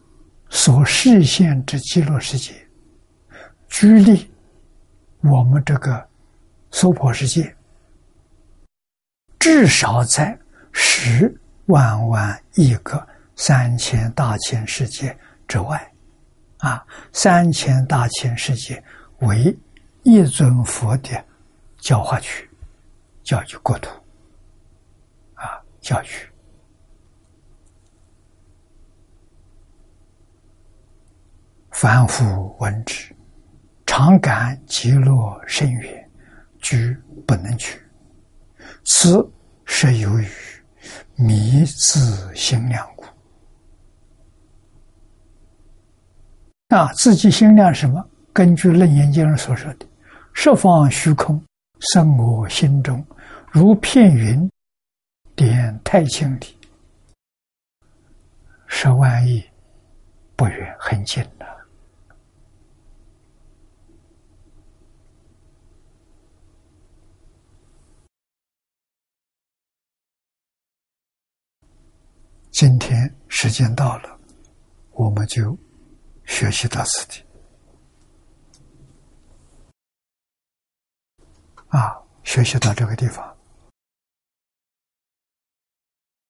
[0.50, 2.54] 所示现之极乐世界，
[3.70, 4.30] 距离
[5.22, 6.08] 我们这个
[6.72, 7.56] 娑婆世界，
[9.38, 10.38] 至少在
[10.72, 13.06] 十万万亿个
[13.36, 15.18] 三千大千世界
[15.48, 15.92] 之外，
[16.60, 18.84] 啊，三千大千世界
[19.20, 19.58] 为
[20.04, 21.26] 一尊佛的
[21.78, 22.50] 教化区。
[23.22, 23.92] 教育国土，
[25.36, 26.08] 啊，教育，
[31.70, 33.16] 凡夫闻之，
[33.92, 36.10] 常感极乐深远，
[36.62, 36.96] 居
[37.26, 37.82] 不能去。
[38.84, 39.28] 此
[39.66, 40.28] 是由于
[41.16, 43.04] 迷自心量故。
[46.68, 48.08] 啊，自己心量什么？
[48.32, 49.88] 根据楞严经所说的，
[50.34, 51.44] 十方虚空
[51.80, 53.04] 生我心中。
[53.50, 54.48] 如片云，
[55.36, 56.56] 点太清里，
[58.68, 59.44] 十万亿
[60.36, 61.50] 不远，很近的。
[72.60, 74.20] 今天时间到了，
[74.92, 75.58] 我们就
[76.26, 77.24] 学习到此地。
[81.70, 83.39] 啊，学习到这个地方。